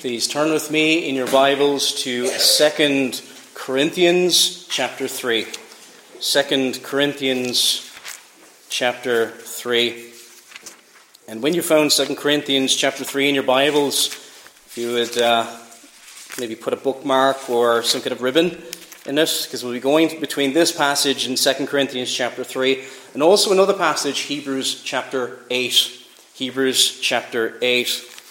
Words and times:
Please 0.00 0.26
turn 0.26 0.52
with 0.52 0.70
me 0.70 1.08
in 1.08 1.14
your 1.14 1.28
Bibles 1.28 1.92
to 2.02 2.28
2 2.28 3.12
Corinthians 3.54 4.66
chapter 4.66 5.06
3. 5.06 5.46
2 6.20 6.72
Corinthians 6.82 7.88
chapter 8.68 9.28
3. 9.28 10.12
And 11.28 11.40
when 11.42 11.54
you 11.54 11.62
found 11.62 11.92
2 11.92 12.16
Corinthians 12.16 12.74
chapter 12.74 13.04
3 13.04 13.28
in 13.28 13.34
your 13.34 13.44
Bibles, 13.44 14.06
if 14.06 14.74
you 14.76 14.92
would 14.92 15.16
uh, 15.18 15.46
maybe 16.38 16.56
put 16.56 16.72
a 16.72 16.76
bookmark 16.76 17.48
or 17.48 17.84
some 17.84 18.00
kind 18.00 18.12
of 18.12 18.22
ribbon 18.22 18.60
in 19.06 19.18
it, 19.18 19.42
because 19.44 19.62
we'll 19.62 19.72
be 19.72 19.78
going 19.78 20.20
between 20.20 20.52
this 20.52 20.72
passage 20.72 21.28
in 21.28 21.36
2 21.36 21.66
Corinthians 21.66 22.12
chapter 22.12 22.42
3 22.42 22.82
and 23.14 23.22
also 23.22 23.52
another 23.52 23.74
passage, 23.74 24.20
Hebrews 24.20 24.82
chapter 24.82 25.38
8. 25.48 25.98
Hebrews 26.34 26.98
chapter 27.00 27.56
8. 27.62 28.21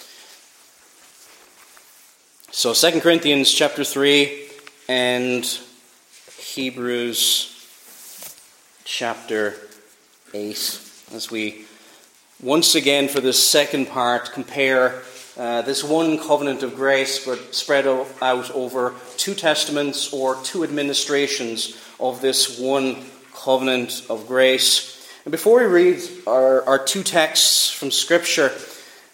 So 2.54 2.74
2 2.74 3.00
Corinthians 3.00 3.50
chapter 3.50 3.82
3 3.82 4.46
and 4.86 5.42
Hebrews 6.36 7.48
chapter 8.84 9.54
8 10.34 10.80
as 11.14 11.30
we 11.30 11.64
once 12.42 12.74
again 12.74 13.08
for 13.08 13.22
this 13.22 13.42
second 13.42 13.88
part 13.88 14.32
compare 14.32 15.00
uh, 15.38 15.62
this 15.62 15.82
one 15.82 16.18
covenant 16.18 16.62
of 16.62 16.74
grace 16.76 17.24
but 17.24 17.54
spread 17.54 17.86
out 17.86 18.50
over 18.50 18.92
two 19.16 19.34
testaments 19.34 20.12
or 20.12 20.36
two 20.42 20.62
administrations 20.62 21.80
of 21.98 22.20
this 22.20 22.58
one 22.58 23.02
covenant 23.32 24.04
of 24.10 24.28
grace. 24.28 25.08
And 25.24 25.32
before 25.32 25.60
we 25.60 25.64
read 25.64 26.02
our, 26.26 26.62
our 26.64 26.84
two 26.84 27.02
texts 27.02 27.70
from 27.70 27.90
Scripture, 27.90 28.52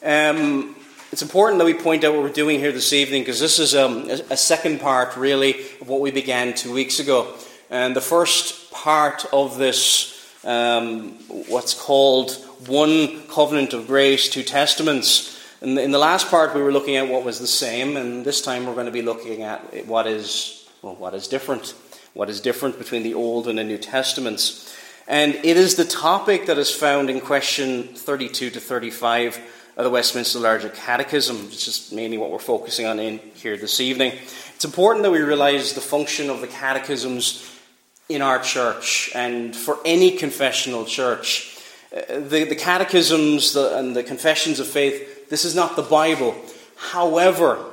um, 0.02 0.74
it's 1.10 1.22
important 1.22 1.58
that 1.58 1.64
we 1.64 1.74
point 1.74 2.04
out 2.04 2.12
what 2.12 2.22
we're 2.22 2.28
doing 2.28 2.60
here 2.60 2.70
this 2.70 2.92
evening 2.92 3.22
because 3.22 3.40
this 3.40 3.58
is 3.58 3.74
um, 3.74 4.10
a, 4.10 4.36
second 4.36 4.78
part, 4.80 5.16
really, 5.16 5.52
of 5.80 5.88
what 5.88 6.00
we 6.00 6.10
began 6.10 6.54
two 6.54 6.72
weeks 6.72 7.00
ago. 7.00 7.34
And 7.70 7.96
the 7.96 8.02
first 8.02 8.70
part 8.70 9.24
of 9.32 9.56
this, 9.56 10.38
um, 10.44 11.12
what's 11.48 11.72
called 11.72 12.32
one 12.66 13.26
covenant 13.28 13.72
of 13.72 13.86
grace, 13.86 14.28
two 14.28 14.42
testaments. 14.42 15.42
In 15.62 15.76
the, 15.76 15.82
in 15.82 15.92
the 15.92 15.98
last 15.98 16.28
part, 16.28 16.54
we 16.54 16.60
were 16.60 16.72
looking 16.72 16.96
at 16.96 17.08
what 17.08 17.24
was 17.24 17.38
the 17.38 17.46
same, 17.46 17.96
and 17.96 18.22
this 18.22 18.42
time 18.42 18.66
we're 18.66 18.74
going 18.74 18.86
to 18.86 18.92
be 18.92 19.02
looking 19.02 19.42
at 19.42 19.86
what 19.86 20.06
is, 20.06 20.68
well, 20.82 20.94
what 20.94 21.14
is 21.14 21.26
different. 21.26 21.74
What 22.12 22.28
is 22.28 22.40
different 22.40 22.78
between 22.78 23.02
the 23.02 23.14
Old 23.14 23.48
and 23.48 23.58
the 23.58 23.64
New 23.64 23.78
Testaments. 23.78 24.76
And 25.06 25.36
it 25.36 25.56
is 25.56 25.76
the 25.76 25.86
topic 25.86 26.44
that 26.46 26.58
is 26.58 26.70
found 26.70 27.08
in 27.08 27.22
question 27.22 27.84
32 27.94 28.50
to 28.50 28.60
35 28.60 29.40
of 29.78 29.84
the 29.84 29.90
Westminster 29.90 30.40
Larger 30.40 30.70
Catechism, 30.70 31.46
which 31.46 31.68
is 31.68 31.92
mainly 31.92 32.18
what 32.18 32.32
we're 32.32 32.40
focusing 32.40 32.84
on 32.84 32.98
in 32.98 33.18
here 33.34 33.56
this 33.56 33.80
evening. 33.80 34.12
It's 34.56 34.64
important 34.64 35.04
that 35.04 35.12
we 35.12 35.20
realize 35.20 35.72
the 35.72 35.80
function 35.80 36.30
of 36.30 36.40
the 36.40 36.48
catechisms 36.48 37.48
in 38.08 38.20
our 38.20 38.40
church 38.40 39.12
and 39.14 39.54
for 39.54 39.78
any 39.84 40.16
confessional 40.16 40.84
church. 40.84 41.56
Uh, 41.96 42.18
the, 42.18 42.42
the 42.42 42.56
catechisms 42.56 43.54
and 43.54 43.94
the 43.94 44.02
confessions 44.02 44.58
of 44.58 44.66
faith, 44.66 45.28
this 45.30 45.44
is 45.44 45.54
not 45.54 45.76
the 45.76 45.82
Bible. 45.82 46.34
However, 46.74 47.64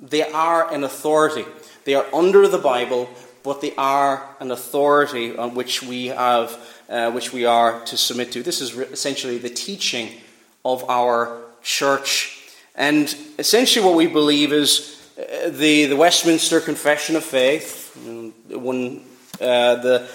they 0.00 0.22
are 0.22 0.72
an 0.72 0.84
authority. 0.84 1.44
They 1.84 1.94
are 1.94 2.06
under 2.14 2.46
the 2.46 2.58
Bible, 2.58 3.10
but 3.42 3.60
they 3.60 3.74
are 3.74 4.36
an 4.38 4.52
authority 4.52 5.36
on 5.36 5.56
which 5.56 5.82
we 5.82 6.06
have, 6.06 6.56
uh, 6.88 7.10
which 7.10 7.32
we 7.32 7.44
are 7.44 7.84
to 7.86 7.96
submit 7.96 8.30
to. 8.32 8.44
This 8.44 8.60
is 8.60 8.78
essentially 8.78 9.38
the 9.38 9.50
teaching 9.50 10.12
of 10.64 10.88
our 10.88 11.40
church. 11.62 12.36
And 12.74 13.14
essentially, 13.38 13.84
what 13.84 13.94
we 13.94 14.06
believe 14.06 14.52
is 14.52 15.00
uh, 15.18 15.50
the, 15.50 15.86
the 15.86 15.96
Westminster 15.96 16.60
Confession 16.60 17.16
of 17.16 17.24
Faith, 17.24 17.94
one, 18.48 19.02
uh, 19.40 19.74
the, 19.76 20.08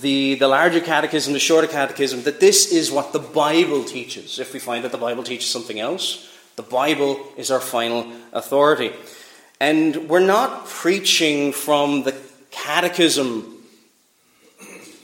the, 0.00 0.34
the 0.36 0.48
larger 0.48 0.80
catechism, 0.80 1.32
the 1.32 1.38
shorter 1.38 1.66
catechism, 1.66 2.22
that 2.22 2.40
this 2.40 2.70
is 2.72 2.90
what 2.90 3.12
the 3.12 3.18
Bible 3.18 3.84
teaches. 3.84 4.38
If 4.38 4.52
we 4.52 4.58
find 4.58 4.84
that 4.84 4.92
the 4.92 4.98
Bible 4.98 5.24
teaches 5.24 5.50
something 5.50 5.80
else, 5.80 6.28
the 6.56 6.62
Bible 6.62 7.18
is 7.36 7.50
our 7.50 7.60
final 7.60 8.06
authority. 8.32 8.92
And 9.60 10.08
we're 10.08 10.20
not 10.20 10.66
preaching 10.66 11.52
from 11.52 12.02
the 12.02 12.14
catechism, 12.50 13.58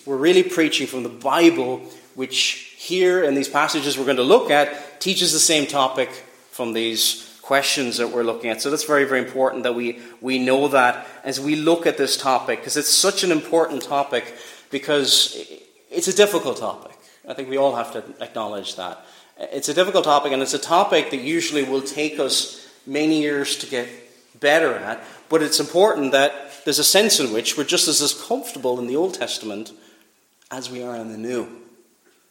we're 0.04 0.16
really 0.16 0.42
preaching 0.42 0.86
from 0.86 1.02
the 1.02 1.08
Bible, 1.08 1.78
which 2.14 2.74
here 2.76 3.22
in 3.22 3.34
these 3.34 3.48
passages 3.48 3.98
we're 3.98 4.04
going 4.04 4.16
to 4.16 4.22
look 4.22 4.50
at 4.50 4.87
teaches 5.00 5.32
the 5.32 5.38
same 5.38 5.66
topic 5.66 6.10
from 6.50 6.72
these 6.72 7.38
questions 7.42 7.96
that 7.96 8.10
we're 8.10 8.24
looking 8.24 8.50
at. 8.50 8.60
So 8.60 8.70
that's 8.70 8.84
very, 8.84 9.04
very 9.04 9.20
important 9.20 9.62
that 9.62 9.74
we, 9.74 10.00
we 10.20 10.38
know 10.38 10.68
that 10.68 11.06
as 11.24 11.40
we 11.40 11.56
look 11.56 11.86
at 11.86 11.96
this 11.96 12.16
topic, 12.16 12.60
because 12.60 12.76
it's 12.76 12.92
such 12.92 13.24
an 13.24 13.32
important 13.32 13.82
topic, 13.82 14.34
because 14.70 15.34
it's 15.90 16.08
a 16.08 16.14
difficult 16.14 16.58
topic. 16.58 16.96
I 17.26 17.34
think 17.34 17.48
we 17.48 17.56
all 17.56 17.74
have 17.74 17.92
to 17.92 18.04
acknowledge 18.22 18.76
that. 18.76 19.04
It's 19.38 19.68
a 19.68 19.74
difficult 19.74 20.04
topic, 20.04 20.32
and 20.32 20.42
it's 20.42 20.54
a 20.54 20.58
topic 20.58 21.10
that 21.10 21.20
usually 21.20 21.62
will 21.62 21.82
take 21.82 22.18
us 22.18 22.68
many 22.86 23.20
years 23.20 23.56
to 23.56 23.66
get 23.66 23.88
better 24.40 24.74
at, 24.74 25.02
but 25.28 25.42
it's 25.42 25.60
important 25.60 26.12
that 26.12 26.64
there's 26.64 26.78
a 26.78 26.84
sense 26.84 27.20
in 27.20 27.32
which 27.32 27.56
we're 27.56 27.64
just 27.64 27.88
as, 27.88 28.02
as 28.02 28.12
comfortable 28.12 28.78
in 28.78 28.86
the 28.86 28.96
Old 28.96 29.14
Testament 29.14 29.72
as 30.50 30.70
we 30.70 30.82
are 30.82 30.96
in 30.96 31.10
the 31.10 31.18
New. 31.18 31.48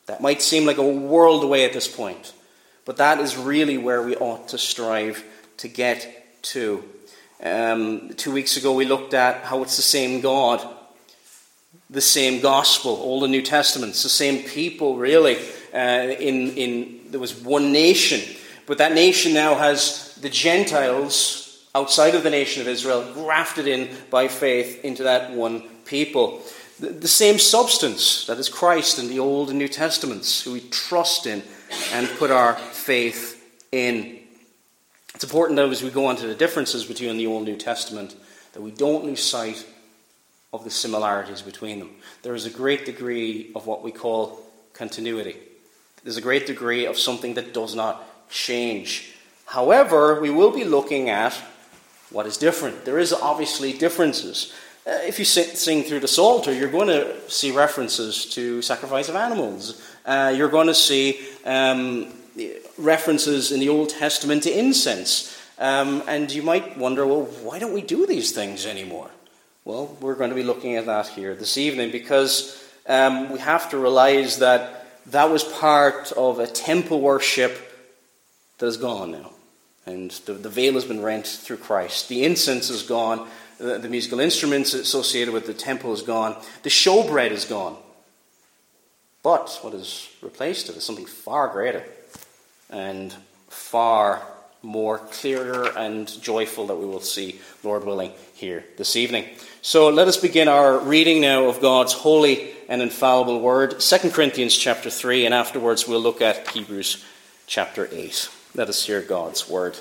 That 0.07 0.21
might 0.21 0.41
seem 0.41 0.65
like 0.65 0.77
a 0.77 0.87
world 0.87 1.43
away 1.43 1.65
at 1.65 1.73
this 1.73 1.87
point, 1.87 2.33
but 2.87 2.97
that 2.97 3.19
is 3.19 3.35
really 3.35 3.77
where 3.77 4.01
we 4.01 4.15
ought 4.15 4.47
to 4.47 4.57
strive 4.57 5.21
to 5.57 5.67
get 5.67 6.41
to. 6.41 6.81
Um, 7.43 8.13
two 8.15 8.31
weeks 8.31 8.55
ago, 8.55 8.73
we 8.73 8.85
looked 8.85 9.13
at 9.13 9.43
how 9.43 9.61
it's 9.61 9.75
the 9.75 9.81
same 9.83 10.21
God, 10.21 10.65
the 11.89 11.99
same 11.99 12.39
gospel, 12.41 12.91
Old 12.91 13.23
and 13.23 13.31
New 13.31 13.41
Testaments, 13.41 14.03
the 14.03 14.09
same 14.09 14.41
people, 14.41 14.95
really. 14.95 15.37
Uh, 15.73 16.15
in, 16.17 16.51
in, 16.55 17.01
there 17.11 17.19
was 17.19 17.35
one 17.35 17.73
nation, 17.73 18.21
but 18.65 18.77
that 18.77 18.93
nation 18.93 19.33
now 19.33 19.55
has 19.55 20.15
the 20.21 20.29
Gentiles 20.29 21.67
outside 21.75 22.15
of 22.15 22.23
the 22.23 22.29
nation 22.29 22.61
of 22.61 22.69
Israel 22.69 23.05
grafted 23.13 23.67
in 23.67 23.93
by 24.09 24.29
faith 24.29 24.83
into 24.85 25.03
that 25.03 25.31
one 25.31 25.61
people 25.83 26.41
the, 26.79 26.89
the 26.89 27.07
same 27.07 27.39
substance 27.39 28.25
that 28.27 28.37
is 28.37 28.49
Christ 28.49 28.99
in 28.99 29.07
the 29.07 29.19
Old 29.19 29.49
and 29.49 29.57
New 29.57 29.67
Testaments, 29.67 30.43
who 30.43 30.53
we 30.53 30.61
trust 30.61 31.25
in 31.25 31.43
and 31.91 32.07
put 32.17 32.31
our 32.31 32.53
faith 32.87 33.43
in. 33.73 34.17
It's 35.13 35.25
important, 35.25 35.57
though, 35.57 35.69
as 35.69 35.83
we 35.83 35.89
go 35.89 36.05
on 36.05 36.15
to 36.15 36.27
the 36.27 36.33
differences 36.33 36.85
between 36.85 37.17
the 37.17 37.27
Old 37.27 37.39
and 37.39 37.49
New 37.49 37.57
Testament, 37.57 38.15
that 38.53 38.61
we 38.61 38.71
don't 38.71 39.03
lose 39.03 39.21
sight 39.21 39.65
of 40.53 40.63
the 40.63 40.69
similarities 40.69 41.41
between 41.41 41.79
them. 41.79 41.89
There 42.21 42.33
is 42.33 42.45
a 42.45 42.49
great 42.49 42.85
degree 42.85 43.51
of 43.55 43.67
what 43.67 43.83
we 43.83 43.91
call 43.91 44.39
continuity. 44.71 45.35
There's 46.03 46.15
a 46.15 46.21
great 46.21 46.47
degree 46.47 46.85
of 46.85 46.97
something 46.97 47.33
that 47.33 47.53
does 47.53 47.75
not 47.75 48.01
change. 48.29 49.13
However, 49.45 50.21
we 50.21 50.29
will 50.29 50.51
be 50.51 50.63
looking 50.63 51.09
at 51.09 51.33
what 52.09 52.25
is 52.25 52.37
different. 52.37 52.85
There 52.85 52.99
is 52.99 53.11
obviously 53.11 53.73
differences. 53.73 54.53
Uh, 54.87 54.91
if 55.03 55.19
you 55.19 55.25
sing 55.25 55.83
through 55.83 55.99
the 55.99 56.07
Psalter, 56.07 56.53
you're 56.53 56.71
going 56.71 56.87
to 56.87 57.29
see 57.29 57.51
references 57.51 58.27
to 58.27 58.61
sacrifice 58.61 59.09
of 59.09 59.17
animals. 59.17 59.81
Uh, 60.05 60.33
you're 60.33 60.47
going 60.47 60.67
to 60.67 60.73
see 60.73 61.19
um, 61.43 62.13
references 62.77 63.51
in 63.51 63.59
the 63.59 63.69
Old 63.69 63.89
Testament 63.89 64.43
to 64.43 64.57
incense. 64.57 65.37
Um, 65.59 66.03
and 66.07 66.31
you 66.31 66.43
might 66.43 66.77
wonder, 66.77 67.05
well, 67.05 67.23
why 67.43 67.59
don't 67.59 67.73
we 67.73 67.81
do 67.81 68.05
these 68.05 68.31
things 68.31 68.65
anymore? 68.65 69.09
Well, 69.65 69.97
we're 69.99 70.15
going 70.15 70.29
to 70.29 70.35
be 70.35 70.43
looking 70.43 70.75
at 70.75 70.85
that 70.85 71.07
here 71.07 71.35
this 71.35 71.57
evening 71.57 71.91
because 71.91 72.63
um, 72.87 73.31
we 73.31 73.39
have 73.39 73.69
to 73.71 73.77
realize 73.77 74.39
that 74.39 74.85
that 75.07 75.29
was 75.29 75.43
part 75.43 76.11
of 76.13 76.39
a 76.39 76.47
temple 76.47 77.01
worship 77.01 77.57
that 78.59 78.67
is 78.67 78.77
gone 78.77 79.11
now. 79.11 79.31
And 79.85 80.11
the, 80.11 80.33
the 80.33 80.49
veil 80.49 80.73
has 80.73 80.85
been 80.85 81.01
rent 81.01 81.27
through 81.27 81.57
Christ. 81.57 82.09
The 82.09 82.23
incense 82.23 82.69
is 82.69 82.83
gone 82.83 83.27
the, 83.57 83.77
the 83.79 83.89
musical 83.89 84.19
instruments 84.19 84.73
associated 84.73 85.33
with 85.33 85.47
the 85.47 85.53
temple 85.53 85.93
is 85.93 86.01
gone. 86.01 86.35
The 86.63 86.69
showbread 86.69 87.31
is 87.31 87.45
gone. 87.45 87.75
But 89.23 89.57
what 89.61 89.73
is 89.73 90.09
replaced 90.21 90.69
it 90.69 90.77
is 90.77 90.83
something 90.83 91.05
far 91.05 91.47
greater 91.49 91.83
and 92.69 93.13
far 93.49 94.21
more 94.61 94.97
clearer 94.97 95.71
and 95.77 96.21
joyful 96.21 96.67
that 96.67 96.75
we 96.75 96.85
will 96.85 96.99
see, 96.99 97.39
Lord 97.63 97.85
willing, 97.85 98.11
here 98.33 98.65
this 98.77 98.95
evening. 98.95 99.25
So 99.61 99.89
let 99.89 100.07
us 100.07 100.17
begin 100.17 100.47
our 100.47 100.79
reading 100.79 101.21
now 101.21 101.45
of 101.45 101.61
God's 101.61 101.93
holy 101.93 102.51
and 102.69 102.81
infallible 102.81 103.39
word, 103.39 103.79
2 103.79 104.11
Corinthians 104.11 104.57
chapter 104.57 104.89
3, 104.89 105.25
and 105.25 105.33
afterwards 105.33 105.87
we'll 105.87 106.01
look 106.01 106.21
at 106.21 106.49
Hebrews 106.49 107.05
chapter 107.45 107.87
8. 107.91 108.29
Let 108.55 108.69
us 108.69 108.85
hear 108.85 109.01
God's 109.01 109.49
word. 109.49 109.77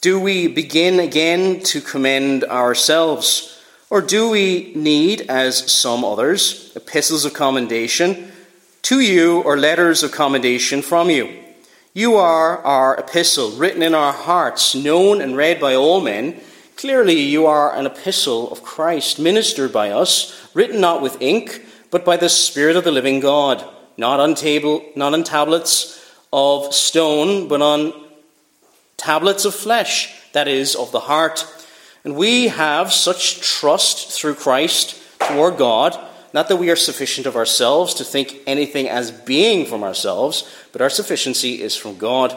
Do 0.00 0.20
we 0.20 0.46
begin 0.46 1.00
again 1.00 1.60
to 1.64 1.80
commend 1.80 2.44
ourselves? 2.44 3.60
Or 3.90 4.00
do 4.00 4.30
we 4.30 4.72
need, 4.74 5.22
as 5.22 5.70
some 5.70 6.04
others, 6.04 6.72
epistles 6.76 7.24
of 7.24 7.34
commendation 7.34 8.32
to 8.86 9.00
you 9.00 9.40
or 9.40 9.56
letters 9.56 10.04
of 10.04 10.12
commendation 10.12 10.80
from 10.80 11.10
you? 11.10 11.28
You 11.92 12.14
are 12.14 12.58
our 12.58 12.96
epistle, 12.96 13.50
written 13.50 13.82
in 13.82 13.96
our 13.96 14.12
hearts, 14.12 14.76
known 14.76 15.20
and 15.20 15.36
read 15.36 15.58
by 15.58 15.74
all 15.74 16.00
men. 16.00 16.40
Clearly, 16.76 17.18
you 17.18 17.46
are 17.46 17.74
an 17.74 17.86
epistle 17.86 18.48
of 18.52 18.62
Christ, 18.62 19.18
ministered 19.18 19.72
by 19.72 19.90
us, 19.90 20.48
written 20.54 20.80
not 20.80 21.02
with 21.02 21.20
ink, 21.20 21.66
but 21.90 22.04
by 22.04 22.16
the 22.16 22.28
Spirit 22.28 22.76
of 22.76 22.84
the 22.84 22.92
living 22.92 23.18
God, 23.18 23.68
not 23.96 24.20
on, 24.20 24.36
table, 24.36 24.84
not 24.94 25.14
on 25.14 25.24
tablets 25.24 26.00
of 26.32 26.72
stone, 26.72 27.48
but 27.48 27.60
on 27.60 27.92
tablets 28.96 29.44
of 29.44 29.52
flesh, 29.56 30.14
that 30.32 30.46
is, 30.46 30.76
of 30.76 30.92
the 30.92 31.00
heart. 31.00 31.44
And 32.04 32.14
we 32.14 32.46
have 32.46 32.92
such 32.92 33.40
trust 33.40 34.12
through 34.12 34.36
Christ 34.36 34.96
toward 35.18 35.56
God 35.56 36.05
not 36.36 36.48
that 36.48 36.56
we 36.56 36.68
are 36.68 36.76
sufficient 36.76 37.26
of 37.26 37.34
ourselves 37.34 37.94
to 37.94 38.04
think 38.04 38.42
anything 38.46 38.90
as 38.90 39.10
being 39.10 39.64
from 39.64 39.82
ourselves, 39.82 40.46
but 40.70 40.82
our 40.82 40.90
sufficiency 40.90 41.62
is 41.62 41.74
from 41.74 41.96
God, 41.96 42.36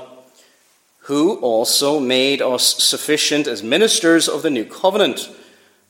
who 0.99 1.35
also 1.39 1.99
made 1.99 2.41
us 2.41 2.81
sufficient 2.81 3.45
as 3.45 3.61
ministers 3.61 4.29
of 4.29 4.41
the 4.41 4.49
new 4.49 4.63
covenant, 4.63 5.29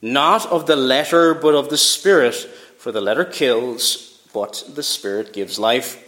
not 0.02 0.44
of 0.48 0.66
the 0.66 0.76
letter, 0.76 1.36
but 1.36 1.54
of 1.54 1.70
the 1.70 1.78
Spirit. 1.78 2.34
For 2.80 2.92
the 2.92 3.00
letter 3.00 3.26
kills, 3.26 4.20
but 4.34 4.64
the 4.74 4.82
Spirit 4.82 5.32
gives 5.32 5.60
life. 5.60 6.04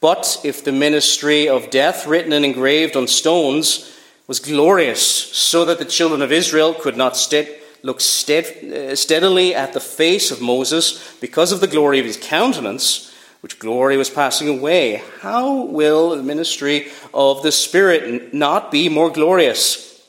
But 0.00 0.42
if 0.44 0.62
the 0.62 0.70
ministry 0.70 1.48
of 1.48 1.70
death, 1.70 2.06
written 2.06 2.32
and 2.32 2.44
engraved 2.44 2.94
on 2.94 3.08
stones, 3.08 3.98
was 4.28 4.38
glorious, 4.38 5.04
so 5.04 5.64
that 5.64 5.80
the 5.80 5.84
children 5.96 6.22
of 6.22 6.30
Israel 6.30 6.72
could 6.72 6.96
not 6.96 7.16
sit 7.16 7.63
looked 7.84 8.02
stead, 8.02 8.46
uh, 8.64 8.96
steadily 8.96 9.54
at 9.54 9.74
the 9.74 9.80
face 9.80 10.30
of 10.30 10.40
Moses 10.40 11.16
because 11.20 11.52
of 11.52 11.60
the 11.60 11.66
glory 11.66 12.00
of 12.00 12.06
his 12.06 12.16
countenance, 12.16 13.14
which 13.42 13.58
glory 13.58 13.98
was 13.98 14.08
passing 14.08 14.48
away, 14.48 15.02
how 15.20 15.66
will 15.66 16.16
the 16.16 16.22
ministry 16.22 16.88
of 17.12 17.42
the 17.42 17.52
Spirit 17.52 18.32
not 18.32 18.72
be 18.72 18.88
more 18.88 19.10
glorious? 19.10 20.02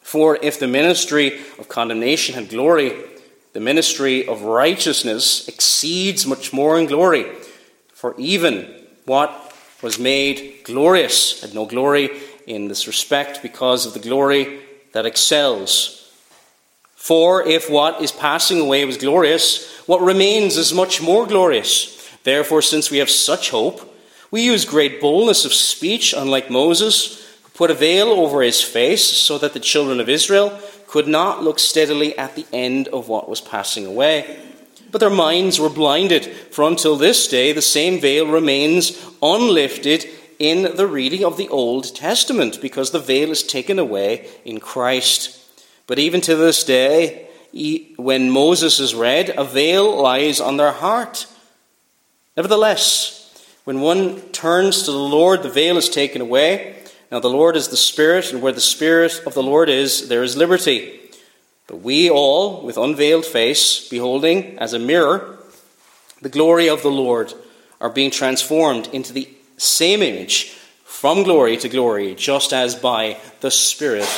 For 0.00 0.38
if 0.40 0.58
the 0.58 0.66
ministry 0.66 1.40
of 1.58 1.68
condemnation 1.68 2.36
had 2.36 2.48
glory, 2.48 2.94
the 3.52 3.60
ministry 3.60 4.26
of 4.26 4.42
righteousness 4.42 5.46
exceeds 5.46 6.26
much 6.26 6.54
more 6.54 6.78
in 6.78 6.86
glory. 6.86 7.26
For 7.92 8.14
even 8.16 8.86
what 9.04 9.54
was 9.82 9.98
made 9.98 10.60
glorious 10.64 11.42
had 11.42 11.52
no 11.52 11.66
glory 11.66 12.08
in 12.46 12.68
this 12.68 12.86
respect 12.86 13.42
because 13.42 13.84
of 13.84 13.92
the 13.92 14.08
glory 14.08 14.60
that 14.92 15.04
excels. 15.04 16.03
For 17.04 17.46
if 17.46 17.68
what 17.68 18.00
is 18.00 18.12
passing 18.12 18.60
away 18.60 18.82
was 18.86 18.96
glorious, 18.96 19.70
what 19.80 20.00
remains 20.00 20.56
is 20.56 20.72
much 20.72 21.02
more 21.02 21.26
glorious. 21.26 22.02
Therefore, 22.22 22.62
since 22.62 22.90
we 22.90 22.96
have 22.96 23.10
such 23.10 23.50
hope, 23.50 23.94
we 24.30 24.40
use 24.40 24.64
great 24.64 25.02
boldness 25.02 25.44
of 25.44 25.52
speech, 25.52 26.14
unlike 26.16 26.48
Moses, 26.48 27.22
who 27.42 27.50
put 27.50 27.70
a 27.70 27.74
veil 27.74 28.08
over 28.08 28.40
his 28.40 28.62
face 28.62 29.04
so 29.04 29.36
that 29.36 29.52
the 29.52 29.60
children 29.60 30.00
of 30.00 30.08
Israel 30.08 30.58
could 30.86 31.06
not 31.06 31.42
look 31.42 31.58
steadily 31.58 32.16
at 32.16 32.36
the 32.36 32.46
end 32.54 32.88
of 32.88 33.06
what 33.06 33.28
was 33.28 33.42
passing 33.42 33.84
away. 33.84 34.42
But 34.90 35.02
their 35.02 35.10
minds 35.10 35.60
were 35.60 35.68
blinded, 35.68 36.24
for 36.52 36.66
until 36.66 36.96
this 36.96 37.28
day 37.28 37.52
the 37.52 37.60
same 37.60 38.00
veil 38.00 38.26
remains 38.26 38.98
unlifted 39.20 40.06
in 40.38 40.74
the 40.74 40.86
reading 40.86 41.22
of 41.22 41.36
the 41.36 41.50
Old 41.50 41.94
Testament, 41.94 42.62
because 42.62 42.92
the 42.92 42.98
veil 42.98 43.30
is 43.30 43.42
taken 43.42 43.78
away 43.78 44.26
in 44.46 44.58
Christ. 44.58 45.43
But 45.86 45.98
even 45.98 46.20
to 46.22 46.36
this 46.36 46.64
day, 46.64 47.28
when 47.96 48.30
Moses 48.30 48.80
is 48.80 48.94
read, 48.94 49.30
a 49.36 49.44
veil 49.44 50.00
lies 50.02 50.40
on 50.40 50.56
their 50.56 50.72
heart. 50.72 51.26
Nevertheless, 52.36 53.20
when 53.64 53.80
one 53.80 54.20
turns 54.32 54.82
to 54.82 54.90
the 54.90 54.98
Lord, 54.98 55.42
the 55.42 55.50
veil 55.50 55.76
is 55.76 55.88
taken 55.88 56.20
away. 56.20 56.76
Now, 57.12 57.20
the 57.20 57.30
Lord 57.30 57.54
is 57.54 57.68
the 57.68 57.76
Spirit, 57.76 58.32
and 58.32 58.42
where 58.42 58.52
the 58.52 58.60
Spirit 58.60 59.22
of 59.26 59.34
the 59.34 59.42
Lord 59.42 59.68
is, 59.68 60.08
there 60.08 60.22
is 60.22 60.36
liberty. 60.36 61.00
But 61.66 61.76
we 61.76 62.10
all, 62.10 62.62
with 62.62 62.76
unveiled 62.76 63.24
face, 63.24 63.88
beholding 63.88 64.58
as 64.58 64.72
a 64.72 64.78
mirror 64.78 65.38
the 66.20 66.28
glory 66.28 66.68
of 66.68 66.82
the 66.82 66.90
Lord, 66.90 67.34
are 67.80 67.90
being 67.90 68.10
transformed 68.10 68.88
into 68.92 69.12
the 69.12 69.28
same 69.58 70.02
image 70.02 70.56
from 70.84 71.22
glory 71.22 71.56
to 71.58 71.68
glory, 71.68 72.14
just 72.14 72.52
as 72.52 72.74
by 72.74 73.18
the 73.40 73.50
Spirit 73.50 74.08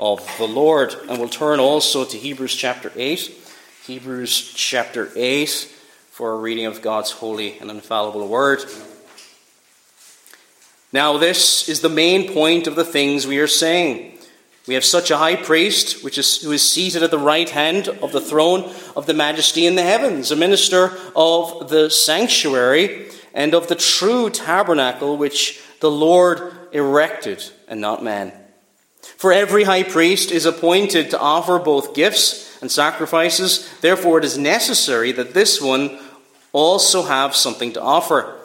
of 0.00 0.26
the 0.38 0.48
Lord. 0.48 0.96
And 1.08 1.18
we'll 1.18 1.28
turn 1.28 1.60
also 1.60 2.04
to 2.04 2.16
Hebrews 2.16 2.56
chapter 2.56 2.90
8. 2.96 3.32
Hebrews 3.86 4.52
chapter 4.54 5.10
8 5.14 5.48
for 6.10 6.32
a 6.32 6.36
reading 6.36 6.66
of 6.66 6.82
God's 6.82 7.12
holy 7.12 7.58
and 7.58 7.70
infallible 7.70 8.26
word. 8.26 8.64
Now, 10.92 11.18
this 11.18 11.68
is 11.68 11.82
the 11.82 11.88
main 11.88 12.32
point 12.32 12.66
of 12.66 12.74
the 12.74 12.84
things 12.84 13.26
we 13.26 13.38
are 13.38 13.46
saying. 13.46 14.18
We 14.66 14.74
have 14.74 14.84
such 14.84 15.10
a 15.10 15.16
high 15.16 15.36
priest 15.36 16.02
which 16.02 16.18
is, 16.18 16.42
who 16.42 16.52
is 16.52 16.68
seated 16.68 17.02
at 17.02 17.10
the 17.10 17.18
right 17.18 17.48
hand 17.48 17.88
of 17.88 18.12
the 18.12 18.20
throne 18.20 18.72
of 18.96 19.06
the 19.06 19.14
majesty 19.14 19.66
in 19.66 19.74
the 19.74 19.82
heavens, 19.82 20.30
a 20.30 20.36
minister 20.36 20.96
of 21.14 21.68
the 21.68 21.90
sanctuary 21.90 23.08
and 23.34 23.54
of 23.54 23.68
the 23.68 23.74
true 23.74 24.30
tabernacle 24.30 25.16
which 25.16 25.62
the 25.80 25.90
Lord 25.90 26.52
erected 26.72 27.42
and 27.68 27.80
not 27.80 28.02
man. 28.02 28.32
For 29.02 29.32
every 29.32 29.64
high 29.64 29.82
priest 29.82 30.30
is 30.30 30.46
appointed 30.46 31.10
to 31.10 31.20
offer 31.20 31.58
both 31.58 31.94
gifts 31.94 32.58
and 32.60 32.70
sacrifices. 32.70 33.68
Therefore, 33.80 34.18
it 34.18 34.24
is 34.24 34.38
necessary 34.38 35.12
that 35.12 35.34
this 35.34 35.60
one 35.60 35.98
also 36.52 37.02
have 37.02 37.36
something 37.36 37.72
to 37.74 37.82
offer. 37.82 38.36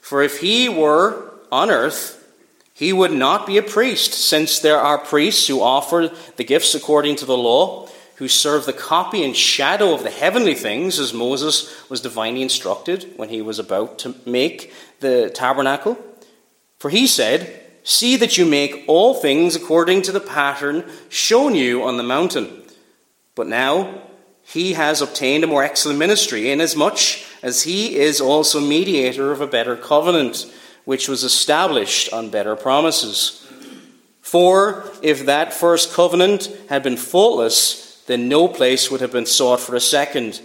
For 0.00 0.22
if 0.22 0.40
he 0.40 0.68
were 0.68 1.32
on 1.52 1.70
earth, 1.70 2.16
he 2.72 2.92
would 2.92 3.12
not 3.12 3.46
be 3.46 3.58
a 3.58 3.62
priest, 3.62 4.14
since 4.14 4.58
there 4.58 4.78
are 4.78 4.98
priests 4.98 5.46
who 5.46 5.60
offer 5.60 6.10
the 6.36 6.44
gifts 6.44 6.74
according 6.74 7.16
to 7.16 7.26
the 7.26 7.36
law, 7.36 7.88
who 8.16 8.28
serve 8.28 8.66
the 8.66 8.72
copy 8.72 9.22
and 9.22 9.36
shadow 9.36 9.92
of 9.94 10.02
the 10.02 10.10
heavenly 10.10 10.54
things, 10.54 10.98
as 10.98 11.12
Moses 11.12 11.88
was 11.90 12.00
divinely 12.00 12.42
instructed 12.42 13.12
when 13.16 13.28
he 13.28 13.42
was 13.42 13.58
about 13.58 13.98
to 14.00 14.14
make 14.26 14.72
the 15.00 15.30
tabernacle. 15.30 15.98
For 16.78 16.88
he 16.88 17.06
said, 17.06 17.69
See 17.90 18.14
that 18.18 18.38
you 18.38 18.46
make 18.46 18.84
all 18.86 19.14
things 19.14 19.56
according 19.56 20.02
to 20.02 20.12
the 20.12 20.20
pattern 20.20 20.88
shown 21.08 21.56
you 21.56 21.82
on 21.82 21.96
the 21.96 22.04
mountain. 22.04 22.62
But 23.34 23.48
now 23.48 24.02
he 24.44 24.74
has 24.74 25.02
obtained 25.02 25.42
a 25.42 25.48
more 25.48 25.64
excellent 25.64 25.98
ministry, 25.98 26.52
inasmuch 26.52 27.00
as 27.42 27.64
he 27.64 27.96
is 27.96 28.20
also 28.20 28.60
mediator 28.60 29.32
of 29.32 29.40
a 29.40 29.46
better 29.48 29.74
covenant, 29.74 30.46
which 30.84 31.08
was 31.08 31.24
established 31.24 32.12
on 32.12 32.30
better 32.30 32.54
promises. 32.54 33.44
For 34.20 34.88
if 35.02 35.26
that 35.26 35.52
first 35.52 35.92
covenant 35.92 36.48
had 36.68 36.84
been 36.84 36.96
faultless, 36.96 38.04
then 38.06 38.28
no 38.28 38.46
place 38.46 38.88
would 38.88 39.00
have 39.00 39.12
been 39.12 39.26
sought 39.26 39.58
for 39.58 39.74
a 39.74 39.80
second. 39.80 40.40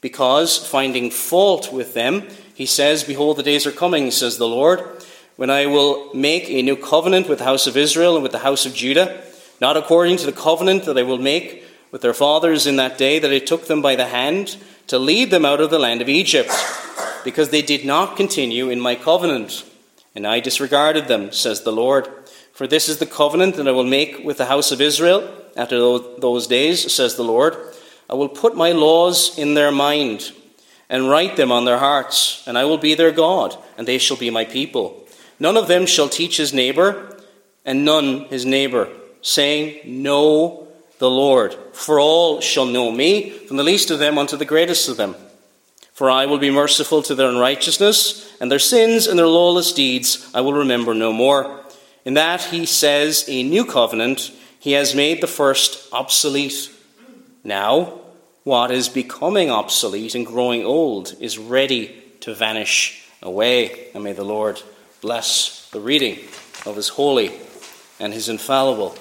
Because, 0.00 0.58
finding 0.58 1.12
fault 1.12 1.72
with 1.72 1.94
them, 1.94 2.26
he 2.54 2.66
says, 2.66 3.04
Behold, 3.04 3.36
the 3.36 3.44
days 3.44 3.68
are 3.68 3.70
coming, 3.70 4.10
says 4.10 4.36
the 4.36 4.48
Lord 4.48 5.01
when 5.42 5.50
I 5.50 5.66
will 5.66 6.08
make 6.14 6.48
a 6.48 6.62
new 6.62 6.76
covenant 6.76 7.28
with 7.28 7.40
the 7.40 7.44
house 7.44 7.66
of 7.66 7.76
Israel 7.76 8.14
and 8.14 8.22
with 8.22 8.30
the 8.30 8.38
house 8.38 8.64
of 8.64 8.76
Judah, 8.76 9.24
not 9.60 9.76
according 9.76 10.16
to 10.18 10.26
the 10.26 10.30
covenant 10.30 10.84
that 10.84 10.96
I 10.96 11.02
will 11.02 11.18
make 11.18 11.64
with 11.90 12.00
their 12.00 12.14
fathers 12.14 12.64
in 12.64 12.76
that 12.76 12.96
day 12.96 13.18
that 13.18 13.32
I 13.32 13.40
took 13.40 13.66
them 13.66 13.82
by 13.82 13.96
the 13.96 14.06
hand 14.06 14.56
to 14.86 15.00
lead 15.00 15.32
them 15.32 15.44
out 15.44 15.60
of 15.60 15.70
the 15.70 15.80
land 15.80 16.00
of 16.00 16.08
Egypt, 16.08 16.48
because 17.24 17.48
they 17.48 17.60
did 17.60 17.84
not 17.84 18.16
continue 18.16 18.70
in 18.70 18.78
my 18.78 18.94
covenant, 18.94 19.68
and 20.14 20.28
I 20.28 20.38
disregarded 20.38 21.08
them, 21.08 21.32
says 21.32 21.62
the 21.62 21.72
Lord. 21.72 22.06
For 22.52 22.68
this 22.68 22.88
is 22.88 22.98
the 22.98 23.04
covenant 23.04 23.56
that 23.56 23.66
I 23.66 23.72
will 23.72 23.82
make 23.82 24.22
with 24.22 24.36
the 24.38 24.46
house 24.46 24.70
of 24.70 24.80
Israel 24.80 25.28
after 25.56 25.76
those 25.76 26.46
days, 26.46 26.94
says 26.94 27.16
the 27.16 27.24
Lord. 27.24 27.56
I 28.08 28.14
will 28.14 28.28
put 28.28 28.56
my 28.56 28.70
laws 28.70 29.36
in 29.36 29.54
their 29.54 29.72
mind 29.72 30.30
and 30.88 31.10
write 31.10 31.34
them 31.34 31.50
on 31.50 31.64
their 31.64 31.78
hearts, 31.78 32.44
and 32.46 32.56
I 32.56 32.64
will 32.64 32.78
be 32.78 32.94
their 32.94 33.10
God, 33.10 33.56
and 33.76 33.88
they 33.88 33.98
shall 33.98 34.16
be 34.16 34.30
my 34.30 34.44
people. 34.44 35.00
None 35.42 35.56
of 35.56 35.66
them 35.66 35.86
shall 35.86 36.08
teach 36.08 36.36
his 36.36 36.54
neighbor, 36.54 37.18
and 37.64 37.84
none 37.84 38.26
his 38.26 38.46
neighbor, 38.46 38.88
saying, 39.22 39.80
Know 39.84 40.68
the 41.00 41.10
Lord. 41.10 41.56
For 41.72 41.98
all 41.98 42.40
shall 42.40 42.64
know 42.64 42.92
me, 42.92 43.30
from 43.30 43.56
the 43.56 43.64
least 43.64 43.90
of 43.90 43.98
them 43.98 44.18
unto 44.18 44.36
the 44.36 44.44
greatest 44.44 44.88
of 44.88 44.98
them. 44.98 45.16
For 45.94 46.08
I 46.08 46.26
will 46.26 46.38
be 46.38 46.52
merciful 46.52 47.02
to 47.02 47.16
their 47.16 47.28
unrighteousness, 47.28 48.36
and 48.40 48.52
their 48.52 48.60
sins 48.60 49.08
and 49.08 49.18
their 49.18 49.26
lawless 49.26 49.72
deeds 49.72 50.30
I 50.32 50.42
will 50.42 50.52
remember 50.52 50.94
no 50.94 51.12
more. 51.12 51.64
In 52.04 52.14
that 52.14 52.42
he 52.42 52.64
says, 52.64 53.24
A 53.26 53.42
new 53.42 53.64
covenant, 53.64 54.30
he 54.60 54.72
has 54.74 54.94
made 54.94 55.20
the 55.20 55.26
first 55.26 55.92
obsolete. 55.92 56.70
Now, 57.42 57.98
what 58.44 58.70
is 58.70 58.88
becoming 58.88 59.50
obsolete 59.50 60.14
and 60.14 60.24
growing 60.24 60.64
old 60.64 61.16
is 61.18 61.36
ready 61.36 62.00
to 62.20 62.32
vanish 62.32 63.08
away. 63.20 63.88
And 63.92 64.04
may 64.04 64.12
the 64.12 64.22
Lord 64.22 64.62
bless 65.02 65.68
the 65.70 65.80
reading 65.80 66.16
of 66.64 66.76
his 66.76 66.88
holy 66.90 67.32
and 67.98 68.14
his 68.14 68.28
infallible 68.28 68.96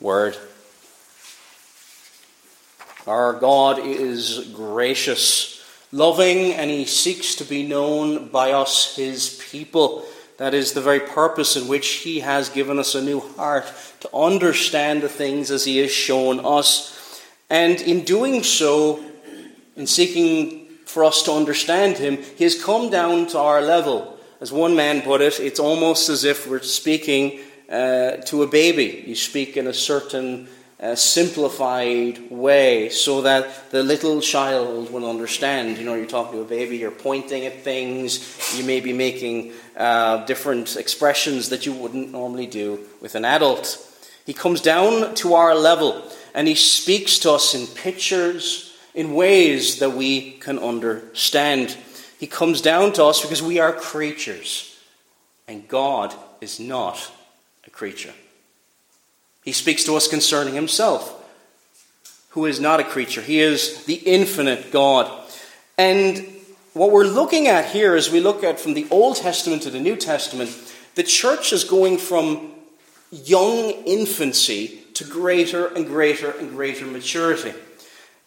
word. 0.00 0.36
Our 3.06 3.34
God 3.34 3.78
is 3.78 4.50
gracious, 4.54 5.62
loving, 5.92 6.54
and 6.54 6.70
he 6.70 6.86
seeks 6.86 7.34
to 7.36 7.44
be 7.44 7.62
known 7.66 8.28
by 8.28 8.52
us, 8.52 8.96
his 8.96 9.38
people. 9.50 10.06
That 10.38 10.54
is 10.54 10.72
the 10.72 10.80
very 10.80 11.00
purpose 11.00 11.56
in 11.56 11.68
which 11.68 11.86
He 11.86 12.20
has 12.20 12.48
given 12.48 12.78
us 12.78 12.94
a 12.94 13.02
new 13.02 13.20
heart 13.20 13.70
to 14.00 14.16
understand 14.16 15.02
the 15.02 15.08
things 15.08 15.50
as 15.50 15.64
He 15.64 15.78
has 15.78 15.92
shown 15.92 16.40
us. 16.44 17.22
And 17.50 17.80
in 17.82 18.02
doing 18.02 18.42
so, 18.42 19.04
in 19.76 19.86
seeking 19.86 20.66
for 20.86 21.04
us 21.04 21.22
to 21.24 21.32
understand 21.32 21.98
Him, 21.98 22.16
He 22.36 22.42
has 22.42 22.60
come 22.60 22.90
down 22.90 23.26
to 23.28 23.38
our 23.38 23.60
level. 23.60 24.18
As 24.42 24.50
one 24.50 24.74
man 24.74 25.02
put 25.02 25.20
it, 25.20 25.38
it's 25.38 25.60
almost 25.60 26.08
as 26.08 26.24
if 26.24 26.48
we're 26.48 26.62
speaking 26.62 27.38
uh, 27.70 28.16
to 28.26 28.42
a 28.42 28.46
baby. 28.48 29.04
You 29.06 29.14
speak 29.14 29.56
in 29.56 29.68
a 29.68 29.72
certain 29.72 30.48
uh, 30.80 30.96
simplified 30.96 32.28
way 32.28 32.88
so 32.88 33.20
that 33.20 33.70
the 33.70 33.84
little 33.84 34.20
child 34.20 34.92
will 34.92 35.08
understand. 35.08 35.78
You 35.78 35.84
know, 35.84 35.94
you're 35.94 36.06
talking 36.06 36.32
to 36.32 36.40
a 36.40 36.44
baby, 36.44 36.76
you're 36.76 36.90
pointing 36.90 37.46
at 37.46 37.62
things, 37.62 38.58
you 38.58 38.64
may 38.64 38.80
be 38.80 38.92
making 38.92 39.52
uh, 39.76 40.24
different 40.24 40.74
expressions 40.74 41.50
that 41.50 41.64
you 41.64 41.72
wouldn't 41.72 42.10
normally 42.10 42.48
do 42.48 42.80
with 43.00 43.14
an 43.14 43.24
adult. 43.24 43.78
He 44.26 44.32
comes 44.32 44.60
down 44.60 45.14
to 45.22 45.34
our 45.34 45.54
level 45.54 46.02
and 46.34 46.48
he 46.48 46.56
speaks 46.56 47.20
to 47.20 47.30
us 47.30 47.54
in 47.54 47.68
pictures, 47.68 48.76
in 48.92 49.14
ways 49.14 49.78
that 49.78 49.90
we 49.90 50.32
can 50.32 50.58
understand. 50.58 51.76
He 52.22 52.28
comes 52.28 52.60
down 52.60 52.92
to 52.92 53.04
us 53.06 53.20
because 53.20 53.42
we 53.42 53.58
are 53.58 53.72
creatures, 53.72 54.78
and 55.48 55.66
God 55.66 56.14
is 56.40 56.60
not 56.60 57.10
a 57.66 57.70
creature. 57.70 58.14
He 59.42 59.50
speaks 59.50 59.82
to 59.86 59.96
us 59.96 60.06
concerning 60.06 60.54
himself, 60.54 61.20
who 62.28 62.46
is 62.46 62.60
not 62.60 62.78
a 62.78 62.84
creature. 62.84 63.22
He 63.22 63.40
is 63.40 63.86
the 63.86 63.96
infinite 63.96 64.70
God. 64.70 65.10
And 65.76 66.24
what 66.74 66.92
we're 66.92 67.06
looking 67.06 67.48
at 67.48 67.72
here 67.72 67.96
as 67.96 68.08
we 68.08 68.20
look 68.20 68.44
at 68.44 68.60
from 68.60 68.74
the 68.74 68.86
Old 68.88 69.16
Testament 69.16 69.62
to 69.62 69.70
the 69.70 69.80
New 69.80 69.96
Testament, 69.96 70.50
the 70.94 71.02
church 71.02 71.52
is 71.52 71.64
going 71.64 71.98
from 71.98 72.52
young 73.10 73.70
infancy 73.84 74.84
to 74.94 75.02
greater 75.02 75.66
and 75.66 75.88
greater 75.88 76.30
and 76.30 76.50
greater 76.50 76.86
maturity. 76.86 77.52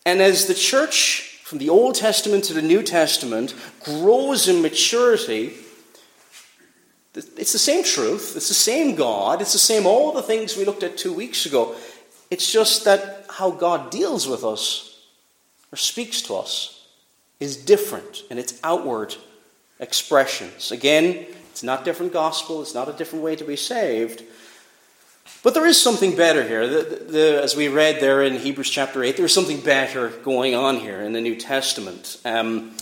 And 0.06 0.22
as 0.22 0.48
the 0.48 0.54
church 0.54 1.35
from 1.56 1.66
the 1.66 1.70
Old 1.70 1.96
Testament 1.96 2.44
to 2.44 2.54
the 2.54 2.62
New 2.62 2.84
Testament 2.84 3.56
grows 3.82 4.50
in 4.50 4.62
maturity, 4.62 5.54
it's 7.14 7.54
the 7.54 7.58
same 7.58 7.82
truth, 7.82 8.34
it's 8.36 8.50
the 8.50 8.54
same 8.54 8.94
God, 8.96 9.40
it's 9.40 9.54
the 9.54 9.58
same 9.58 9.86
all 9.86 10.12
the 10.12 10.22
things 10.22 10.58
we 10.58 10.66
looked 10.66 10.84
at 10.84 10.98
two 10.98 11.14
weeks 11.14 11.46
ago. 11.46 11.74
It's 12.30 12.52
just 12.52 12.84
that 12.84 13.26
how 13.30 13.52
God 13.52 13.90
deals 13.90 14.28
with 14.28 14.44
us 14.44 15.00
or 15.72 15.78
speaks 15.78 16.22
to 16.24 16.36
us 16.36 16.90
is 17.40 17.56
different 17.56 18.24
in 18.30 18.38
its 18.38 18.60
outward 18.62 19.16
expressions. 19.80 20.74
Again, 20.74 21.26
it's 21.52 21.64
not 21.64 21.86
different 21.86 22.12
gospel, 22.12 22.62
it's 22.62 22.76
not 22.76 22.90
a 22.90 22.94
different 22.94 23.24
way 23.24 23.38
to 23.38 23.46
be 23.46 23.56
saved. 23.56 24.24
But 25.46 25.54
there 25.54 25.68
is 25.68 25.80
something 25.80 26.16
better 26.16 26.42
here. 26.42 26.68
The, 26.68 26.82
the, 27.08 27.44
as 27.44 27.56
we 27.56 27.68
read 27.68 28.02
there 28.02 28.24
in 28.24 28.34
Hebrews 28.34 28.68
chapter 28.68 29.04
8, 29.04 29.16
there's 29.16 29.32
something 29.32 29.62
better 29.62 30.10
going 30.10 30.56
on 30.56 30.78
here 30.78 31.00
in 31.02 31.14
the 31.14 31.22
New 31.22 31.36
Testament. 31.36 32.20
Um, 32.26 32.76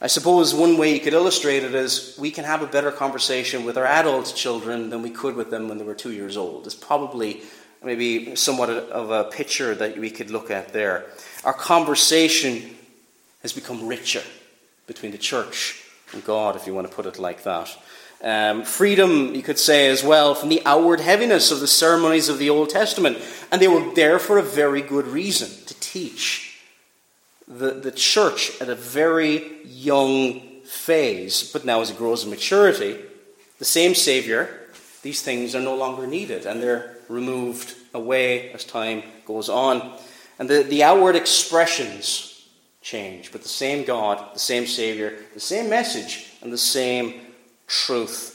I 0.00 0.06
suppose 0.06 0.54
one 0.54 0.78
way 0.78 0.94
you 0.94 1.00
could 1.00 1.12
illustrate 1.12 1.64
it 1.64 1.74
is 1.74 2.16
we 2.16 2.30
can 2.30 2.44
have 2.44 2.62
a 2.62 2.68
better 2.68 2.92
conversation 2.92 3.64
with 3.64 3.76
our 3.76 3.84
adult 3.84 4.32
children 4.36 4.90
than 4.90 5.02
we 5.02 5.10
could 5.10 5.34
with 5.34 5.50
them 5.50 5.68
when 5.68 5.78
they 5.78 5.84
were 5.84 5.96
two 5.96 6.12
years 6.12 6.36
old. 6.36 6.66
It's 6.66 6.76
probably 6.76 7.42
maybe 7.82 8.36
somewhat 8.36 8.70
of 8.70 9.10
a 9.10 9.24
picture 9.24 9.74
that 9.74 9.98
we 9.98 10.08
could 10.08 10.30
look 10.30 10.52
at 10.52 10.72
there. 10.72 11.06
Our 11.42 11.52
conversation 11.52 12.76
has 13.42 13.52
become 13.52 13.88
richer 13.88 14.22
between 14.86 15.10
the 15.10 15.18
church 15.18 15.82
and 16.12 16.24
God, 16.24 16.54
if 16.54 16.68
you 16.68 16.74
want 16.74 16.88
to 16.88 16.94
put 16.94 17.06
it 17.06 17.18
like 17.18 17.42
that. 17.42 17.76
Um, 18.24 18.64
freedom, 18.64 19.34
you 19.34 19.42
could 19.42 19.58
say 19.58 19.88
as 19.90 20.02
well, 20.02 20.34
from 20.34 20.48
the 20.48 20.62
outward 20.64 21.00
heaviness 21.00 21.50
of 21.50 21.60
the 21.60 21.66
ceremonies 21.66 22.30
of 22.30 22.38
the 22.38 22.48
Old 22.48 22.70
Testament. 22.70 23.18
And 23.52 23.60
they 23.60 23.68
were 23.68 23.92
there 23.94 24.18
for 24.18 24.38
a 24.38 24.42
very 24.42 24.80
good 24.80 25.06
reason 25.06 25.50
to 25.66 25.78
teach 25.78 26.58
the, 27.46 27.72
the 27.72 27.92
church 27.92 28.58
at 28.62 28.70
a 28.70 28.74
very 28.74 29.62
young 29.64 30.40
phase, 30.64 31.52
but 31.52 31.66
now 31.66 31.82
as 31.82 31.90
it 31.90 31.98
grows 31.98 32.24
in 32.24 32.30
maturity, 32.30 32.98
the 33.58 33.64
same 33.66 33.94
Savior, 33.94 34.70
these 35.02 35.20
things 35.20 35.54
are 35.54 35.60
no 35.60 35.76
longer 35.76 36.06
needed 36.06 36.46
and 36.46 36.62
they're 36.62 36.96
removed 37.10 37.74
away 37.92 38.50
as 38.52 38.64
time 38.64 39.02
goes 39.26 39.50
on. 39.50 39.92
And 40.38 40.48
the, 40.48 40.62
the 40.62 40.82
outward 40.82 41.14
expressions 41.14 42.48
change, 42.80 43.32
but 43.32 43.42
the 43.42 43.48
same 43.48 43.84
God, 43.84 44.34
the 44.34 44.40
same 44.40 44.66
Savior, 44.66 45.18
the 45.34 45.40
same 45.40 45.68
message, 45.68 46.32
and 46.40 46.50
the 46.50 46.58
same 46.58 47.20
truth. 47.66 48.34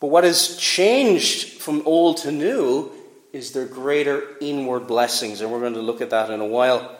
But 0.00 0.08
what 0.08 0.24
has 0.24 0.56
changed 0.56 1.60
from 1.60 1.82
old 1.84 2.18
to 2.18 2.32
new 2.32 2.90
is 3.32 3.52
their 3.52 3.66
greater 3.66 4.22
inward 4.40 4.86
blessings, 4.86 5.40
and 5.40 5.50
we're 5.50 5.60
going 5.60 5.74
to 5.74 5.82
look 5.82 6.00
at 6.00 6.10
that 6.10 6.30
in 6.30 6.40
a 6.40 6.46
while. 6.46 6.96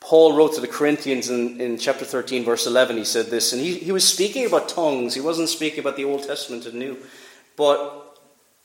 Paul 0.00 0.36
wrote 0.36 0.54
to 0.54 0.60
the 0.60 0.68
Corinthians 0.68 1.28
in, 1.28 1.60
in 1.60 1.78
chapter 1.78 2.04
13, 2.04 2.44
verse 2.44 2.66
11, 2.66 2.96
he 2.96 3.04
said 3.04 3.26
this, 3.26 3.52
and 3.52 3.60
he, 3.60 3.74
he 3.78 3.92
was 3.92 4.06
speaking 4.06 4.46
about 4.46 4.68
tongues. 4.68 5.14
He 5.14 5.20
wasn't 5.20 5.48
speaking 5.48 5.80
about 5.80 5.96
the 5.96 6.04
Old 6.04 6.22
Testament 6.22 6.66
and 6.66 6.78
New, 6.78 6.98
but 7.56 8.18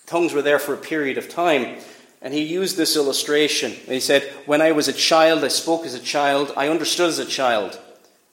tongues 0.06 0.34
were 0.34 0.42
there 0.42 0.60
for 0.60 0.74
a 0.74 0.78
period 0.78 1.18
of 1.18 1.30
time. 1.30 1.80
And 2.22 2.34
he 2.34 2.44
used 2.44 2.78
this 2.78 2.96
illustration. 2.96 3.72
He 3.72 4.00
said, 4.00 4.24
When 4.46 4.62
I 4.62 4.72
was 4.72 4.88
a 4.88 4.94
child, 4.94 5.44
I 5.44 5.50
spoke 5.50 5.86
as 5.86 5.94
a 5.94 6.00
child, 6.00 6.54
I 6.56 6.70
understood 6.70 7.10
as 7.10 7.20
a 7.20 7.26
child. 7.26 7.78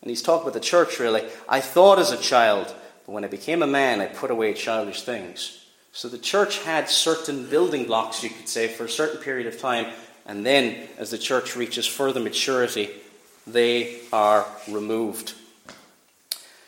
And 0.02 0.10
he's 0.10 0.22
talking 0.22 0.42
about 0.42 0.54
the 0.54 0.60
church, 0.60 0.98
really. 0.98 1.24
I 1.48 1.60
thought 1.60 1.98
as 1.98 2.12
a 2.12 2.16
child, 2.16 2.74
but 3.06 3.12
when 3.12 3.24
I 3.24 3.28
became 3.28 3.62
a 3.62 3.66
man, 3.66 4.00
I 4.00 4.06
put 4.06 4.30
away 4.30 4.54
childish 4.54 5.02
things. 5.02 5.64
So 5.92 6.08
the 6.08 6.18
church 6.18 6.62
had 6.62 6.88
certain 6.88 7.50
building 7.50 7.84
blocks, 7.84 8.22
you 8.22 8.30
could 8.30 8.48
say, 8.48 8.68
for 8.68 8.84
a 8.84 8.88
certain 8.88 9.20
period 9.20 9.46
of 9.46 9.58
time 9.58 9.86
and 10.30 10.46
then, 10.46 10.76
as 10.96 11.10
the 11.10 11.18
church 11.18 11.56
reaches 11.56 11.88
further 11.88 12.20
maturity, 12.20 12.90
they 13.48 14.00
are 14.12 14.46
removed. 14.68 15.34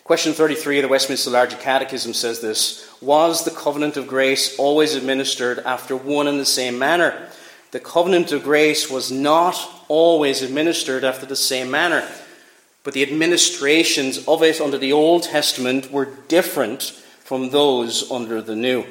Question 0.03 0.33
33 0.33 0.79
of 0.79 0.83
the 0.83 0.89
Westminster 0.89 1.31
Larger 1.31 1.59
Catechism 1.59 2.13
says 2.13 2.41
this 2.41 2.91
Was 3.01 3.45
the 3.45 3.53
covenant 3.53 3.97
of 3.97 4.09
grace 4.09 4.59
always 4.59 4.97
administered 4.97 5.61
after 5.61 5.97
one 5.97 6.27
and 6.27 6.41
the 6.41 6.45
same 6.45 6.77
manner? 6.77 7.29
The 7.71 7.79
covenant 7.79 8.33
of 8.33 8.43
grace 8.43 8.91
was 8.91 9.13
not 9.13 9.57
always 9.87 10.43
administered 10.43 11.05
after 11.05 11.25
the 11.25 11.37
same 11.37 11.71
manner, 11.71 12.07
but 12.85 12.95
the 12.95 13.03
administrations 13.03 14.27
of 14.27 14.43
it 14.43 14.61
under 14.61 14.79
the 14.79 14.93
Old 14.93 15.25
Testament 15.25 15.93
were 15.93 16.09
different 16.29 16.83
from 17.25 17.51
those 17.51 18.11
under 18.11 18.43
the 18.43 18.57
New. 18.57 18.85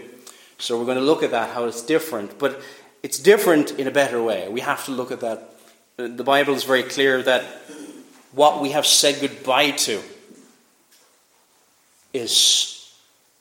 So 0.57 0.79
we're 0.79 0.85
going 0.85 0.97
to 0.97 1.03
look 1.03 1.23
at 1.23 1.31
that, 1.31 1.49
how 1.49 1.65
it's 1.65 1.81
different. 1.81 2.39
But 2.39 2.61
it's 3.03 3.19
different 3.19 3.71
in 3.71 3.87
a 3.87 3.91
better 3.91 4.21
way. 4.23 4.47
We 4.47 4.61
have 4.61 4.85
to 4.85 4.91
look 4.91 5.11
at 5.11 5.19
that. 5.21 5.55
Uh, 5.99 6.07
the 6.07 6.23
Bible 6.23 6.53
is 6.53 6.63
very 6.63 6.83
clear 6.83 7.21
that 7.23 7.43
what 8.31 8.61
we 8.61 8.71
have 8.71 8.85
said 8.85 9.19
goodbye 9.19 9.71
to 9.71 10.01
is 12.13 12.77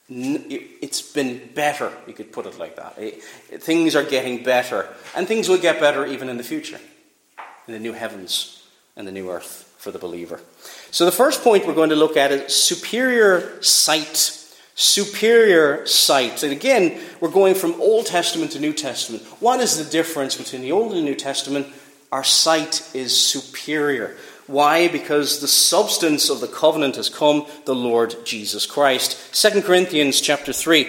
it's 0.08 1.02
been 1.02 1.50
better, 1.54 1.92
you 2.08 2.12
could 2.12 2.32
put 2.32 2.46
it 2.46 2.58
like 2.58 2.74
that. 2.74 2.96
things 3.60 3.94
are 3.94 4.02
getting 4.02 4.42
better, 4.42 4.88
and 5.14 5.28
things 5.28 5.48
will 5.48 5.58
get 5.58 5.78
better 5.78 6.04
even 6.04 6.28
in 6.28 6.36
the 6.36 6.42
future, 6.42 6.80
in 7.68 7.74
the 7.74 7.78
new 7.78 7.92
heavens 7.92 8.66
and 8.96 9.06
the 9.06 9.12
new 9.12 9.30
earth 9.30 9.69
for 9.80 9.90
the 9.90 9.98
believer. 9.98 10.40
So, 10.90 11.04
the 11.04 11.12
first 11.12 11.42
point 11.42 11.66
we're 11.66 11.74
going 11.74 11.90
to 11.90 11.96
look 11.96 12.16
at 12.16 12.30
is 12.30 12.54
superior 12.54 13.62
sight 13.62 14.36
superior 14.80 15.84
sight. 15.84 16.42
And 16.42 16.52
again, 16.52 16.98
we're 17.20 17.30
going 17.30 17.54
from 17.54 17.78
Old 17.82 18.06
Testament 18.06 18.52
to 18.52 18.58
New 18.58 18.72
Testament. 18.72 19.22
What 19.38 19.60
is 19.60 19.76
the 19.76 19.90
difference 19.90 20.36
between 20.36 20.62
the 20.62 20.72
Old 20.72 20.92
and 20.92 21.02
the 21.02 21.04
New 21.04 21.14
Testament? 21.14 21.66
Our 22.10 22.24
sight 22.24 22.88
is 22.94 23.14
superior. 23.14 24.16
Why? 24.46 24.88
Because 24.88 25.42
the 25.42 25.48
substance 25.48 26.30
of 26.30 26.40
the 26.40 26.48
covenant 26.48 26.96
has 26.96 27.10
come, 27.10 27.46
the 27.66 27.74
Lord 27.74 28.24
Jesus 28.24 28.64
Christ. 28.64 29.34
2 29.34 29.60
Corinthians 29.60 30.18
chapter 30.18 30.50
3 30.50 30.84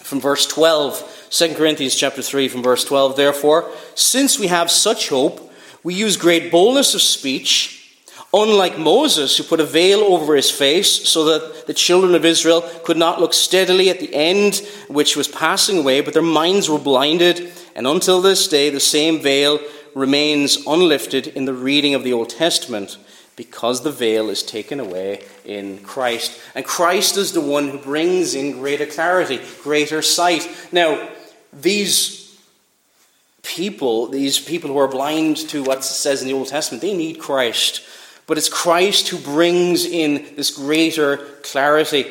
from 0.00 0.20
verse 0.20 0.46
12. 0.46 1.28
2 1.30 1.54
Corinthians 1.54 1.96
chapter 1.96 2.22
3 2.22 2.46
from 2.46 2.62
verse 2.62 2.84
12. 2.84 3.16
Therefore, 3.16 3.72
since 3.96 4.38
we 4.38 4.46
have 4.46 4.70
such 4.70 5.08
hope, 5.08 5.52
we 5.82 5.94
use 5.94 6.16
great 6.16 6.52
boldness 6.52 6.94
of 6.94 7.02
speech 7.02 7.83
Unlike 8.36 8.78
Moses, 8.80 9.36
who 9.36 9.44
put 9.44 9.60
a 9.60 9.64
veil 9.64 10.00
over 10.00 10.34
his 10.34 10.50
face 10.50 11.08
so 11.08 11.24
that 11.26 11.68
the 11.68 11.72
children 11.72 12.16
of 12.16 12.24
Israel 12.24 12.62
could 12.82 12.96
not 12.96 13.20
look 13.20 13.32
steadily 13.32 13.90
at 13.90 14.00
the 14.00 14.12
end 14.12 14.56
which 14.88 15.14
was 15.16 15.28
passing 15.28 15.78
away, 15.78 16.00
but 16.00 16.14
their 16.14 16.22
minds 16.22 16.68
were 16.68 16.80
blinded, 16.80 17.52
and 17.76 17.86
until 17.86 18.20
this 18.20 18.48
day 18.48 18.70
the 18.70 18.80
same 18.80 19.20
veil 19.20 19.60
remains 19.94 20.66
unlifted 20.66 21.28
in 21.28 21.44
the 21.44 21.54
reading 21.54 21.94
of 21.94 22.02
the 22.02 22.12
Old 22.12 22.28
Testament 22.28 22.98
because 23.36 23.82
the 23.82 23.92
veil 23.92 24.28
is 24.30 24.42
taken 24.42 24.80
away 24.80 25.22
in 25.44 25.78
Christ. 25.78 26.40
And 26.56 26.64
Christ 26.64 27.16
is 27.16 27.32
the 27.32 27.40
one 27.40 27.68
who 27.68 27.78
brings 27.78 28.34
in 28.34 28.58
greater 28.58 28.86
clarity, 28.86 29.40
greater 29.62 30.02
sight. 30.02 30.48
Now, 30.72 31.08
these 31.52 32.36
people, 33.44 34.08
these 34.08 34.40
people 34.40 34.70
who 34.70 34.78
are 34.78 34.88
blind 34.88 35.36
to 35.50 35.62
what 35.62 35.84
says 35.84 36.20
in 36.20 36.26
the 36.26 36.34
Old 36.34 36.48
Testament, 36.48 36.82
they 36.82 36.96
need 36.96 37.20
Christ. 37.20 37.82
But 38.26 38.38
it's 38.38 38.48
Christ 38.48 39.08
who 39.08 39.18
brings 39.18 39.84
in 39.84 40.34
this 40.36 40.50
greater 40.50 41.18
clarity. 41.42 42.06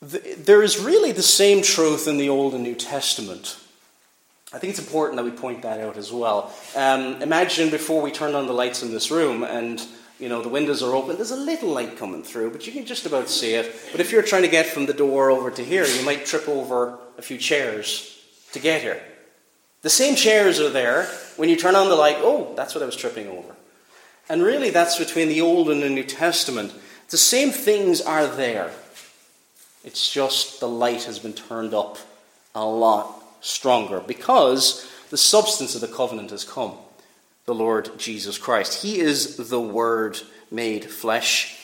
there 0.00 0.62
is 0.62 0.78
really 0.78 1.12
the 1.12 1.22
same 1.22 1.62
truth 1.62 2.08
in 2.08 2.16
the 2.16 2.28
Old 2.28 2.54
and 2.54 2.62
New 2.62 2.74
Testament. 2.74 3.58
I 4.50 4.58
think 4.58 4.70
it's 4.70 4.78
important 4.78 5.16
that 5.16 5.24
we 5.24 5.30
point 5.30 5.62
that 5.62 5.80
out 5.80 5.98
as 5.98 6.10
well. 6.10 6.50
Um, 6.74 7.20
imagine 7.20 7.68
before 7.68 8.00
we 8.00 8.10
turned 8.10 8.34
on 8.34 8.46
the 8.46 8.54
lights 8.54 8.82
in 8.82 8.90
this 8.90 9.10
room 9.10 9.44
and 9.44 9.84
you 10.18 10.28
know 10.28 10.40
the 10.40 10.48
windows 10.48 10.82
are 10.82 10.94
open, 10.94 11.16
there's 11.16 11.30
a 11.30 11.36
little 11.36 11.68
light 11.68 11.98
coming 11.98 12.22
through, 12.22 12.50
but 12.50 12.66
you 12.66 12.72
can 12.72 12.86
just 12.86 13.04
about 13.04 13.28
see 13.28 13.54
it. 13.54 13.74
But 13.92 14.00
if 14.00 14.10
you're 14.10 14.22
trying 14.22 14.42
to 14.42 14.48
get 14.48 14.66
from 14.66 14.86
the 14.86 14.94
door 14.94 15.30
over 15.30 15.50
to 15.50 15.62
here, 15.62 15.84
you 15.84 16.02
might 16.02 16.24
trip 16.24 16.48
over 16.48 16.98
a 17.18 17.22
few 17.22 17.36
chairs 17.36 18.18
to 18.52 18.58
get 18.58 18.80
here. 18.80 19.02
The 19.82 19.90
same 19.90 20.16
chairs 20.16 20.60
are 20.60 20.70
there. 20.70 21.04
When 21.36 21.50
you 21.50 21.56
turn 21.56 21.76
on 21.76 21.88
the 21.88 21.94
light, 21.94 22.16
oh, 22.18 22.54
that's 22.56 22.74
what 22.74 22.82
I 22.82 22.86
was 22.86 22.96
tripping 22.96 23.28
over. 23.28 23.54
And 24.28 24.42
really, 24.42 24.70
that's 24.70 24.98
between 24.98 25.28
the 25.28 25.40
Old 25.40 25.70
and 25.70 25.82
the 25.82 25.88
New 25.88 26.04
Testament. 26.04 26.72
The 27.08 27.16
same 27.16 27.50
things 27.50 28.00
are 28.00 28.26
there. 28.26 28.70
It's 29.84 30.12
just 30.12 30.60
the 30.60 30.68
light 30.68 31.04
has 31.04 31.18
been 31.18 31.32
turned 31.32 31.72
up 31.72 31.98
a 32.54 32.64
lot 32.64 33.22
stronger 33.40 34.00
because 34.00 34.86
the 35.10 35.16
substance 35.16 35.74
of 35.74 35.80
the 35.80 35.88
covenant 35.88 36.30
has 36.30 36.44
come 36.44 36.74
the 37.46 37.54
Lord 37.54 37.98
Jesus 37.98 38.36
Christ. 38.36 38.82
He 38.82 39.00
is 39.00 39.36
the 39.48 39.60
Word 39.60 40.20
made 40.50 40.84
flesh. 40.84 41.58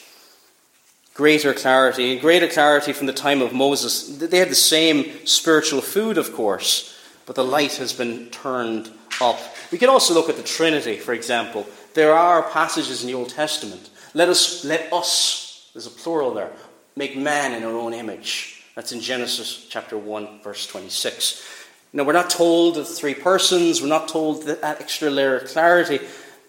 Greater 1.13 1.53
clarity, 1.53 2.19
greater 2.19 2.49
clarity 2.49 2.95
from 2.95 3.07
the 3.07 3.13
time 3.13 3.43
of 3.43 3.53
Moses. 3.53 4.17
They 4.17 4.39
had 4.39 4.49
the 4.49 4.55
same 4.55 5.27
spiritual 5.27 5.83
food, 5.83 6.17
of 6.17 6.33
course, 6.33 6.99
but 7.27 7.37
the 7.37 7.45
light 7.45 7.75
has 7.77 7.93
been 7.93 8.31
turned 8.31 8.91
up. 9.21 9.39
We 9.71 9.77
can 9.77 9.91
also 9.91 10.15
look 10.15 10.31
at 10.31 10.37
the 10.37 10.43
Trinity, 10.43 10.97
for 10.97 11.13
example. 11.13 11.67
There 11.95 12.13
are 12.13 12.43
passages 12.43 13.03
in 13.03 13.07
the 13.07 13.15
Old 13.15 13.29
Testament. 13.29 13.89
Let 14.15 14.29
us, 14.29 14.65
let 14.65 14.93
us, 14.93 15.71
there's 15.73 15.87
a 15.87 15.91
plural 15.91 16.35
there, 16.35 16.53
make 16.97 17.17
man 17.17 17.55
in 17.55 17.63
our 17.63 17.77
own 17.77 17.95
image. 17.95 18.65
That's 18.75 18.91
in 18.91 19.01
Genesis 19.01 19.67
chapter 19.69 19.97
1, 19.97 20.41
verse 20.43 20.67
26. 20.67 21.49
Now, 21.93 22.03
we're 22.03 22.13
not 22.13 22.31
told 22.31 22.75
the 22.75 22.85
three 22.85 23.15
persons, 23.15 23.81
we're 23.81 23.87
not 23.87 24.09
told 24.09 24.43
that, 24.47 24.65
extra 24.65 25.09
layer 25.09 25.37
of 25.37 25.49
clarity. 25.49 26.01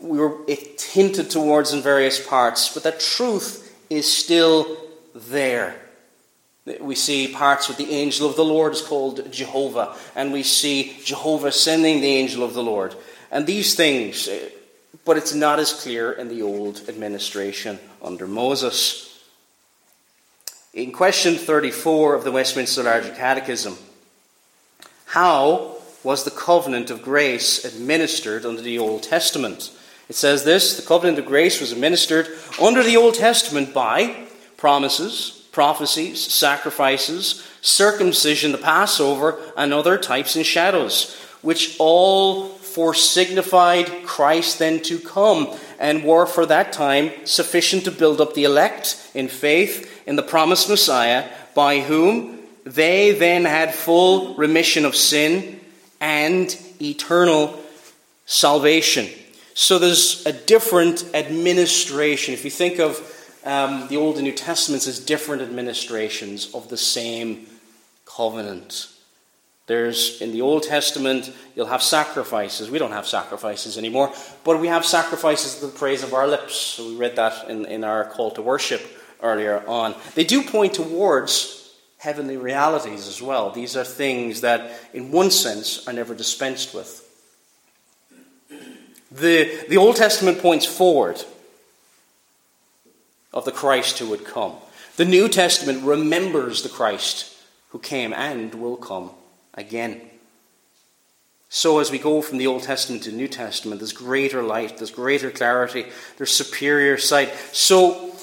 We 0.01 0.17
were 0.17 0.37
it 0.47 0.81
hinted 0.81 1.29
towards 1.29 1.71
in 1.71 1.81
various 1.81 2.25
parts, 2.25 2.73
but 2.73 2.81
that 2.83 2.99
truth 2.99 3.75
is 3.91 4.11
still 4.11 4.77
there. 5.13 5.75
We 6.79 6.95
see 6.95 7.27
parts 7.27 7.67
with 7.67 7.77
the 7.77 7.91
angel 7.91 8.27
of 8.27 8.35
the 8.35 8.43
Lord 8.43 8.73
is 8.73 8.81
called 8.81 9.31
Jehovah, 9.31 9.95
and 10.15 10.33
we 10.33 10.41
see 10.41 10.97
Jehovah 11.03 11.51
sending 11.51 12.01
the 12.01 12.15
angel 12.15 12.43
of 12.43 12.55
the 12.55 12.63
Lord. 12.63 12.95
And 13.29 13.45
these 13.45 13.75
things, 13.75 14.27
but 15.05 15.17
it's 15.17 15.33
not 15.33 15.59
as 15.59 15.71
clear 15.71 16.11
in 16.11 16.27
the 16.27 16.41
old 16.41 16.81
administration 16.89 17.79
under 18.01 18.27
Moses. 18.27 19.23
In 20.73 20.91
question 20.91 21.35
34 21.35 22.15
of 22.15 22.23
the 22.23 22.31
Westminster 22.31 22.83
Larger 22.83 23.13
Catechism, 23.13 23.77
how 25.05 25.77
was 26.03 26.23
the 26.23 26.31
covenant 26.31 26.89
of 26.89 27.01
grace 27.01 27.63
administered 27.63 28.45
under 28.45 28.61
the 28.61 28.77
Old 28.77 29.03
Testament? 29.03 29.71
It 30.09 30.15
says 30.15 30.43
this 30.43 30.75
the 30.75 30.85
covenant 30.85 31.19
of 31.19 31.25
grace 31.25 31.61
was 31.61 31.71
administered 31.71 32.27
under 32.61 32.83
the 32.83 32.97
Old 32.97 33.15
Testament 33.15 33.73
by 33.73 34.27
promises, 34.57 35.47
prophecies, 35.51 36.21
sacrifices, 36.21 37.47
circumcision, 37.61 38.51
the 38.51 38.57
Passover, 38.57 39.39
and 39.55 39.73
other 39.73 39.97
types 39.97 40.35
and 40.35 40.45
shadows, 40.45 41.15
which 41.41 41.75
all 41.79 42.49
foresignified 42.75 44.05
Christ 44.05 44.59
then 44.59 44.81
to 44.83 44.99
come, 44.99 45.55
and 45.79 46.03
were 46.03 46.25
for 46.25 46.45
that 46.45 46.73
time 46.73 47.11
sufficient 47.25 47.85
to 47.85 47.91
build 47.91 48.19
up 48.19 48.33
the 48.33 48.43
elect 48.43 49.11
in 49.13 49.27
faith 49.27 50.03
in 50.05 50.15
the 50.15 50.23
promised 50.23 50.69
Messiah, 50.69 51.29
by 51.53 51.79
whom 51.79 52.39
they 52.65 53.11
then 53.11 53.45
had 53.45 53.73
full 53.73 54.35
remission 54.35 54.85
of 54.85 54.95
sin 54.95 55.59
and 56.01 56.57
eternal 56.81 57.59
salvation. 58.25 59.07
So 59.53 59.79
there's 59.79 60.25
a 60.25 60.33
different 60.33 61.05
administration. 61.13 62.33
If 62.33 62.43
you 62.43 62.51
think 62.51 62.79
of 62.79 62.99
um, 63.45 63.87
the 63.87 63.97
Old 63.97 64.15
and 64.15 64.25
New 64.25 64.33
Testaments 64.33 64.87
as 64.87 64.99
different 64.99 65.41
administrations 65.41 66.53
of 66.53 66.67
the 66.67 66.77
same 66.77 67.45
covenant. 68.05 68.89
There's 69.67 70.21
in 70.21 70.31
the 70.31 70.41
Old 70.41 70.63
Testament, 70.63 71.33
you'll 71.55 71.65
have 71.65 71.81
sacrifices. 71.81 72.69
We 72.69 72.77
don't 72.77 72.91
have 72.91 73.07
sacrifices 73.07 73.77
anymore, 73.77 74.13
but 74.43 74.59
we 74.59 74.67
have 74.67 74.85
sacrifices 74.85 75.55
to 75.55 75.67
the 75.67 75.71
praise 75.71 76.03
of 76.03 76.13
our 76.13 76.27
lips. 76.27 76.55
So 76.55 76.87
we 76.87 76.95
read 76.95 77.15
that 77.15 77.49
in, 77.49 77.65
in 77.65 77.83
our 77.83 78.05
call 78.05 78.31
to 78.31 78.41
worship 78.43 78.81
earlier 79.23 79.67
on. 79.67 79.95
They 80.13 80.23
do 80.23 80.43
point 80.43 80.75
towards 80.75 81.73
heavenly 81.97 82.37
realities 82.37 83.07
as 83.07 83.21
well. 83.21 83.49
These 83.49 83.75
are 83.75 83.83
things 83.83 84.41
that, 84.41 84.71
in 84.93 85.11
one 85.11 85.31
sense, 85.31 85.87
are 85.87 85.93
never 85.93 86.13
dispensed 86.13 86.75
with. 86.75 87.01
The, 89.11 89.65
the 89.67 89.77
Old 89.77 89.95
Testament 89.95 90.39
points 90.39 90.65
forward 90.65 91.23
of 93.33 93.45
the 93.45 93.51
Christ 93.51 93.97
who 93.97 94.09
would 94.09 94.25
come. 94.25 94.53
The 94.97 95.05
New 95.05 95.27
Testament 95.27 95.83
remembers 95.83 96.61
the 96.61 96.69
Christ 96.69 97.35
who 97.69 97.79
came 97.79 98.13
and 98.13 98.53
will 98.53 98.77
come 98.77 99.09
again. 99.55 100.01
So, 101.49 101.79
as 101.79 101.89
we 101.89 101.99
go 101.99 102.21
from 102.21 102.37
the 102.37 102.47
Old 102.47 102.63
Testament 102.63 103.03
to 103.03 103.11
the 103.11 103.17
New 103.17 103.27
Testament, 103.27 103.79
there's 103.79 103.93
greater 103.93 104.43
light, 104.43 104.77
there's 104.77 104.91
greater 104.91 105.31
clarity, 105.31 105.85
there's 106.17 106.31
superior 106.31 106.97
sight. 106.97 107.33
So, 107.53 108.13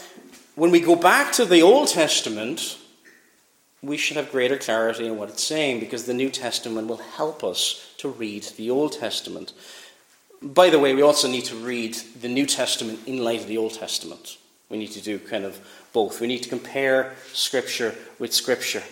when 0.54 0.70
we 0.70 0.80
go 0.80 0.96
back 0.96 1.32
to 1.34 1.44
the 1.44 1.62
Old 1.62 1.88
Testament, 1.88 2.78
we 3.82 3.96
should 3.96 4.16
have 4.16 4.30
greater 4.30 4.58
clarity 4.58 5.06
in 5.06 5.16
what 5.16 5.28
it's 5.28 5.42
saying 5.42 5.80
because 5.80 6.04
the 6.04 6.14
New 6.14 6.30
Testament 6.30 6.88
will 6.88 6.98
help 6.98 7.42
us 7.42 7.94
to 7.98 8.08
read 8.08 8.44
the 8.56 8.70
Old 8.70 8.92
Testament. 8.92 9.52
By 10.42 10.70
the 10.70 10.78
way, 10.78 10.94
we 10.94 11.02
also 11.02 11.28
need 11.28 11.46
to 11.46 11.56
read 11.56 11.94
the 12.20 12.28
New 12.28 12.46
Testament 12.46 13.00
in 13.06 13.24
light 13.24 13.40
of 13.40 13.48
the 13.48 13.58
Old 13.58 13.74
Testament. 13.74 14.36
We 14.68 14.78
need 14.78 14.92
to 14.92 15.00
do 15.00 15.18
kind 15.18 15.44
of 15.44 15.60
both. 15.92 16.20
We 16.20 16.26
need 16.26 16.42
to 16.42 16.48
compare 16.48 17.14
Scripture 17.32 17.94
with 18.18 18.32
Scripture. 18.32 18.82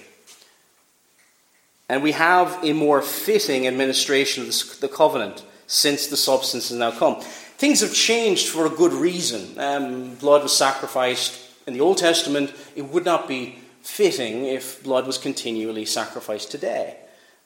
And 1.91 2.05
we 2.05 2.13
have 2.13 2.57
a 2.63 2.73
more 2.73 3.03
fitting 3.03 3.67
administration 3.67 4.45
of 4.47 4.79
the 4.79 4.87
covenant 4.87 5.43
since 5.67 6.07
the 6.07 6.17
substance 6.17 6.69
has 6.69 6.79
now 6.79 6.93
come. 6.93 7.21
Things 7.21 7.81
have 7.81 7.93
changed 7.93 8.47
for 8.47 8.65
a 8.65 8.71
good 8.71 8.93
reason. 8.93 9.59
Um, 9.59 10.15
blood 10.15 10.45
was 10.45 10.57
sacrificed 10.57 11.41
in 11.67 11.75
the 11.75 11.81
Old 11.81 11.99
Testament. 11.99 12.55
It 12.77 12.83
would 12.83 13.05
not 13.05 13.27
be 13.27 13.59
fitting 13.83 14.45
if 14.45 14.85
blood 14.85 15.05
was 15.05 15.19
continually 15.19 15.85
sacrificed 15.85 16.53
today 16.53 16.97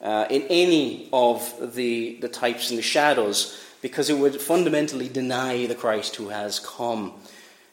uh, 0.03 0.27
in 0.29 0.43
any 0.51 1.09
of 1.11 1.75
the, 1.75 2.19
the 2.21 2.29
types 2.29 2.69
and 2.69 2.79
the 2.79 2.83
shadows, 2.83 3.59
because 3.81 4.11
it 4.11 4.19
would 4.19 4.43
fundamentally 4.43 5.09
deny 5.09 5.65
the 5.65 5.75
Christ 5.75 6.17
who 6.17 6.29
has 6.29 6.59
come. 6.59 7.15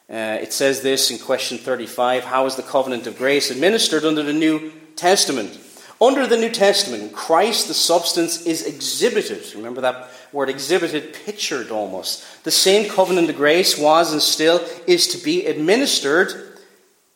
Uh, 0.09 0.39
it 0.41 0.53
says 0.53 0.83
this 0.83 1.11
in 1.11 1.17
question 1.17 1.57
35 1.57 2.23
How 2.23 2.45
is 2.45 2.55
the 2.55 2.63
covenant 2.63 3.07
of 3.07 3.17
grace 3.17 3.51
administered 3.51 4.05
under 4.05 4.23
the 4.23 4.31
New 4.31 4.71
Testament? 4.95 5.59
Under 6.01 6.25
the 6.25 6.37
New 6.37 6.49
Testament, 6.49 7.13
Christ, 7.13 7.67
the 7.67 7.75
substance, 7.75 8.47
is 8.47 8.65
exhibited. 8.65 9.53
Remember 9.53 9.81
that 9.81 10.09
word 10.33 10.49
exhibited, 10.49 11.13
pictured 11.13 11.69
almost. 11.69 12.43
The 12.43 12.49
same 12.49 12.89
covenant 12.89 13.29
of 13.29 13.35
grace 13.35 13.77
was 13.77 14.11
and 14.11 14.19
still 14.19 14.65
is 14.87 15.05
to 15.09 15.23
be 15.23 15.45
administered 15.45 16.57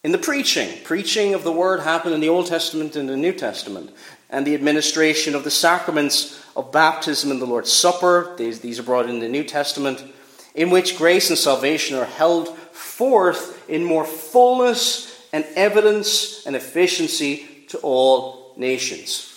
in 0.04 0.12
the 0.12 0.20
preaching. 0.20 0.70
Preaching 0.84 1.34
of 1.34 1.44
the 1.44 1.52
word 1.52 1.80
happened 1.80 2.14
in 2.14 2.22
the 2.22 2.30
Old 2.30 2.46
Testament 2.46 2.96
and 2.96 3.10
the 3.10 3.18
New 3.18 3.34
Testament. 3.34 3.90
And 4.30 4.46
the 4.46 4.54
administration 4.54 5.34
of 5.34 5.44
the 5.44 5.50
sacraments 5.50 6.40
of 6.56 6.72
baptism 6.72 7.32
and 7.32 7.42
the 7.42 7.48
Lord's 7.48 7.74
Supper, 7.74 8.36
these, 8.38 8.60
these 8.60 8.78
are 8.78 8.84
brought 8.84 9.10
in 9.10 9.20
the 9.20 9.28
New 9.28 9.44
Testament, 9.44 10.04
in 10.54 10.70
which 10.70 10.96
grace 10.96 11.32
and 11.32 11.40
salvation 11.40 11.98
are 11.98 12.06
held 12.06 12.56
forth 12.56 13.68
in 13.68 13.84
more 13.84 14.06
fullness 14.06 15.28
and 15.34 15.44
evidence 15.56 16.46
and 16.46 16.56
efficiency 16.56 17.48
to 17.70 17.80
all 17.80 18.45
nations. 18.58 19.32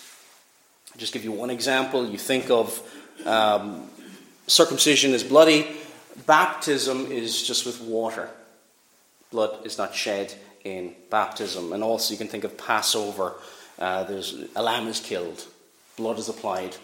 I'll 0.92 0.98
just 0.98 1.12
give 1.12 1.24
you 1.24 1.32
one 1.32 1.50
example. 1.50 2.08
You 2.08 2.18
think 2.18 2.50
of 2.50 2.82
um, 3.24 3.90
circumcision 4.46 5.12
is 5.12 5.22
bloody, 5.22 5.66
baptism 6.26 7.10
is 7.12 7.42
just 7.42 7.66
with 7.66 7.80
water. 7.80 8.30
Blood 9.30 9.66
is 9.66 9.78
not 9.78 9.94
shed 9.94 10.34
in 10.64 10.94
baptism. 11.10 11.72
And 11.72 11.82
also, 11.82 12.12
you 12.12 12.18
can 12.18 12.28
think 12.28 12.44
of 12.44 12.56
Passover. 12.56 13.34
Uh, 13.78 14.04
there's 14.04 14.36
a 14.56 14.62
lamb 14.62 14.88
is 14.88 15.00
killed, 15.00 15.46
blood 15.96 16.18
is 16.18 16.28
applied. 16.28 16.76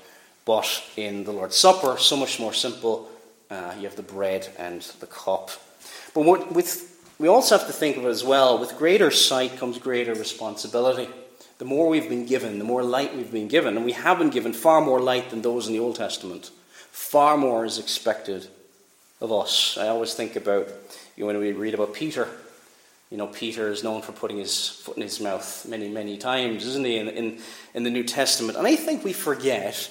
But 0.44 0.82
in 0.96 1.24
the 1.24 1.32
Lord's 1.32 1.56
Supper, 1.56 1.96
so 1.98 2.16
much 2.16 2.38
more 2.38 2.52
simple. 2.52 3.10
Uh, 3.50 3.72
you 3.76 3.84
have 3.84 3.96
the 3.96 4.02
bread 4.02 4.48
and 4.58 4.82
the 5.00 5.06
cup. 5.06 5.50
But 6.12 6.24
what, 6.24 6.52
with, 6.52 7.14
we 7.18 7.28
also 7.28 7.56
have 7.56 7.66
to 7.66 7.72
think 7.72 7.96
of 7.96 8.04
it 8.04 8.08
as 8.08 8.24
well. 8.24 8.58
With 8.58 8.76
greater 8.76 9.10
sight 9.10 9.56
comes 9.56 9.78
greater 9.78 10.14
responsibility. 10.14 11.08
The 11.58 11.64
more 11.64 11.88
we've 11.88 12.08
been 12.08 12.26
given, 12.26 12.58
the 12.58 12.64
more 12.64 12.82
light 12.82 13.14
we've 13.16 13.30
been 13.30 13.48
given, 13.48 13.76
and 13.76 13.84
we 13.84 13.92
have 13.92 14.18
been 14.18 14.30
given 14.30 14.52
far 14.52 14.80
more 14.80 15.00
light 15.00 15.30
than 15.30 15.42
those 15.42 15.66
in 15.66 15.72
the 15.72 15.78
Old 15.78 15.96
Testament. 15.96 16.50
Far 16.90 17.36
more 17.36 17.64
is 17.64 17.78
expected 17.78 18.48
of 19.20 19.32
us. 19.32 19.78
I 19.78 19.88
always 19.88 20.14
think 20.14 20.36
about 20.36 20.68
you 21.16 21.22
know, 21.22 21.26
when 21.26 21.38
we 21.38 21.52
read 21.52 21.74
about 21.74 21.94
Peter 21.94 22.28
You 23.10 23.18
know, 23.18 23.28
Peter 23.28 23.70
is 23.70 23.84
known 23.84 24.02
for 24.02 24.10
putting 24.10 24.38
his 24.38 24.68
foot 24.68 24.96
in 24.96 25.02
his 25.02 25.20
mouth 25.20 25.66
many, 25.68 25.88
many 25.88 26.16
times, 26.18 26.66
isn't 26.66 26.84
he, 26.84 26.96
in, 26.96 27.08
in, 27.08 27.38
in 27.72 27.84
the 27.84 27.90
New 27.90 28.02
Testament? 28.02 28.58
And 28.58 28.66
I 28.66 28.74
think 28.74 29.04
we 29.04 29.12
forget 29.12 29.88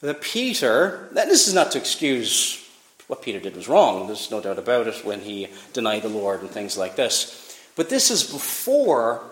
that 0.00 0.20
Peter, 0.20 1.08
that 1.12 1.28
this 1.28 1.46
is 1.46 1.54
not 1.54 1.70
to 1.72 1.78
excuse 1.78 2.68
what 3.06 3.22
Peter 3.22 3.38
did 3.38 3.54
was 3.54 3.68
wrong, 3.68 4.06
there's 4.06 4.30
no 4.30 4.40
doubt 4.40 4.58
about 4.58 4.88
it 4.88 5.04
when 5.04 5.20
he 5.20 5.46
denied 5.72 6.02
the 6.02 6.08
Lord 6.08 6.40
and 6.40 6.50
things 6.50 6.76
like 6.76 6.96
this. 6.96 7.56
But 7.76 7.90
this 7.90 8.10
is 8.10 8.24
before 8.24 9.22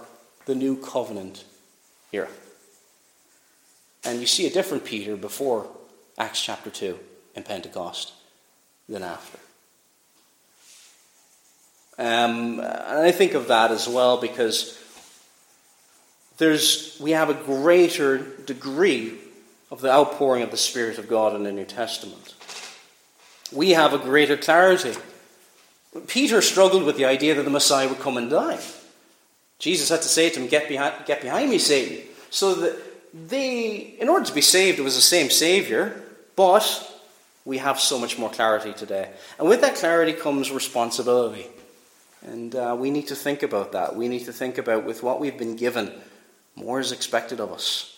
the 0.45 0.55
new 0.55 0.77
covenant 0.77 1.45
era. 2.17 2.29
And 4.05 4.21
you 4.21 4.27
see 4.27 4.47
a 4.47 4.51
different 4.51 4.85
Peter 4.85 5.17
before 5.17 5.69
Acts 6.19 6.41
chapter 6.41 6.71
2 6.71 6.99
in 7.35 7.43
Pentecost 7.43 8.13
than 8.89 9.03
after. 9.03 9.39
Um, 11.99 12.61
and 12.61 13.07
I 13.07 13.11
think 13.11 13.35
of 13.35 13.49
that 13.49 13.71
as 13.71 13.89
well 13.89 14.21
because 14.21 14.79
there's, 16.39 16.99
we 17.01 17.13
have 17.13 17.31
a 17.31 17.35
greater 17.35 18.19
degree 18.19 19.15
of 19.71 19.81
the 19.81 19.91
outpouring 19.91 20.43
of 20.43 20.51
the 20.51 20.57
Spirit 20.57 20.99
of 20.99 21.09
God 21.09 21.35
in 21.35 21.43
the 21.43 21.53
New 21.53 21.65
Testament. 21.65 22.35
We 23.53 23.71
have 23.71 23.95
a 23.95 23.99
greater 23.99 24.37
clarity. 24.37 24.95
Peter 26.07 26.43
struggled 26.43 26.85
with 26.85 26.97
the 26.97 27.07
idea 27.07 27.35
that 27.35 27.45
the 27.45 27.51
Messiah 27.51 27.89
would 27.89 28.01
come 28.01 28.17
and 28.17 28.31
die. 28.31 28.61
Jesus 29.59 29.89
had 29.89 30.03
to 30.03 30.09
say 30.09 30.31
to 30.31 30.41
him, 30.41 30.49
Get 30.49 30.69
behind, 30.69 31.07
get 31.07 31.23
behind 31.23 31.51
me, 31.51 31.59
Satan. 31.59 32.07
So 32.31 32.55
that 32.55 32.79
they, 33.29 33.97
in 33.99 34.09
order 34.09 34.27
to 34.27 34.35
be 34.35 34.41
saved, 34.41 34.79
it 34.79 34.83
was 34.83 34.97
the 34.97 35.01
same 35.01 35.31
Savior, 35.31 36.03
but 36.35 36.93
we 37.45 37.59
have 37.59 37.81
so 37.81 37.99
much 37.99 38.19
more 38.19 38.29
clarity 38.29 38.73
today. 38.73 39.11
And 39.39 39.49
with 39.49 39.61
that 39.63 39.77
clarity 39.77 40.13
comes 40.13 40.51
responsibility. 40.51 41.47
And 42.23 42.55
uh, 42.55 42.77
we 42.79 42.91
need 42.91 43.07
to 43.09 43.15
think 43.15 43.43
about 43.43 43.73
that. 43.73 43.95
We 43.95 44.09
need 44.09 44.25
to 44.25 44.33
think 44.33 44.59
about, 44.59 44.85
with 44.85 45.03
what 45.03 45.21
we've 45.21 45.39
been 45.39 45.57
given, 45.57 45.93
more 46.57 46.81
is 46.81 46.91
expected 46.93 47.41
of 47.41 47.53
us. 47.53 47.97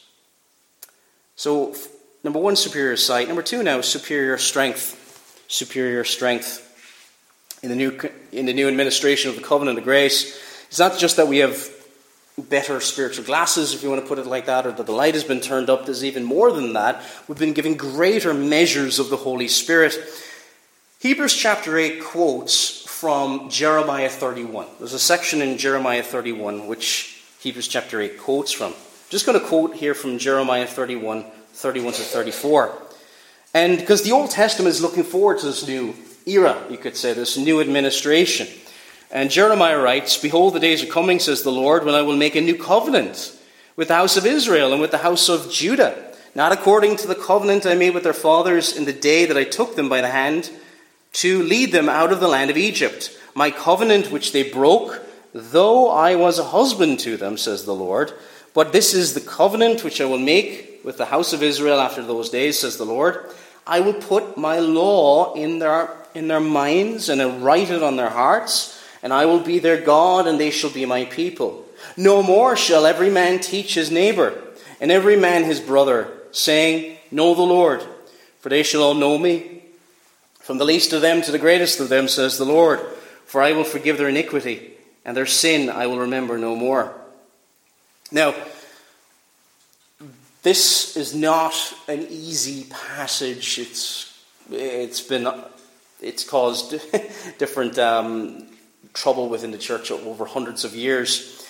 So, 1.34 1.74
number 2.22 2.38
one, 2.38 2.56
superior 2.56 2.96
sight. 2.96 3.26
Number 3.28 3.42
two, 3.42 3.62
now, 3.62 3.80
superior 3.80 4.36
strength. 4.36 5.44
Superior 5.48 6.04
strength. 6.04 6.64
In 7.62 7.70
the 7.70 7.76
new, 7.76 7.98
in 8.30 8.46
the 8.46 8.52
new 8.52 8.68
administration 8.68 9.30
of 9.30 9.36
the 9.36 9.42
covenant 9.42 9.78
of 9.78 9.84
grace, 9.84 10.38
it's 10.68 10.78
not 10.78 10.98
just 10.98 11.16
that 11.16 11.28
we 11.28 11.38
have 11.38 11.70
better 12.38 12.80
spiritual 12.80 13.24
glasses, 13.24 13.74
if 13.74 13.82
you 13.82 13.88
want 13.88 14.00
to 14.00 14.06
put 14.06 14.18
it 14.18 14.26
like 14.26 14.46
that, 14.46 14.66
or 14.66 14.72
that 14.72 14.86
the 14.86 14.92
light 14.92 15.14
has 15.14 15.24
been 15.24 15.40
turned 15.40 15.68
up. 15.68 15.86
There's 15.86 16.04
even 16.04 16.24
more 16.24 16.52
than 16.52 16.74
that. 16.74 17.02
We've 17.26 17.38
been 17.38 17.52
given 17.52 17.76
greater 17.76 18.32
measures 18.32 18.98
of 18.98 19.10
the 19.10 19.16
Holy 19.16 19.48
Spirit. 19.48 19.98
Hebrews 21.00 21.34
chapter 21.34 21.76
8 21.76 22.02
quotes 22.02 22.84
from 22.86 23.48
Jeremiah 23.50 24.08
31. 24.08 24.66
There's 24.78 24.92
a 24.92 24.98
section 24.98 25.42
in 25.42 25.58
Jeremiah 25.58 26.02
31 26.02 26.66
which 26.66 27.22
Hebrews 27.40 27.68
chapter 27.68 28.00
8 28.00 28.18
quotes 28.18 28.52
from. 28.52 28.72
I'm 28.72 29.10
just 29.10 29.24
going 29.24 29.38
to 29.38 29.46
quote 29.46 29.74
here 29.74 29.94
from 29.94 30.18
Jeremiah 30.18 30.66
31, 30.66 31.24
31 31.52 31.92
to 31.94 32.02
34. 32.02 32.82
And 33.54 33.78
because 33.78 34.02
the 34.02 34.12
Old 34.12 34.30
Testament 34.30 34.74
is 34.74 34.82
looking 34.82 35.04
forward 35.04 35.38
to 35.38 35.46
this 35.46 35.66
new 35.66 35.94
era, 36.26 36.60
you 36.68 36.76
could 36.76 36.96
say, 36.96 37.12
this 37.14 37.38
new 37.38 37.60
administration. 37.60 38.48
And 39.10 39.30
Jeremiah 39.30 39.80
writes, 39.80 40.18
Behold, 40.18 40.54
the 40.54 40.60
days 40.60 40.82
are 40.82 40.86
coming, 40.86 41.18
says 41.18 41.42
the 41.42 41.52
Lord, 41.52 41.84
when 41.84 41.94
I 41.94 42.02
will 42.02 42.16
make 42.16 42.36
a 42.36 42.40
new 42.40 42.56
covenant 42.56 43.34
with 43.74 43.88
the 43.88 43.94
house 43.94 44.16
of 44.16 44.26
Israel 44.26 44.72
and 44.72 44.80
with 44.80 44.90
the 44.90 44.98
house 44.98 45.28
of 45.28 45.50
Judah, 45.50 46.12
not 46.34 46.52
according 46.52 46.96
to 46.96 47.06
the 47.06 47.14
covenant 47.14 47.64
I 47.64 47.74
made 47.74 47.94
with 47.94 48.02
their 48.02 48.12
fathers 48.12 48.76
in 48.76 48.84
the 48.84 48.92
day 48.92 49.24
that 49.24 49.36
I 49.36 49.44
took 49.44 49.76
them 49.76 49.88
by 49.88 50.02
the 50.02 50.08
hand 50.08 50.50
to 51.14 51.42
lead 51.42 51.72
them 51.72 51.88
out 51.88 52.12
of 52.12 52.20
the 52.20 52.28
land 52.28 52.50
of 52.50 52.58
Egypt. 52.58 53.18
My 53.34 53.50
covenant 53.50 54.12
which 54.12 54.32
they 54.32 54.50
broke, 54.50 55.00
though 55.32 55.90
I 55.90 56.14
was 56.14 56.38
a 56.38 56.44
husband 56.44 57.00
to 57.00 57.16
them, 57.16 57.38
says 57.38 57.64
the 57.64 57.74
Lord. 57.74 58.12
But 58.52 58.72
this 58.72 58.92
is 58.92 59.14
the 59.14 59.20
covenant 59.20 59.84
which 59.84 60.02
I 60.02 60.04
will 60.04 60.18
make 60.18 60.80
with 60.84 60.98
the 60.98 61.06
house 61.06 61.32
of 61.32 61.42
Israel 61.42 61.80
after 61.80 62.02
those 62.02 62.28
days, 62.28 62.58
says 62.58 62.76
the 62.76 62.84
Lord. 62.84 63.30
I 63.66 63.80
will 63.80 63.94
put 63.94 64.36
my 64.36 64.58
law 64.58 65.32
in 65.34 65.60
their, 65.60 65.90
in 66.14 66.28
their 66.28 66.40
minds 66.40 67.08
and 67.08 67.22
I 67.22 67.38
write 67.38 67.70
it 67.70 67.82
on 67.82 67.96
their 67.96 68.10
hearts 68.10 68.77
and 69.02 69.12
I 69.12 69.26
will 69.26 69.40
be 69.40 69.58
their 69.58 69.80
God, 69.80 70.26
and 70.26 70.38
they 70.38 70.50
shall 70.50 70.70
be 70.70 70.84
my 70.84 71.04
people. 71.04 71.64
No 71.96 72.22
more 72.22 72.56
shall 72.56 72.86
every 72.86 73.10
man 73.10 73.38
teach 73.40 73.74
his 73.74 73.90
neighbor, 73.90 74.40
and 74.80 74.90
every 74.90 75.16
man 75.16 75.44
his 75.44 75.60
brother, 75.60 76.12
saying, 76.32 76.96
Know 77.10 77.34
the 77.34 77.42
Lord, 77.42 77.82
for 78.40 78.48
they 78.48 78.62
shall 78.62 78.82
all 78.82 78.94
know 78.94 79.18
me. 79.18 79.62
From 80.40 80.58
the 80.58 80.64
least 80.64 80.92
of 80.92 81.02
them 81.02 81.22
to 81.22 81.30
the 81.30 81.38
greatest 81.38 81.80
of 81.80 81.88
them, 81.88 82.08
says 82.08 82.38
the 82.38 82.44
Lord, 82.44 82.80
for 83.26 83.42
I 83.42 83.52
will 83.52 83.64
forgive 83.64 83.98
their 83.98 84.08
iniquity, 84.08 84.72
and 85.04 85.16
their 85.16 85.26
sin 85.26 85.68
I 85.68 85.86
will 85.86 85.98
remember 85.98 86.38
no 86.38 86.56
more. 86.56 86.94
Now, 88.10 88.34
this 90.42 90.96
is 90.96 91.14
not 91.14 91.54
an 91.88 92.06
easy 92.08 92.64
passage. 92.70 93.58
It's, 93.58 94.22
it's 94.50 95.00
been 95.00 95.28
it's 96.00 96.24
caused 96.24 96.70
different 97.38 97.78
um, 97.78 98.47
trouble 98.98 99.28
within 99.28 99.52
the 99.52 99.58
church 99.58 99.90
over 99.90 100.24
hundreds 100.24 100.64
of 100.64 100.74
years. 100.74 101.44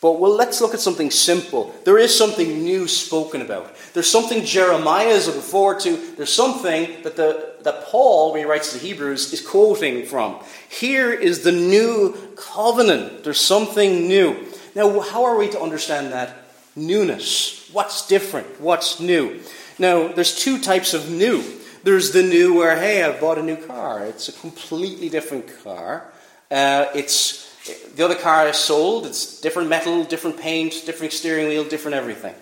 But 0.00 0.18
well, 0.18 0.34
let's 0.34 0.62
look 0.62 0.72
at 0.72 0.80
something 0.80 1.10
simple. 1.10 1.74
There 1.84 1.98
is 1.98 2.16
something 2.16 2.64
new 2.64 2.88
spoken 2.88 3.42
about. 3.42 3.74
There's 3.92 4.08
something 4.08 4.44
Jeremiah 4.44 5.08
is 5.08 5.26
looking 5.26 5.42
forward 5.42 5.80
to. 5.80 5.96
There's 6.16 6.32
something 6.32 7.02
that, 7.02 7.16
the, 7.16 7.56
that 7.64 7.84
Paul, 7.84 8.32
when 8.32 8.40
he 8.40 8.46
writes 8.46 8.72
to 8.72 8.78
the 8.78 8.86
Hebrews, 8.86 9.30
is 9.32 9.46
quoting 9.46 10.06
from. 10.06 10.38
Here 10.70 11.12
is 11.12 11.42
the 11.42 11.52
new 11.52 12.16
covenant. 12.36 13.24
There's 13.24 13.40
something 13.40 14.08
new. 14.08 14.46
Now, 14.74 15.00
how 15.00 15.24
are 15.24 15.36
we 15.36 15.50
to 15.50 15.60
understand 15.60 16.12
that 16.12 16.46
newness? 16.74 17.68
What's 17.70 18.06
different? 18.06 18.58
What's 18.58 19.00
new? 19.00 19.40
Now, 19.78 20.08
there's 20.08 20.34
two 20.34 20.60
types 20.60 20.94
of 20.94 21.10
new. 21.10 21.44
There's 21.82 22.12
the 22.12 22.22
new 22.22 22.54
where, 22.54 22.76
hey, 22.76 23.02
I've 23.02 23.20
bought 23.20 23.38
a 23.38 23.42
new 23.42 23.56
car. 23.56 24.04
It's 24.06 24.28
a 24.28 24.32
completely 24.32 25.10
different 25.10 25.62
car. 25.62 26.10
Uh, 26.50 26.86
it's 26.94 27.50
the 27.94 28.04
other 28.04 28.14
car 28.14 28.48
is 28.48 28.56
sold. 28.56 29.06
It's 29.06 29.40
different 29.40 29.68
metal, 29.68 30.04
different 30.04 30.38
paint, 30.38 30.82
different 30.86 31.12
steering 31.12 31.48
wheel, 31.48 31.64
different 31.64 31.96
everything. 31.96 32.34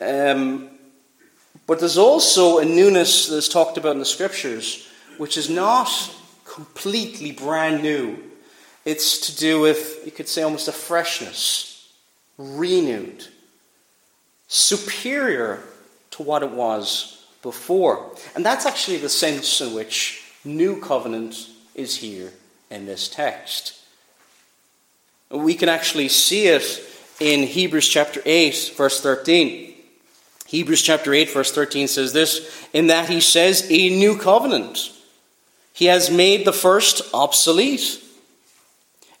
Um, 0.00 0.70
but 1.66 1.80
there's 1.80 1.98
also 1.98 2.58
a 2.58 2.64
newness 2.64 3.28
that's 3.28 3.48
talked 3.48 3.78
about 3.78 3.92
in 3.92 3.98
the 3.98 4.04
scriptures, 4.04 4.88
which 5.18 5.36
is 5.36 5.50
not 5.50 5.88
completely 6.44 7.32
brand 7.32 7.82
new. 7.82 8.18
It's 8.84 9.26
to 9.26 9.36
do 9.36 9.60
with, 9.60 10.02
you 10.04 10.12
could 10.12 10.28
say, 10.28 10.42
almost 10.42 10.68
a 10.68 10.72
freshness, 10.72 11.92
renewed, 12.38 13.26
superior 14.46 15.60
to 16.12 16.22
what 16.22 16.44
it 16.44 16.52
was 16.52 17.26
before. 17.42 18.12
And 18.36 18.46
that's 18.46 18.64
actually 18.64 18.98
the 18.98 19.08
sense 19.08 19.60
in 19.60 19.74
which 19.74 20.22
new 20.44 20.80
covenant 20.80 21.48
is 21.74 21.96
here 21.96 22.32
in 22.70 22.86
this 22.86 23.08
text. 23.08 23.80
We 25.30 25.54
can 25.54 25.68
actually 25.68 26.08
see 26.08 26.46
it 26.46 26.82
in 27.20 27.42
Hebrews 27.42 27.88
chapter 27.88 28.20
8, 28.24 28.74
verse 28.76 29.00
13. 29.00 29.74
Hebrews 30.46 30.82
chapter 30.82 31.12
8, 31.12 31.30
verse 31.30 31.52
13 31.52 31.88
says 31.88 32.12
this 32.12 32.66
In 32.72 32.86
that 32.86 33.08
he 33.08 33.20
says, 33.20 33.66
a 33.70 33.90
new 33.90 34.16
covenant. 34.16 34.92
He 35.72 35.86
has 35.86 36.10
made 36.10 36.44
the 36.44 36.52
first 36.52 37.02
obsolete. 37.12 38.02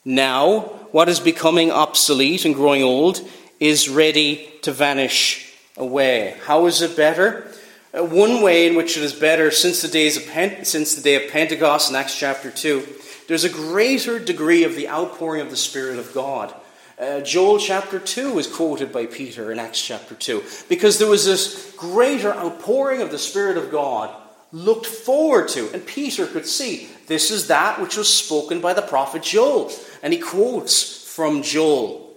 Now, 0.04 0.60
what 0.92 1.08
is 1.08 1.20
becoming 1.20 1.70
obsolete 1.70 2.44
and 2.44 2.54
growing 2.54 2.82
old 2.82 3.20
is 3.58 3.88
ready 3.88 4.50
to 4.62 4.72
vanish 4.72 5.52
away. 5.76 6.36
How 6.44 6.66
is 6.66 6.80
it 6.80 6.96
better? 6.96 7.50
Uh, 7.92 8.04
one 8.04 8.42
way 8.42 8.66
in 8.66 8.76
which 8.76 8.96
it 8.96 9.02
is 9.02 9.12
better 9.12 9.50
since 9.50 9.82
the 9.82 9.88
days 9.88 10.16
of 10.16 10.26
Pent- 10.26 10.66
since 10.66 10.94
the 10.94 11.02
day 11.02 11.22
of 11.22 11.30
Pentecost 11.30 11.90
in 11.90 11.96
Acts 11.96 12.18
chapter 12.18 12.50
2 12.50 12.86
there's 13.28 13.44
a 13.44 13.50
greater 13.50 14.18
degree 14.18 14.64
of 14.64 14.74
the 14.74 14.88
outpouring 14.88 15.40
of 15.40 15.50
the 15.50 15.56
Spirit 15.56 15.98
of 15.98 16.12
God. 16.14 16.54
Uh, 16.98 17.20
Joel 17.20 17.58
chapter 17.58 17.98
2 17.98 18.38
is 18.38 18.46
quoted 18.46 18.90
by 18.90 19.04
Peter 19.06 19.52
in 19.52 19.58
Acts 19.58 19.82
chapter 19.82 20.14
2 20.14 20.42
because 20.68 20.98
there 20.98 21.08
was 21.08 21.26
this 21.26 21.74
greater 21.76 22.32
outpouring 22.32 23.02
of 23.02 23.10
the 23.10 23.18
Spirit 23.18 23.58
of 23.58 23.70
God 23.70 24.14
looked 24.50 24.86
forward 24.86 25.48
to. 25.48 25.70
And 25.74 25.84
Peter 25.84 26.26
could 26.26 26.46
see 26.46 26.88
this 27.06 27.30
is 27.30 27.48
that 27.48 27.80
which 27.80 27.96
was 27.96 28.12
spoken 28.12 28.60
by 28.60 28.72
the 28.72 28.82
prophet 28.82 29.22
Joel. 29.22 29.70
And 30.02 30.12
he 30.12 30.18
quotes 30.18 31.04
from 31.06 31.42
Joel. 31.42 32.14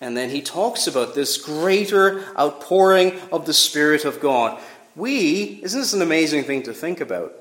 And 0.00 0.16
then 0.16 0.30
he 0.30 0.42
talks 0.42 0.86
about 0.86 1.14
this 1.14 1.38
greater 1.38 2.24
outpouring 2.38 3.18
of 3.30 3.46
the 3.46 3.54
Spirit 3.54 4.04
of 4.04 4.20
God. 4.20 4.60
We, 4.94 5.60
isn't 5.62 5.80
this 5.80 5.92
an 5.92 6.02
amazing 6.02 6.44
thing 6.44 6.64
to 6.64 6.74
think 6.74 7.00
about? 7.00 7.32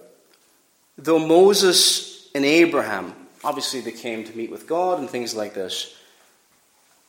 Though 0.98 1.20
Moses 1.20 2.15
in 2.36 2.44
Abraham, 2.44 3.16
obviously 3.46 3.80
they 3.80 3.94
came 3.94 4.26
to 4.26 4.38
meet 4.38 4.52
with 4.52 4.68
God 4.68 5.00
and 5.00 5.10
things 5.10 5.34
like 5.34 5.54
this. 5.54 5.96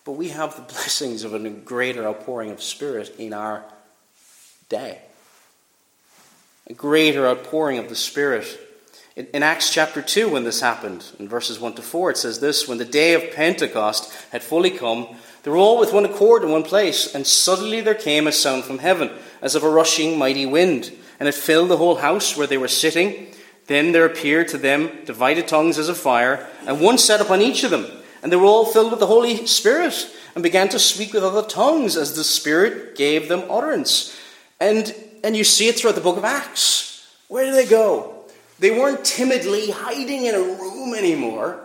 But 0.05 0.13
we 0.13 0.29
have 0.29 0.55
the 0.55 0.63
blessings 0.73 1.25
of 1.25 1.35
a 1.35 1.51
greater 1.51 2.07
outpouring 2.07 2.53
of 2.53 2.63
Spirit 2.63 3.13
in 3.19 3.35
our 3.35 3.65
day. 4.69 5.01
A 6.69 6.75
greater 6.75 7.27
outpouring 7.27 7.79
of 7.79 7.89
the 7.89 7.97
Spirit. 7.97 8.47
In 9.17 9.43
Acts 9.43 9.73
chapter 9.73 10.01
2, 10.01 10.29
when 10.29 10.45
this 10.45 10.61
happened, 10.61 11.05
in 11.19 11.29
verses 11.29 11.59
1 11.59 11.75
to 11.75 11.83
4, 11.83 12.11
it 12.11 12.19
says 12.19 12.39
this 12.39 12.69
When 12.69 12.79
the 12.79 12.85
day 12.85 13.15
of 13.15 13.35
Pentecost 13.35 14.13
had 14.31 14.45
fully 14.45 14.71
come, 14.71 15.09
they 15.43 15.51
were 15.51 15.57
all 15.57 15.79
with 15.79 15.93
one 15.93 16.05
accord 16.05 16.45
in 16.45 16.51
one 16.51 16.63
place, 16.63 17.13
and 17.15 17.27
suddenly 17.27 17.81
there 17.81 17.95
came 17.95 18.29
a 18.29 18.33
sound 18.33 18.65
from 18.65 18.79
heaven, 18.79 19.11
as 19.43 19.57
of 19.57 19.65
a 19.65 19.71
rushing 19.71 20.19
mighty 20.19 20.47
wind, 20.47 20.93
and 21.19 21.29
it 21.29 21.35
filled 21.35 21.71
the 21.71 21.79
whole 21.79 21.97
house 21.97 22.37
where 22.37 22.47
they 22.47 22.59
were 22.59 22.69
sitting. 22.69 23.33
Then 23.67 23.93
there 23.93 24.07
appeared 24.07 24.49
to 24.49 24.59
them 24.59 25.05
divided 25.05 25.49
tongues 25.49 25.79
as 25.79 25.89
of 25.89 25.99
fire, 25.99 26.47
and 26.67 26.81
one 26.81 26.99
sat 26.99 27.21
upon 27.21 27.43
each 27.43 27.65
of 27.65 27.71
them. 27.71 27.87
And 28.23 28.31
they 28.31 28.37
were 28.37 28.47
all 28.47 28.65
filled 28.65 28.91
with 28.91 29.01
the 29.01 29.07
Holy 29.07 29.47
Spirit, 29.47 30.09
and 30.35 30.43
began 30.43 30.69
to 30.69 30.79
speak 30.79 31.13
with 31.13 31.25
other 31.25 31.47
tongues 31.49 31.97
as 31.97 32.15
the 32.15 32.23
Spirit 32.25 32.95
gave 32.95 33.29
them 33.29 33.51
utterance. 33.51 34.17
And, 34.61 34.95
and 35.25 35.37
you 35.37 35.45
see 35.45 35.69
it 35.69 35.77
throughout 35.77 35.95
the 35.95 36.01
book 36.01 36.19
of 36.19 36.25
Acts. 36.25 37.07
Where 37.29 37.47
do 37.47 37.53
they 37.53 37.67
go? 37.67 38.25
They 38.59 38.71
weren't 38.71 39.05
timidly 39.05 39.71
hiding 39.71 40.25
in 40.25 40.35
a 40.35 40.41
room 40.41 40.95
anymore. 40.95 41.61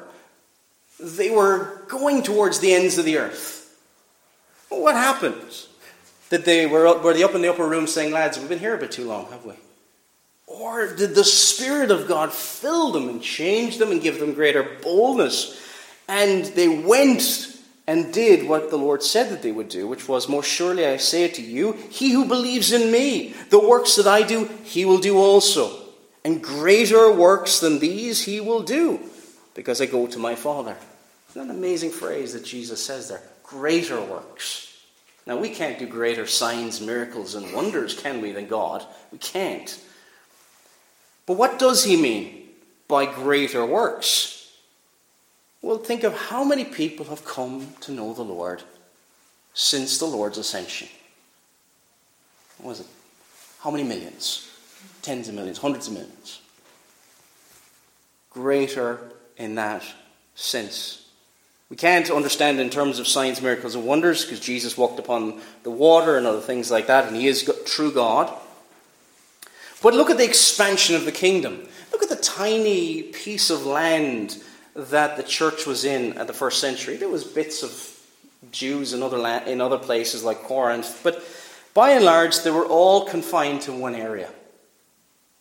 They 1.00 1.30
were 1.30 1.84
going 1.88 2.24
towards 2.24 2.60
the 2.60 2.74
ends 2.74 2.98
of 2.98 3.06
the 3.06 3.18
earth. 3.18 3.78
what 4.70 4.96
happened? 4.96 5.68
Did 6.30 6.46
they 6.46 6.66
were, 6.66 6.98
were 7.02 7.14
they 7.14 7.24
up 7.24 7.36
in 7.36 7.42
the 7.42 7.50
upper 7.50 7.68
room 7.68 7.88
saying, 7.88 8.14
lads, 8.14 8.40
we've 8.40 8.48
been 8.48 8.60
here 8.60 8.76
a 8.76 8.78
bit 8.78 8.92
too 8.92 9.06
long, 9.06 9.30
have 9.32 9.46
we? 9.46 9.54
Or 10.60 10.94
did 10.94 11.16
the 11.16 11.24
Spirit 11.24 11.92
of 11.92 12.08
God 12.08 12.34
fill 12.34 12.92
them 12.92 13.10
and 13.10 13.22
change 13.22 13.78
them 13.78 13.92
and 13.92 14.02
give 14.02 14.20
them 14.20 14.34
greater 14.34 14.64
boldness? 14.82 15.60
And 16.08 16.46
they 16.46 16.68
went 16.68 17.58
and 17.88 18.14
did 18.14 18.48
what 18.48 18.70
the 18.70 18.78
Lord 18.78 19.02
said 19.02 19.30
that 19.30 19.42
they 19.42 19.52
would 19.52 19.70
do, 19.70 19.88
which 19.88 20.08
was, 20.08 20.30
Most 20.30 20.50
surely 20.50 20.86
I 20.86 20.98
say 20.98 21.28
to 21.28 21.42
you, 21.42 21.74
he 21.90 22.12
who 22.12 22.26
believes 22.26 22.72
in 22.72 22.92
me, 22.92 23.34
the 23.50 23.60
works 23.60 23.96
that 23.96 24.08
I 24.08 24.24
do, 24.24 24.46
he 24.64 24.86
will 24.86 25.00
do 25.00 25.18
also. 25.18 25.78
And 26.24 26.44
greater 26.44 27.12
works 27.12 27.60
than 27.60 27.80
these 27.80 28.24
he 28.24 28.40
will 28.40 28.62
do, 28.62 29.00
because 29.56 29.82
I 29.82 29.88
go 29.88 30.06
to 30.08 30.20
my 30.20 30.36
Father. 30.36 30.76
Isn't 31.30 31.48
that 31.48 31.54
an 31.54 31.58
amazing 31.58 31.92
phrase 31.92 32.34
that 32.34 32.46
Jesus 32.46 32.84
says 32.84 33.10
there? 33.10 33.24
Greater 33.44 34.00
works. 34.02 34.68
Now, 35.26 35.38
we 35.38 35.50
can't 35.50 35.80
do 35.80 35.88
greater 35.88 36.28
signs, 36.28 36.82
miracles, 36.82 37.36
and 37.36 37.54
wonders, 37.54 38.00
can 38.00 38.22
we, 38.22 38.32
than 38.32 38.48
God? 38.48 38.86
We 39.12 39.18
can't. 39.18 39.80
But 41.32 41.38
what 41.38 41.60
does 41.60 41.86
he 41.86 41.96
mean 41.96 42.50
by 42.90 43.06
greater 43.06 43.66
works? 43.66 44.52
Well, 45.62 45.78
think 45.78 46.04
of 46.04 46.14
how 46.14 46.44
many 46.44 46.66
people 46.66 47.06
have 47.06 47.24
come 47.24 47.70
to 47.80 47.94
know 47.94 48.14
the 48.14 48.22
Lord 48.22 48.64
since 49.54 49.98
the 49.98 50.08
Lord's 50.08 50.38
ascension. 50.38 50.90
What 52.58 52.68
was 52.68 52.80
it? 52.82 52.88
How 53.62 53.72
many 53.72 53.86
millions? 53.86 54.50
tens 55.04 55.30
of 55.30 55.36
millions, 55.36 55.60
hundreds 55.60 55.88
of 55.88 55.94
millions. 55.94 56.42
Greater 58.30 59.00
in 59.38 59.56
that 59.56 59.86
sense. 60.36 61.08
We 61.70 61.78
can't 61.78 62.12
understand 62.12 62.60
in 62.60 62.70
terms 62.70 63.00
of 63.00 63.08
signs, 63.08 63.42
miracles, 63.42 63.76
and 63.76 63.86
wonders 63.86 64.26
because 64.26 64.42
Jesus 64.42 64.78
walked 64.78 65.00
upon 65.00 65.40
the 65.64 65.72
water 65.72 66.18
and 66.18 66.28
other 66.28 66.42
things 66.42 66.70
like 66.70 66.88
that, 66.88 67.08
and 67.08 67.16
he 67.16 67.28
is 67.28 67.50
true 67.66 67.94
God. 67.94 68.38
But 69.82 69.94
look 69.94 70.10
at 70.10 70.18
the 70.18 70.26
expansion 70.26 70.96
of 70.96 71.06
the 71.06 71.12
kingdom. 71.12 71.68
Look 71.92 72.04
at 72.04 72.10
the 72.10 72.16
tiny 72.16 73.04
piece 73.04 73.50
of 73.50 73.66
land 73.66 74.42
that 74.76 75.18
the 75.18 75.24
church 75.24 75.66
was 75.66 75.86
in 75.86 76.18
at 76.18 76.28
the 76.28 76.34
first 76.34 76.60
century. 76.60 76.98
There 76.98 77.10
was 77.10 77.24
bits 77.24 77.64
of 77.64 78.00
Jews 78.52 78.94
in 78.94 79.04
other, 79.04 79.18
land, 79.18 79.48
in 79.48 79.62
other 79.62 79.78
places 79.78 80.24
like 80.24 80.44
Corinth, 80.44 81.02
but 81.04 81.24
by 81.74 81.92
and 81.92 82.04
large, 82.04 82.40
they 82.40 82.52
were 82.52 82.66
all 82.66 83.06
confined 83.06 83.62
to 83.62 83.72
one 83.72 83.96
area 83.96 84.30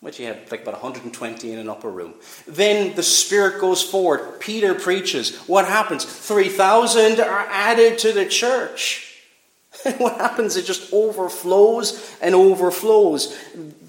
which 0.00 0.18
you 0.18 0.26
had 0.26 0.50
like 0.50 0.62
about 0.62 0.74
120 0.74 1.52
in 1.52 1.58
an 1.58 1.68
upper 1.68 1.90
room. 1.90 2.14
Then 2.46 2.94
the 2.96 3.02
Spirit 3.02 3.60
goes 3.60 3.82
forward. 3.82 4.40
Peter 4.40 4.74
preaches. 4.74 5.36
What 5.46 5.66
happens? 5.66 6.04
3,000 6.04 7.20
are 7.20 7.46
added 7.50 7.98
to 7.98 8.12
the 8.12 8.26
church. 8.26 9.06
what 9.98 10.16
happens? 10.16 10.56
It 10.56 10.64
just 10.64 10.92
overflows 10.92 12.16
and 12.22 12.34
overflows. 12.34 13.36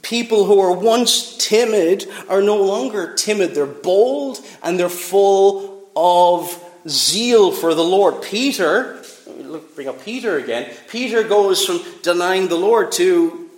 People 0.02 0.46
who 0.46 0.58
were 0.58 0.72
once 0.72 1.38
timid 1.38 2.08
are 2.28 2.42
no 2.42 2.58
longer 2.58 3.14
timid. 3.14 3.54
They're 3.54 3.66
bold 3.66 4.40
and 4.64 4.80
they're 4.80 4.90
full 4.90 5.90
of 5.96 6.64
zeal 6.88 7.52
for 7.52 7.74
the 7.74 7.84
Lord. 7.84 8.22
Peter, 8.22 9.04
look, 9.28 9.76
bring 9.76 9.88
up 9.88 10.04
Peter 10.04 10.38
again. 10.38 10.72
Peter 10.90 11.24
goes 11.24 11.66
from 11.66 11.82
denying 12.02 12.48
the 12.48 12.58
Lord 12.58 12.92
to, 12.94 13.50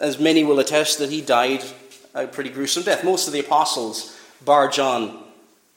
as 0.00 0.18
many 0.18 0.44
will 0.44 0.58
attest, 0.58 0.98
that 0.98 1.10
he 1.10 1.20
died 1.20 1.62
a 2.14 2.26
pretty 2.26 2.50
gruesome 2.50 2.82
death. 2.82 3.04
Most 3.04 3.26
of 3.26 3.32
the 3.32 3.40
apostles, 3.40 4.18
bar 4.44 4.68
John, 4.68 5.22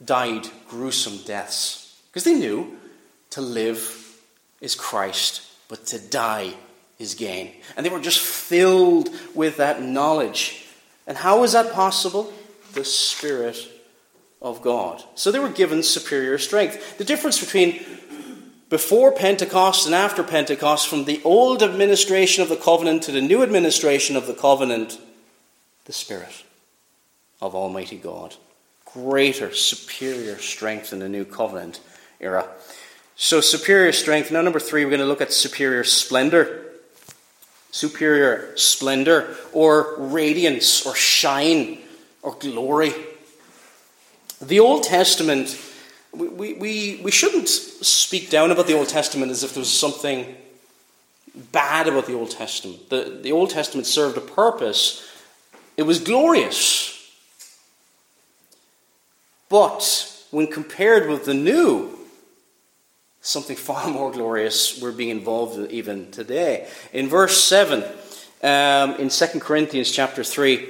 died 0.04 0.48
gruesome 0.68 1.18
deaths 1.26 2.00
because 2.08 2.24
they 2.24 2.34
knew 2.34 2.78
to 3.32 3.42
live 3.42 4.20
is 4.62 4.76
Christ, 4.76 5.42
but 5.68 5.86
to 5.88 6.00
die 6.00 6.54
is 7.00 7.16
gain. 7.16 7.52
And 7.76 7.86
they 7.86 7.90
were 7.90 8.00
just 8.00 8.20
filled 8.20 9.10
with 9.34 9.58
that 9.58 9.82
knowledge. 9.82 10.66
And 11.08 11.18
how 11.18 11.42
was 11.42 11.54
that 11.54 11.74
possible? 11.74 12.34
The 12.74 12.86
Spirit 12.86 13.58
of 14.42 14.62
God. 14.62 15.04
So 15.16 15.32
they 15.32 15.40
were 15.40 15.50
given 15.50 15.84
superior 15.84 16.38
strength. 16.38 16.98
The 16.98 17.04
difference 17.04 17.40
between 17.40 17.84
before 18.70 19.12
Pentecost 19.12 19.86
and 19.86 19.94
after 19.94 20.24
Pentecost, 20.24 20.88
from 20.88 21.06
the 21.06 21.22
old 21.24 21.62
administration 21.62 22.42
of 22.42 22.50
the 22.50 22.56
covenant 22.56 23.04
to 23.04 23.12
the 23.12 23.22
new 23.22 23.44
administration 23.44 24.16
of 24.16 24.28
the 24.28 24.34
covenant, 24.34 25.00
the 25.86 25.94
Spirit 25.94 26.44
of 27.42 27.54
Almighty 27.54 27.98
God. 27.98 28.36
Greater, 28.86 29.54
superior 29.54 30.38
strength 30.40 30.94
in 30.94 31.00
the 31.00 31.10
new 31.10 31.26
covenant 31.26 31.80
era. 32.20 32.48
So, 33.16 33.40
superior 33.40 33.92
strength. 33.92 34.32
Now, 34.32 34.42
number 34.42 34.60
three, 34.60 34.84
we're 34.84 34.92
going 34.92 35.00
to 35.00 35.08
look 35.08 35.22
at 35.22 35.32
superior 35.32 35.84
splendor. 35.84 36.65
Superior 37.76 38.56
splendor, 38.56 39.36
or 39.52 39.96
radiance, 39.98 40.86
or 40.86 40.96
shine, 40.96 41.80
or 42.22 42.34
glory. 42.36 42.94
The 44.42 44.62
Old 44.62 44.84
Testament, 44.84 45.60
we, 46.14 46.54
we, 46.54 47.02
we 47.04 47.12
shouldn't 47.12 47.50
speak 47.50 48.30
down 48.30 48.52
about 48.52 48.68
the 48.68 48.78
Old 48.78 48.88
Testament 48.88 49.30
as 49.30 49.44
if 49.44 49.54
there 49.54 49.60
was 49.60 49.78
something 49.78 50.36
bad 51.52 51.90
about 51.90 52.06
the 52.06 52.14
Old 52.14 52.32
Testament. 52.32 52.90
The, 52.90 53.20
the 53.22 53.34
Old 53.34 53.50
Testament 53.50 53.88
served 53.88 54.18
a 54.18 54.22
purpose 54.22 55.06
it 55.78 55.84
was 55.84 56.00
glorious. 56.00 56.92
But 59.50 60.24
when 60.32 60.48
compared 60.48 61.10
with 61.10 61.26
the 61.26 61.34
new, 61.34 61.95
something 63.26 63.56
far 63.56 63.88
more 63.90 64.12
glorious 64.12 64.80
we're 64.82 64.92
being 64.92 65.10
involved 65.10 65.58
in 65.58 65.70
even 65.72 66.12
today. 66.12 66.68
In 66.94 67.10
verse 67.10 67.44
7, 67.44 67.84
um, 68.44 68.96
in 69.00 69.10
2 69.10 69.40
Corinthians 69.40 69.92
chapter 69.92 70.24
3, 70.24 70.70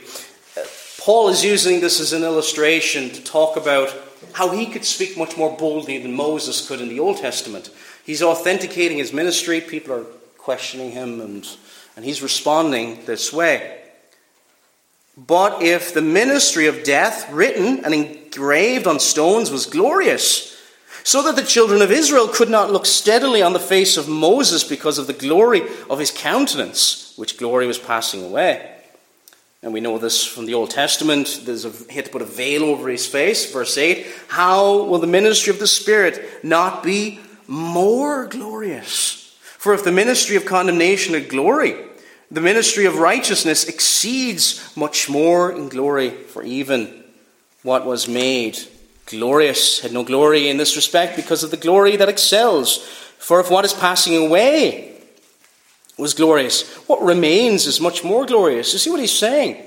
Paul 1.00 1.30
is 1.30 1.44
using 1.44 1.82
this 1.82 2.00
as 2.00 2.14
an 2.14 2.24
illustration 2.24 3.10
to 3.12 3.24
talk 3.24 3.58
about 3.58 3.94
how 4.34 4.50
he 4.50 4.66
could 4.66 4.86
speak 4.86 5.18
much 5.18 5.38
more 5.38 5.56
boldly 5.56 6.00
than 6.00 6.14
Moses 6.14 6.68
could 6.68 6.82
in 6.82 6.90
the 6.90 7.00
Old 7.00 7.18
Testament. 7.18 7.70
He's 8.06 8.24
authenticating 8.24 8.98
his 8.98 9.14
ministry, 9.14 9.62
people 9.62 9.94
are 9.94 10.06
questioning 10.38 10.92
him, 10.92 11.22
and, 11.22 11.48
and 11.96 12.06
he's 12.06 12.24
responding 12.24 13.06
this 13.06 13.32
way. 13.32 13.82
But 15.18 15.62
if 15.62 15.94
the 15.94 16.02
ministry 16.02 16.68
of 16.68 16.84
death, 16.84 17.32
written 17.32 17.86
and 17.86 17.94
engraved 17.94 18.88
on 18.88 19.00
stones, 19.00 19.52
was 19.52 19.66
glorious, 19.66 20.55
so 21.06 21.22
that 21.22 21.36
the 21.36 21.44
children 21.44 21.84
of 21.84 21.92
Israel 21.92 22.28
could 22.28 22.50
not 22.50 22.72
look 22.72 22.88
steadily 22.88 23.44
on 23.44 23.54
the 23.54 23.60
face 23.60 23.96
of 23.96 24.10
Moses 24.10 24.64
because 24.64 24.98
of 24.98 25.06
the 25.06 25.14
glory 25.14 25.62
of 25.88 26.00
his 26.00 26.10
countenance, 26.10 27.14
which 27.16 27.38
glory 27.38 27.68
was 27.68 27.78
passing 27.78 28.26
away. 28.26 28.76
And 29.62 29.72
we 29.72 29.82
know 29.82 30.00
this 30.00 30.26
from 30.26 30.48
the 30.48 30.56
Old 30.56 30.72
Testament. 30.72 31.42
There's 31.46 31.64
a, 31.64 31.70
he 31.70 31.96
had 31.96 32.06
to 32.06 32.12
put 32.12 32.24
a 32.24 32.26
veil 32.26 32.64
over 32.64 32.90
his 32.90 33.06
face. 33.06 33.52
Verse 33.54 33.78
8 33.78 34.08
How 34.30 34.82
will 34.82 34.98
the 34.98 35.06
ministry 35.06 35.54
of 35.54 35.60
the 35.60 35.68
Spirit 35.68 36.44
not 36.44 36.82
be 36.82 37.20
more 37.48 38.26
glorious? 38.26 39.38
For 39.44 39.76
if 39.76 39.84
the 39.84 39.92
ministry 39.92 40.36
of 40.38 40.46
condemnation 40.46 41.14
had 41.14 41.30
glory, 41.30 41.76
the 42.32 42.42
ministry 42.42 42.86
of 42.86 42.98
righteousness 42.98 43.66
exceeds 43.66 44.76
much 44.76 45.08
more 45.08 45.52
in 45.52 45.70
glory, 45.70 46.10
for 46.10 46.42
even 46.42 47.04
what 47.62 47.86
was 47.86 48.08
made 48.08 48.58
glorious 49.06 49.80
had 49.80 49.94
no 49.94 50.04
glory 50.04 50.50
in 50.50 50.58
this 50.58 50.76
respect 50.76 51.16
because 51.16 51.44
of 51.44 51.52
the 51.52 51.58
glory 51.58 51.96
that 51.96 52.10
excels. 52.10 52.78
For 53.20 53.40
if 53.40 53.50
what 53.50 53.66
is 53.66 53.74
passing 53.74 54.16
away 54.16 55.00
was 55.98 56.14
glorious, 56.14 56.74
what 56.88 57.02
remains 57.02 57.66
is 57.66 57.80
much 57.80 58.04
more 58.04 58.26
glorious. 58.26 58.74
You 58.74 58.80
see 58.80 58.90
what 58.90 59.00
he's 59.00 59.12
saying? 59.12 59.62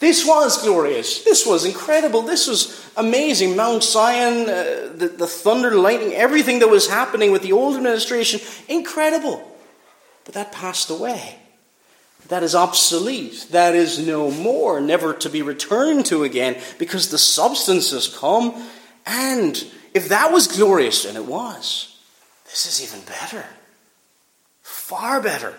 This 0.00 0.24
was 0.24 0.62
glorious. 0.62 1.24
This 1.24 1.44
was 1.44 1.64
incredible. 1.64 2.22
This 2.22 2.46
was 2.46 2.88
amazing. 2.96 3.56
Mount 3.56 3.82
Zion, 3.82 4.48
uh, 4.48 4.92
the, 4.94 5.12
the 5.16 5.26
thunder, 5.26 5.74
lightning, 5.74 6.12
everything 6.12 6.60
that 6.60 6.68
was 6.68 6.88
happening 6.88 7.32
with 7.32 7.42
the 7.42 7.52
old 7.52 7.76
administration, 7.76 8.40
incredible. 8.68 9.56
But 10.24 10.34
that 10.34 10.52
passed 10.52 10.90
away. 10.90 11.38
That 12.28 12.42
is 12.42 12.54
obsolete, 12.54 13.46
that 13.50 13.74
is 13.74 13.98
no 13.98 14.30
more, 14.30 14.80
never 14.80 15.14
to 15.14 15.30
be 15.30 15.42
returned 15.42 16.06
to 16.06 16.24
again, 16.24 16.60
because 16.78 17.10
the 17.10 17.18
substance 17.18 17.90
has 17.92 18.08
come. 18.08 18.54
And 19.06 19.64
if 19.94 20.10
that 20.10 20.32
was 20.32 20.46
glorious, 20.46 21.04
and 21.04 21.16
it 21.16 21.24
was, 21.24 21.98
this 22.44 22.66
is 22.66 22.82
even 22.82 23.04
better. 23.06 23.44
Far 24.62 25.20
better. 25.20 25.54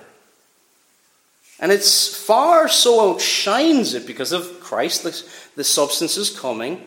And 1.59 1.71
it's 1.71 2.15
far 2.15 2.69
so 2.69 3.11
outshines 3.11 3.93
it 3.93 4.07
because 4.07 4.31
of 4.31 4.59
Christ. 4.61 5.03
The, 5.03 5.23
the 5.55 5.63
substance 5.63 6.17
is 6.17 6.29
coming 6.29 6.81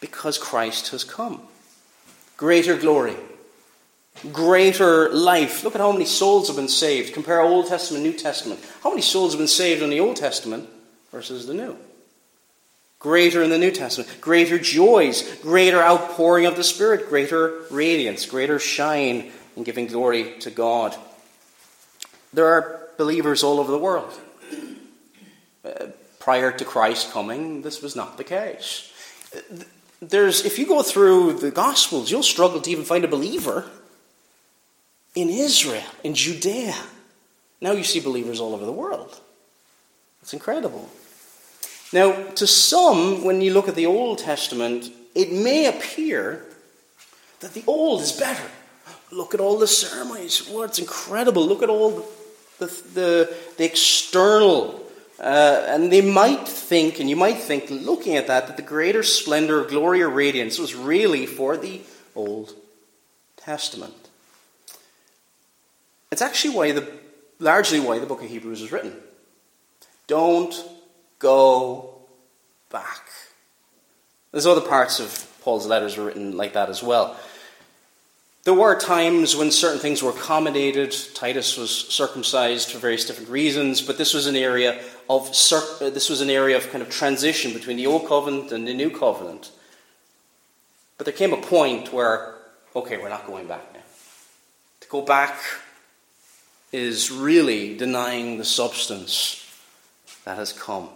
because 0.00 0.38
Christ 0.38 0.90
has 0.90 1.02
come. 1.02 1.40
Greater 2.36 2.76
glory, 2.76 3.16
greater 4.32 5.08
life. 5.10 5.64
Look 5.64 5.74
at 5.74 5.80
how 5.80 5.92
many 5.92 6.04
souls 6.04 6.48
have 6.48 6.56
been 6.56 6.68
saved. 6.68 7.14
Compare 7.14 7.40
Old 7.40 7.68
Testament, 7.68 8.04
New 8.04 8.12
Testament. 8.12 8.60
How 8.82 8.90
many 8.90 9.02
souls 9.02 9.32
have 9.32 9.38
been 9.38 9.48
saved 9.48 9.82
in 9.82 9.90
the 9.90 10.00
Old 10.00 10.16
Testament 10.16 10.68
versus 11.12 11.46
the 11.46 11.54
New? 11.54 11.76
Greater 12.98 13.42
in 13.42 13.50
the 13.50 13.58
New 13.58 13.70
Testament. 13.70 14.20
Greater 14.20 14.58
joys, 14.58 15.22
greater 15.42 15.82
outpouring 15.82 16.46
of 16.46 16.56
the 16.56 16.64
Spirit, 16.64 17.08
greater 17.08 17.62
radiance, 17.70 18.26
greater 18.26 18.58
shine 18.58 19.30
in 19.56 19.62
giving 19.62 19.86
glory 19.86 20.38
to 20.40 20.50
God. 20.50 20.96
There 22.32 22.46
are 22.46 22.88
believers 22.96 23.42
all 23.42 23.60
over 23.60 23.70
the 23.70 23.78
world. 23.78 24.12
Uh, 25.64 25.86
prior 26.18 26.52
to 26.52 26.64
Christ 26.64 27.12
coming, 27.12 27.62
this 27.62 27.82
was 27.82 27.94
not 27.94 28.16
the 28.16 28.24
case. 28.24 28.92
There's, 30.00 30.44
if 30.44 30.58
you 30.58 30.66
go 30.66 30.82
through 30.82 31.34
the 31.34 31.50
Gospels, 31.50 32.10
you'll 32.10 32.22
struggle 32.22 32.60
to 32.60 32.70
even 32.70 32.84
find 32.84 33.04
a 33.04 33.08
believer 33.08 33.70
in 35.16 35.28
Israel, 35.30 35.82
in 36.04 36.14
Judea. 36.14 36.76
Now 37.60 37.72
you 37.72 37.82
see 37.82 37.98
believers 37.98 38.38
all 38.38 38.54
over 38.54 38.64
the 38.64 38.70
world. 38.70 39.18
It's 40.22 40.34
incredible. 40.34 40.88
Now, 41.92 42.12
to 42.12 42.46
some, 42.46 43.24
when 43.24 43.40
you 43.40 43.52
look 43.52 43.68
at 43.68 43.74
the 43.74 43.86
Old 43.86 44.18
Testament, 44.18 44.90
it 45.14 45.32
may 45.32 45.66
appear 45.66 46.44
that 47.40 47.54
the 47.54 47.64
Old 47.66 48.02
is 48.02 48.12
better. 48.12 48.48
Look 49.10 49.34
at 49.34 49.40
all 49.40 49.58
the 49.58 49.66
ceremonies. 49.66 50.48
Well, 50.50 50.64
it's 50.64 50.78
incredible. 50.78 51.46
Look 51.46 51.62
at 51.62 51.70
all 51.70 52.04
the, 52.58 52.66
the, 52.92 53.36
the 53.56 53.64
external. 53.64 54.82
Uh, 55.18 55.64
and 55.68 55.90
they 55.90 56.02
might 56.02 56.46
think, 56.46 56.98
and 57.00 57.08
you 57.08 57.16
might 57.16 57.38
think, 57.38 57.70
looking 57.70 58.16
at 58.16 58.26
that, 58.26 58.48
that 58.48 58.56
the 58.56 58.62
greater 58.62 59.02
splendor, 59.02 59.64
glory, 59.64 60.02
or 60.02 60.10
radiance 60.10 60.58
was 60.58 60.74
really 60.74 61.24
for 61.24 61.56
the 61.56 61.80
Old 62.14 62.52
Testament. 63.36 64.05
It's 66.16 66.22
actually 66.22 66.56
why 66.56 66.72
the, 66.72 66.90
largely 67.40 67.78
why 67.78 67.98
the 67.98 68.06
book 68.06 68.22
of 68.22 68.30
Hebrews 68.30 68.62
was 68.62 68.72
written. 68.72 68.96
Don't 70.06 70.54
go 71.18 71.94
back. 72.70 73.10
There's 74.32 74.46
other 74.46 74.62
parts 74.62 74.98
of 74.98 75.30
Paul's 75.42 75.66
letters 75.66 75.98
were 75.98 76.06
written 76.06 76.34
like 76.34 76.54
that 76.54 76.70
as 76.70 76.82
well. 76.82 77.20
There 78.44 78.54
were 78.54 78.80
times 78.80 79.36
when 79.36 79.50
certain 79.50 79.78
things 79.78 80.02
were 80.02 80.08
accommodated. 80.08 80.96
Titus 81.12 81.58
was 81.58 81.70
circumcised 81.70 82.72
for 82.72 82.78
various 82.78 83.04
different 83.04 83.28
reasons, 83.28 83.82
but 83.82 83.98
this 83.98 84.14
was 84.14 84.26
an 84.26 84.36
area 84.36 84.82
of 85.10 85.28
uh, 85.28 85.90
this 85.90 86.08
was 86.08 86.22
an 86.22 86.30
area 86.30 86.56
of 86.56 86.70
kind 86.70 86.80
of 86.80 86.88
transition 86.88 87.52
between 87.52 87.76
the 87.76 87.86
old 87.86 88.08
covenant 88.08 88.52
and 88.52 88.66
the 88.66 88.72
new 88.72 88.88
covenant. 88.88 89.50
But 90.96 91.04
there 91.04 91.12
came 91.12 91.34
a 91.34 91.42
point 91.42 91.92
where, 91.92 92.36
okay, 92.74 92.96
we're 92.96 93.10
not 93.10 93.26
going 93.26 93.46
back 93.46 93.74
now. 93.74 93.80
To 94.80 94.88
go 94.88 95.02
back 95.02 95.36
is 96.76 97.10
really 97.10 97.74
denying 97.74 98.36
the 98.36 98.44
substance 98.44 99.42
that 100.26 100.36
has 100.36 100.52
come. 100.52 100.90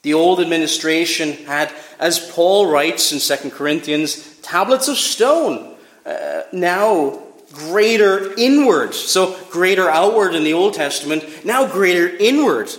The 0.00 0.14
old 0.14 0.40
administration 0.40 1.32
had, 1.44 1.70
as 1.98 2.18
Paul 2.32 2.70
writes 2.70 3.12
in 3.12 3.38
2 3.38 3.50
Corinthians, 3.50 4.38
tablets 4.38 4.88
of 4.88 4.96
stone. 4.96 5.76
Uh, 6.06 6.42
now 6.54 7.22
greater 7.52 8.32
inward. 8.38 8.94
So 8.94 9.38
greater 9.50 9.90
outward 9.90 10.34
in 10.34 10.42
the 10.42 10.54
Old 10.54 10.72
Testament, 10.72 11.44
now 11.44 11.66
greater 11.66 12.08
inward. 12.08 12.70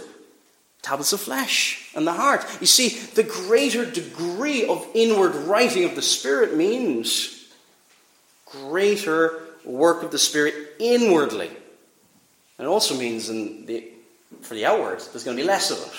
Tablets 0.82 1.14
of 1.14 1.22
flesh 1.22 1.92
and 1.96 2.08
the 2.08 2.14
heart. 2.14 2.44
You 2.60 2.68
see, 2.68 2.90
the 2.90 3.24
greater 3.24 3.86
degree 3.86 4.68
of 4.68 4.84
inward 4.96 5.36
writing 5.36 5.84
of 5.86 5.96
the 5.96 6.02
Spirit 6.02 6.58
means 6.58 7.48
greater 8.46 9.44
work 9.64 10.02
of 10.02 10.10
the 10.10 10.20
Spirit 10.20 10.76
inwardly. 10.80 11.52
And 12.58 12.68
it 12.68 12.70
also 12.70 12.98
means 12.98 13.30
in 13.30 13.66
the, 13.66 13.84
for 14.42 14.54
the 14.54 14.66
outward, 14.66 15.00
there's 15.12 15.24
going 15.24 15.38
to 15.38 15.44
be 15.44 15.48
less 15.48 15.72
of 15.72 15.78
it. 15.78 15.94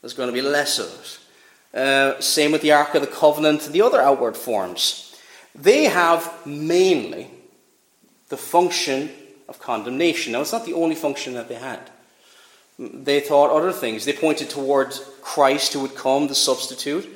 There's 0.00 0.14
going 0.14 0.28
to 0.28 0.32
be 0.32 0.42
less 0.42 0.78
of 0.78 0.86
it. 0.86 1.18
Uh, 1.78 2.20
same 2.20 2.52
with 2.52 2.62
the 2.62 2.72
Ark 2.72 2.94
of 2.94 3.02
the 3.02 3.08
Covenant 3.08 3.66
and 3.66 3.74
the 3.74 3.82
other 3.82 4.00
outward 4.00 4.36
forms. 4.36 5.16
They 5.54 5.84
have 5.84 6.46
mainly 6.46 7.30
the 8.28 8.36
function 8.36 9.10
of 9.48 9.58
condemnation. 9.58 10.32
Now, 10.32 10.40
it's 10.40 10.52
not 10.52 10.66
the 10.66 10.74
only 10.74 10.94
function 10.94 11.34
that 11.34 11.48
they 11.48 11.54
had. 11.54 11.90
They 12.78 13.20
thought 13.20 13.50
other 13.50 13.72
things. 13.72 14.04
They 14.04 14.12
pointed 14.12 14.50
towards 14.50 15.04
Christ 15.20 15.74
who 15.74 15.80
would 15.80 15.94
come, 15.94 16.28
the 16.28 16.34
substitute. 16.34 17.06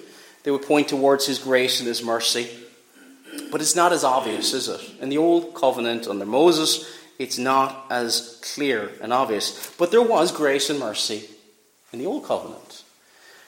They 0.42 0.50
would 0.50 0.62
point 0.62 0.88
towards 0.88 1.26
his 1.26 1.38
grace 1.38 1.80
and 1.80 1.88
his 1.88 2.04
mercy. 2.04 2.48
But 3.50 3.60
it's 3.60 3.76
not 3.76 3.92
as 3.92 4.04
obvious, 4.04 4.52
is 4.52 4.68
it? 4.68 4.80
In 5.00 5.08
the 5.08 5.18
Old 5.18 5.54
Covenant 5.54 6.06
under 6.06 6.26
Moses, 6.26 6.86
it's 7.18 7.38
not 7.38 7.86
as 7.90 8.38
clear 8.54 8.92
and 9.00 9.12
obvious. 9.12 9.74
But 9.78 9.90
there 9.90 10.02
was 10.02 10.32
grace 10.32 10.70
and 10.70 10.78
mercy 10.78 11.28
in 11.92 11.98
the 11.98 12.06
Old 12.06 12.24
Covenant. 12.24 12.82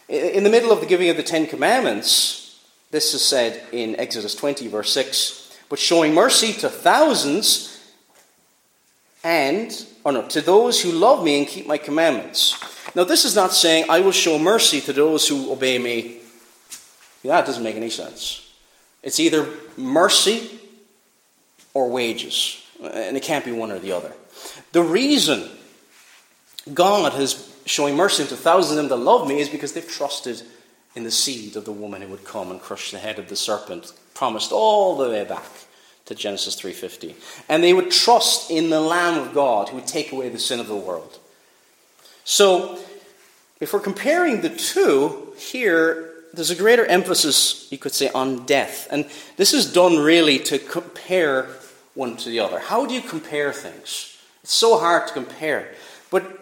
In 0.09 0.45
the 0.45 0.51
middle 0.51 0.73
of 0.73 0.81
the 0.81 0.87
giving 0.87 1.11
of 1.11 1.17
the 1.17 1.23
Ten 1.23 1.47
Commandments, 1.47 2.65
this 2.91 3.13
is 3.13 3.23
said 3.23 3.63
in 3.73 3.97
Exodus 3.97 4.35
20, 4.35 4.69
verse 4.69 4.93
6 4.93 5.59
But 5.69 5.79
showing 5.79 6.15
mercy 6.15 6.53
to 6.55 6.69
thousands, 6.71 7.75
and, 9.23 9.87
or 10.05 10.13
no, 10.13 10.27
to 10.29 10.41
those 10.41 10.81
who 10.81 10.93
love 10.93 11.23
me 11.23 11.39
and 11.39 11.47
keep 11.47 11.67
my 11.67 11.77
commandments. 11.77 12.57
Now, 12.95 13.05
this 13.05 13.27
is 13.27 13.37
not 13.37 13.53
saying 13.53 13.85
I 13.91 14.01
will 14.01 14.13
show 14.13 14.39
mercy 14.39 14.81
to 14.83 14.95
those 14.95 15.29
who 15.29 15.53
obey 15.53 15.79
me. 15.79 16.21
That 17.23 17.45
doesn't 17.45 17.63
make 17.63 17.77
any 17.77 17.91
sense. 17.91 18.51
It's 19.03 19.21
either 19.21 19.47
mercy 19.77 20.59
or 21.75 21.91
wages 21.91 22.65
and 22.83 23.17
it 23.17 23.23
can't 23.23 23.45
be 23.45 23.53
one 23.53 23.71
or 23.71 23.79
the 23.79 23.93
other. 23.93 24.13
The 24.73 24.83
reason 24.83 25.49
God 26.73 27.19
is 27.21 27.55
showing 27.65 27.97
mercy 27.97 28.25
to 28.25 28.37
thousands 28.37 28.73
of 28.73 28.77
them 28.77 28.89
that 28.89 29.05
love 29.05 29.29
me 29.29 29.41
is 29.41 29.49
because 29.49 29.73
they've 29.73 29.89
trusted 29.89 30.43
in 30.95 31.05
the 31.05 31.11
seed 31.11 31.57
of 31.57 31.65
the 31.65 31.73
woman 31.73 32.03
who 32.03 32.09
would 32.09 32.25
come 32.25 32.51
and 32.51 32.61
crush 32.61 32.91
the 32.91 32.99
head 32.99 33.19
of 33.19 33.29
the 33.29 33.37
serpent, 33.37 33.93
promised 34.15 34.53
all 34.53 34.97
the 34.97 35.09
way 35.09 35.25
back 35.25 35.45
to 36.07 36.15
Genesis 36.15 36.57
3:50. 36.57 37.15
And 37.49 37.63
they 37.63 37.73
would 37.73 37.91
trust 37.91 38.51
in 38.51 38.71
the 38.71 38.81
lamb 38.81 39.19
of 39.19 39.35
God 39.35 39.69
who 39.69 39.77
would 39.77 39.87
take 39.87 40.13
away 40.13 40.29
the 40.29 40.39
sin 40.39 40.61
of 40.61 40.67
the 40.67 40.77
world. 40.77 41.19
So, 42.25 42.79
if 43.61 43.73
we're 43.73 43.81
comparing 43.81 44.41
the 44.41 44.51
two 44.51 45.35
here, 45.37 46.11
there's 46.33 46.51
a 46.51 46.55
greater 46.55 46.85
emphasis, 46.87 47.67
you 47.71 47.79
could 47.79 47.95
say, 47.95 48.09
on 48.11 48.47
death. 48.47 48.87
And 48.91 49.07
this 49.37 49.53
is 49.53 49.73
done 49.73 49.99
really 49.99 50.39
to 50.41 50.59
compare 50.59 51.49
one 51.99 52.17
to 52.17 52.29
the 52.29 52.39
other. 52.39 52.61
How 52.61 52.87
do 52.87 52.95
you 52.95 53.01
compare 53.01 53.53
things? 53.53 54.17
It's 54.45 54.55
so 54.55 54.79
hard 54.79 55.09
to 55.09 55.13
compare. 55.13 55.75
But 56.13 56.39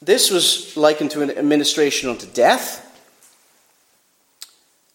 this 0.00 0.30
was 0.30 0.74
likened 0.74 1.10
to 1.10 1.20
an 1.20 1.30
administration 1.30 2.08
unto 2.08 2.26
death. 2.26 2.86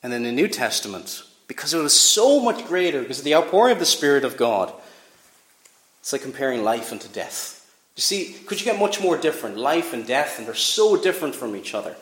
And 0.01 0.11
in 0.11 0.23
the 0.23 0.31
New 0.31 0.47
Testament, 0.47 1.21
because 1.47 1.75
it 1.75 1.77
was 1.77 1.93
so 1.93 2.39
much 2.39 2.65
greater, 2.65 3.01
because 3.01 3.19
of 3.19 3.25
the 3.25 3.35
outpouring 3.35 3.73
of 3.73 3.79
the 3.79 3.85
Spirit 3.85 4.25
of 4.25 4.37
God, 4.37 4.73
it's 5.99 6.11
like 6.11 6.23
comparing 6.23 6.63
life 6.63 6.91
unto 6.91 7.07
death. 7.07 7.71
You 7.95 8.01
see, 8.01 8.35
could 8.47 8.59
you 8.59 8.65
get 8.65 8.79
much 8.79 8.99
more 8.99 9.17
different? 9.17 9.55
Life 9.55 9.93
and 9.93 10.05
death, 10.05 10.39
and 10.39 10.47
they're 10.47 10.55
so 10.55 10.99
different 10.99 11.35
from 11.35 11.55
each 11.55 11.75
other. 11.75 11.95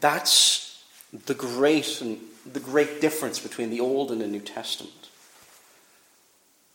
That's 0.00 0.82
the 1.26 1.34
great 1.34 2.00
and 2.00 2.18
the 2.50 2.60
great 2.60 3.02
difference 3.02 3.38
between 3.38 3.68
the 3.68 3.80
Old 3.80 4.10
and 4.10 4.20
the 4.22 4.26
New 4.26 4.40
Testament. 4.40 5.01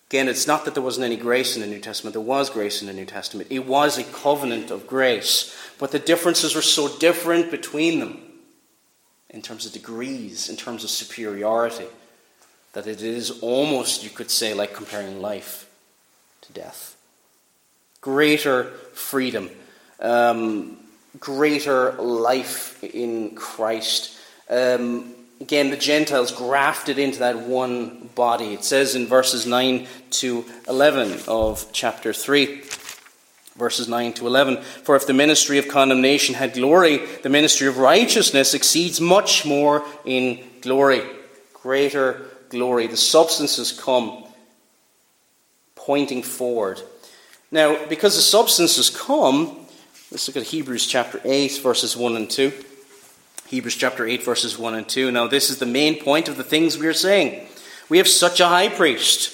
Again, 0.09 0.29
it's 0.29 0.47
not 0.47 0.63
that 0.63 0.73
there 0.73 0.83
wasn't 0.83 1.05
any 1.05 1.17
grace 1.17 1.55
in 1.55 1.61
the 1.61 1.67
New 1.67 1.79
Testament. 1.81 2.13
There 2.13 2.21
was 2.21 2.49
grace 2.49 2.81
in 2.81 2.87
the 2.87 2.93
New 2.93 3.05
Testament. 3.05 3.51
It 3.51 3.65
was 3.65 3.97
a 3.97 4.05
covenant 4.05 4.71
of 4.71 4.87
grace. 4.87 5.53
But 5.79 5.91
the 5.91 5.99
differences 5.99 6.55
were 6.55 6.61
so 6.61 6.97
different 6.97 7.51
between 7.51 7.99
them 7.99 8.21
in 9.29 9.41
terms 9.41 9.65
of 9.65 9.73
degrees, 9.73 10.47
in 10.49 10.55
terms 10.55 10.85
of 10.85 10.89
superiority, 10.89 11.87
that 12.71 12.87
it 12.87 13.01
is 13.01 13.41
almost, 13.41 14.03
you 14.03 14.09
could 14.09 14.31
say, 14.31 14.53
like 14.53 14.73
comparing 14.73 15.21
life 15.21 15.69
to 16.41 16.53
death. 16.53 16.95
Greater 17.99 18.65
freedom, 18.93 19.49
um, 19.99 20.77
greater 21.19 21.91
life 21.93 22.81
in 22.81 23.35
Christ. 23.35 24.17
Um, 24.49 25.13
again, 25.41 25.69
the 25.69 25.77
Gentiles 25.77 26.31
grafted 26.31 26.99
into 26.99 27.19
that 27.19 27.39
one 27.39 28.09
body. 28.15 28.53
It 28.53 28.63
says 28.63 28.95
in 28.95 29.07
verses 29.07 29.45
9 29.45 29.87
to 30.11 30.45
11 30.67 31.21
of 31.27 31.67
chapter 31.71 32.13
3. 32.13 32.63
Verses 33.55 33.87
9 33.87 34.13
to 34.13 34.27
11 34.27 34.61
For 34.61 34.95
if 34.95 35.07
the 35.07 35.13
ministry 35.13 35.57
of 35.57 35.67
condemnation 35.67 36.35
had 36.35 36.53
glory, 36.53 37.05
the 37.23 37.29
ministry 37.29 37.67
of 37.67 37.79
righteousness 37.79 38.53
exceeds 38.53 39.01
much 39.01 39.45
more 39.45 39.83
in 40.05 40.43
glory. 40.61 41.01
Greater 41.53 42.25
glory. 42.49 42.85
The 42.87 42.97
substance 42.97 43.57
has 43.57 43.71
come 43.71 44.25
pointing 45.75 46.21
forward. 46.21 46.81
Now, 47.49 47.87
because 47.87 48.15
the 48.15 48.21
substance 48.21 48.75
has 48.75 48.89
come, 48.89 49.65
let's 50.11 50.27
look 50.27 50.37
at 50.37 50.43
Hebrews 50.43 50.85
chapter 50.85 51.19
8, 51.23 51.59
verses 51.63 51.95
1 51.97 52.15
and 52.15 52.29
2. 52.29 52.51
Hebrews 53.47 53.75
chapter 53.75 54.05
8, 54.05 54.23
verses 54.23 54.57
1 54.57 54.75
and 54.75 54.87
2. 54.87 55.11
Now, 55.11 55.27
this 55.27 55.49
is 55.49 55.59
the 55.59 55.65
main 55.65 56.01
point 56.01 56.27
of 56.27 56.37
the 56.37 56.43
things 56.43 56.77
we 56.77 56.87
are 56.87 56.93
saying. 56.93 57.47
We 57.89 57.97
have 57.97 58.07
such 58.07 58.39
a 58.39 58.47
high 58.47 58.69
priest. 58.69 59.33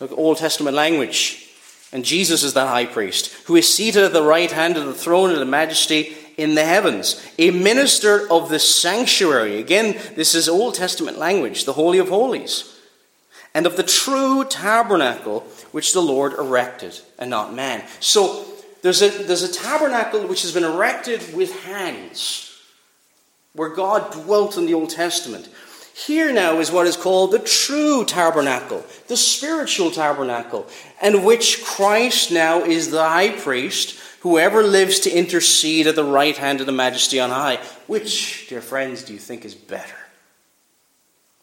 Look, 0.00 0.12
Old 0.12 0.38
Testament 0.38 0.74
language. 0.74 1.48
And 1.92 2.04
Jesus 2.04 2.42
is 2.42 2.54
that 2.54 2.68
high 2.68 2.86
priest 2.86 3.32
who 3.46 3.54
is 3.54 3.72
seated 3.72 4.02
at 4.02 4.12
the 4.12 4.22
right 4.22 4.50
hand 4.50 4.76
of 4.76 4.86
the 4.86 4.94
throne 4.94 5.30
of 5.30 5.38
the 5.38 5.44
majesty 5.44 6.16
in 6.36 6.54
the 6.54 6.64
heavens, 6.64 7.24
a 7.38 7.50
minister 7.50 8.30
of 8.32 8.48
the 8.48 8.58
sanctuary. 8.58 9.58
Again, 9.58 10.00
this 10.16 10.34
is 10.34 10.48
Old 10.48 10.74
Testament 10.74 11.18
language, 11.18 11.64
the 11.64 11.74
Holy 11.74 11.98
of 11.98 12.08
Holies, 12.08 12.76
and 13.54 13.66
of 13.66 13.76
the 13.76 13.82
true 13.82 14.44
tabernacle 14.44 15.40
which 15.72 15.92
the 15.92 16.00
Lord 16.00 16.32
erected, 16.32 16.98
and 17.18 17.28
not 17.28 17.54
man. 17.54 17.84
So 18.00 18.46
there's 18.80 19.02
a, 19.02 19.10
there's 19.10 19.42
a 19.42 19.52
tabernacle 19.52 20.26
which 20.26 20.42
has 20.42 20.52
been 20.52 20.64
erected 20.64 21.34
with 21.34 21.64
hands, 21.64 22.41
where 23.54 23.68
God 23.68 24.12
dwelt 24.12 24.56
in 24.56 24.66
the 24.66 24.74
Old 24.74 24.90
Testament. 24.90 25.48
Here 25.94 26.32
now 26.32 26.58
is 26.58 26.72
what 26.72 26.86
is 26.86 26.96
called 26.96 27.32
the 27.32 27.38
true 27.38 28.04
tabernacle, 28.04 28.84
the 29.08 29.16
spiritual 29.16 29.90
tabernacle, 29.90 30.66
and 31.02 31.24
which 31.24 31.62
Christ 31.62 32.30
now 32.30 32.64
is 32.64 32.90
the 32.90 33.02
high 33.02 33.30
priest, 33.30 33.98
whoever 34.20 34.62
lives 34.62 35.00
to 35.00 35.10
intercede 35.10 35.86
at 35.86 35.96
the 35.96 36.04
right 36.04 36.36
hand 36.36 36.60
of 36.60 36.66
the 36.66 36.72
majesty 36.72 37.20
on 37.20 37.28
high. 37.28 37.56
Which, 37.86 38.48
dear 38.48 38.62
friends, 38.62 39.02
do 39.02 39.12
you 39.12 39.18
think 39.18 39.44
is 39.44 39.54
better? 39.54 39.96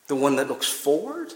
The 0.08 0.16
one 0.16 0.38
that 0.38 0.48
looks 0.48 0.68
forward, 0.68 1.34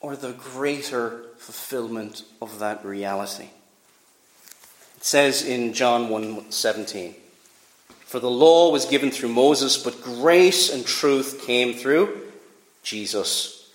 or 0.00 0.16
the 0.16 0.32
greater 0.32 1.22
fulfillment 1.38 2.24
of 2.42 2.58
that 2.58 2.84
reality? 2.84 3.48
It 4.98 5.04
says 5.04 5.42
in 5.42 5.72
John 5.72 6.10
1 6.10 6.50
17. 6.50 7.14
For 8.06 8.20
the 8.20 8.30
law 8.30 8.70
was 8.70 8.84
given 8.84 9.10
through 9.10 9.30
Moses, 9.30 9.76
but 9.76 10.00
grace 10.00 10.72
and 10.72 10.86
truth 10.86 11.42
came 11.44 11.74
through 11.74 12.22
Jesus 12.84 13.68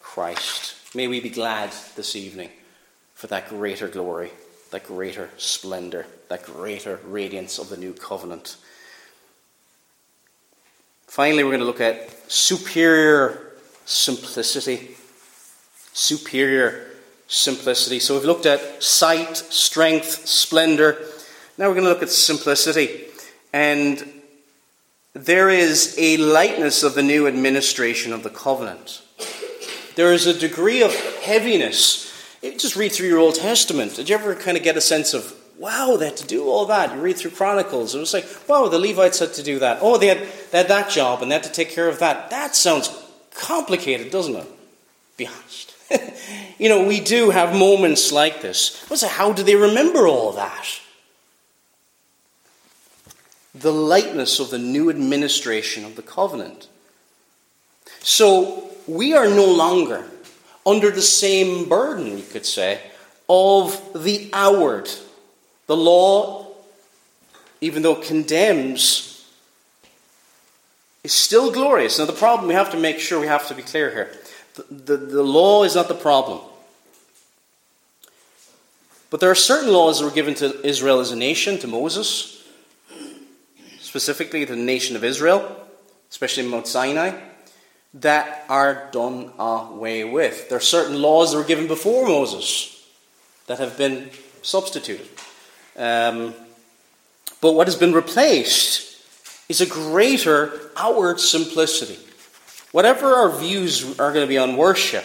Christ. 0.00 0.74
May 0.94 1.06
we 1.06 1.20
be 1.20 1.28
glad 1.28 1.70
this 1.94 2.16
evening 2.16 2.48
for 3.12 3.26
that 3.26 3.50
greater 3.50 3.86
glory, 3.86 4.32
that 4.70 4.86
greater 4.86 5.28
splendor, 5.36 6.06
that 6.30 6.44
greater 6.44 6.98
radiance 7.04 7.58
of 7.58 7.68
the 7.68 7.76
new 7.76 7.92
covenant. 7.92 8.56
Finally, 11.06 11.44
we're 11.44 11.50
going 11.50 11.60
to 11.60 11.66
look 11.66 11.82
at 11.82 12.10
superior 12.32 13.52
simplicity. 13.84 14.96
Superior 15.92 16.86
simplicity. 17.28 18.00
So 18.00 18.14
we've 18.14 18.24
looked 18.24 18.46
at 18.46 18.82
sight, 18.82 19.36
strength, 19.36 20.26
splendor. 20.26 21.02
Now 21.58 21.68
we're 21.68 21.74
going 21.74 21.84
to 21.84 21.90
look 21.90 22.02
at 22.02 22.08
simplicity. 22.08 23.08
And 23.54 24.04
there 25.12 25.48
is 25.48 25.94
a 25.96 26.16
lightness 26.16 26.82
of 26.82 26.96
the 26.96 27.04
new 27.04 27.28
administration 27.28 28.12
of 28.12 28.24
the 28.24 28.28
covenant. 28.28 29.00
There 29.94 30.12
is 30.12 30.26
a 30.26 30.36
degree 30.36 30.82
of 30.82 30.92
heaviness. 31.20 32.12
Just 32.42 32.74
read 32.74 32.90
through 32.90 33.06
your 33.06 33.20
Old 33.20 33.36
Testament. 33.36 33.94
Did 33.94 34.08
you 34.08 34.16
ever 34.16 34.34
kind 34.34 34.56
of 34.56 34.64
get 34.64 34.76
a 34.76 34.80
sense 34.80 35.14
of, 35.14 35.32
wow, 35.56 35.96
they 35.96 36.06
had 36.06 36.16
to 36.16 36.26
do 36.26 36.48
all 36.48 36.66
that? 36.66 36.96
You 36.96 37.00
read 37.00 37.16
through 37.16 37.30
Chronicles, 37.30 37.94
and 37.94 38.02
it's 38.02 38.12
like, 38.12 38.26
wow, 38.48 38.66
the 38.66 38.80
Levites 38.80 39.20
had 39.20 39.34
to 39.34 39.42
do 39.44 39.60
that. 39.60 39.78
Oh, 39.80 39.98
they 39.98 40.08
had, 40.08 40.26
they 40.50 40.58
had 40.58 40.66
that 40.66 40.90
job, 40.90 41.22
and 41.22 41.30
they 41.30 41.36
had 41.36 41.44
to 41.44 41.52
take 41.52 41.70
care 41.70 41.88
of 41.88 42.00
that. 42.00 42.30
That 42.30 42.56
sounds 42.56 42.90
complicated, 43.36 44.10
doesn't 44.10 44.34
it? 44.34 44.48
Be 45.16 45.28
honest. 45.28 45.74
you 46.58 46.68
know, 46.68 46.88
we 46.88 46.98
do 46.98 47.30
have 47.30 47.56
moments 47.56 48.10
like 48.10 48.42
this. 48.42 48.84
But 48.88 49.00
how 49.02 49.32
do 49.32 49.44
they 49.44 49.54
remember 49.54 50.08
all 50.08 50.32
that? 50.32 50.80
The 53.54 53.72
lightness 53.72 54.40
of 54.40 54.50
the 54.50 54.58
new 54.58 54.90
administration 54.90 55.84
of 55.84 55.96
the 55.96 56.02
covenant. 56.02 56.68
So 58.00 58.70
we 58.86 59.14
are 59.14 59.28
no 59.28 59.46
longer 59.46 60.04
under 60.66 60.90
the 60.90 61.02
same 61.02 61.68
burden, 61.68 62.18
you 62.18 62.24
could 62.24 62.46
say, 62.46 62.80
of 63.28 63.80
the 63.94 64.30
outward. 64.32 64.90
The 65.66 65.76
law, 65.76 66.46
even 67.60 67.82
though 67.82 68.00
it 68.00 68.06
condemns, 68.06 69.26
is 71.02 71.12
still 71.12 71.52
glorious. 71.52 71.98
Now, 71.98 72.06
the 72.06 72.12
problem 72.12 72.48
we 72.48 72.54
have 72.54 72.70
to 72.72 72.78
make 72.78 72.98
sure 72.98 73.20
we 73.20 73.26
have 73.26 73.48
to 73.48 73.54
be 73.54 73.62
clear 73.62 73.90
here 73.90 74.10
the, 74.54 74.96
the, 74.96 74.96
the 74.96 75.22
law 75.22 75.64
is 75.64 75.74
not 75.74 75.88
the 75.88 75.94
problem. 75.94 76.40
But 79.10 79.20
there 79.20 79.30
are 79.30 79.36
certain 79.36 79.72
laws 79.72 79.98
that 79.98 80.06
were 80.06 80.10
given 80.10 80.34
to 80.36 80.66
Israel 80.66 81.00
as 81.00 81.12
a 81.12 81.16
nation, 81.16 81.58
to 81.58 81.66
Moses, 81.66 82.43
specifically 83.94 84.44
the 84.44 84.56
nation 84.56 84.96
of 84.96 85.04
Israel, 85.04 85.56
especially 86.10 86.42
Mount 86.42 86.66
Sinai, 86.66 87.16
that 87.94 88.44
are 88.48 88.88
done 88.90 89.30
away 89.38 90.02
with. 90.02 90.48
There 90.48 90.58
are 90.58 90.60
certain 90.60 91.00
laws 91.00 91.30
that 91.30 91.38
were 91.38 91.44
given 91.44 91.68
before 91.68 92.04
Moses 92.04 92.84
that 93.46 93.60
have 93.60 93.78
been 93.78 94.10
substituted. 94.42 95.06
Um, 95.76 96.34
but 97.40 97.52
what 97.52 97.68
has 97.68 97.76
been 97.76 97.92
replaced 97.92 99.00
is 99.48 99.60
a 99.60 99.66
greater 99.66 100.72
outward 100.76 101.20
simplicity. 101.20 102.00
Whatever 102.72 103.14
our 103.14 103.30
views 103.38 104.00
are 104.00 104.12
going 104.12 104.26
to 104.26 104.28
be 104.28 104.38
on 104.38 104.56
worship, 104.56 105.04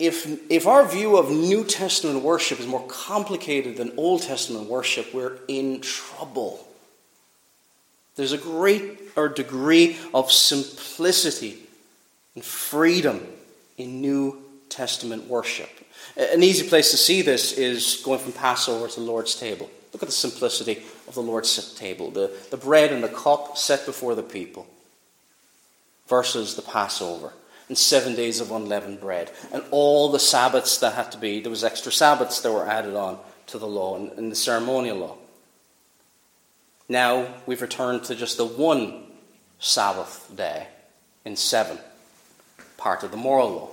if, 0.00 0.50
if 0.50 0.66
our 0.66 0.88
view 0.88 1.18
of 1.18 1.30
New 1.30 1.62
Testament 1.62 2.24
worship 2.24 2.58
is 2.58 2.66
more 2.66 2.84
complicated 2.88 3.76
than 3.76 3.92
Old 3.98 4.22
Testament 4.22 4.68
worship, 4.68 5.12
we're 5.12 5.36
in 5.46 5.82
trouble. 5.82 6.66
There's 8.16 8.32
a 8.32 8.38
greater 8.38 9.28
degree 9.28 9.98
of 10.14 10.32
simplicity 10.32 11.58
and 12.34 12.42
freedom 12.42 13.26
in 13.76 14.00
New 14.00 14.42
Testament 14.70 15.28
worship. 15.28 15.68
An 16.16 16.42
easy 16.42 16.66
place 16.66 16.90
to 16.92 16.96
see 16.96 17.20
this 17.20 17.52
is 17.52 18.00
going 18.02 18.20
from 18.20 18.32
Passover 18.32 18.88
to 18.88 19.00
the 19.00 19.06
Lord's 19.06 19.34
table. 19.34 19.70
Look 19.92 20.02
at 20.02 20.08
the 20.08 20.14
simplicity 20.14 20.82
of 21.08 21.14
the 21.14 21.22
Lord's 21.22 21.74
table 21.74 22.10
the, 22.10 22.30
the 22.50 22.56
bread 22.56 22.92
and 22.92 23.04
the 23.04 23.08
cup 23.08 23.58
set 23.58 23.84
before 23.84 24.14
the 24.14 24.22
people 24.22 24.66
versus 26.08 26.54
the 26.54 26.62
Passover 26.62 27.32
and 27.70 27.78
seven 27.78 28.16
days 28.16 28.40
of 28.40 28.50
unleavened 28.50 29.00
bread, 29.00 29.30
and 29.52 29.62
all 29.70 30.10
the 30.10 30.18
Sabbaths 30.18 30.78
that 30.78 30.94
had 30.94 31.12
to 31.12 31.18
be. 31.18 31.40
There 31.40 31.50
was 31.50 31.62
extra 31.62 31.92
Sabbaths 31.92 32.40
that 32.40 32.50
were 32.50 32.66
added 32.66 32.96
on 32.96 33.20
to 33.46 33.58
the 33.58 33.68
law 33.68 33.94
and, 33.94 34.10
and 34.18 34.32
the 34.32 34.36
ceremonial 34.36 34.98
law. 34.98 35.16
Now 36.88 37.32
we've 37.46 37.62
returned 37.62 38.02
to 38.04 38.16
just 38.16 38.38
the 38.38 38.44
one 38.44 39.04
Sabbath 39.60 40.32
day 40.34 40.66
in 41.24 41.36
seven, 41.36 41.78
part 42.76 43.04
of 43.04 43.12
the 43.12 43.16
moral 43.16 43.50
law. 43.50 43.68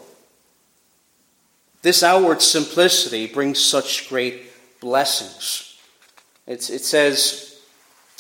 This 1.82 2.04
outward 2.04 2.44
simplicity 2.44 3.26
brings 3.26 3.60
such 3.60 4.10
great 4.10 4.44
blessings. 4.80 5.80
It's, 6.46 6.70
it 6.70 6.84
says 6.84 7.60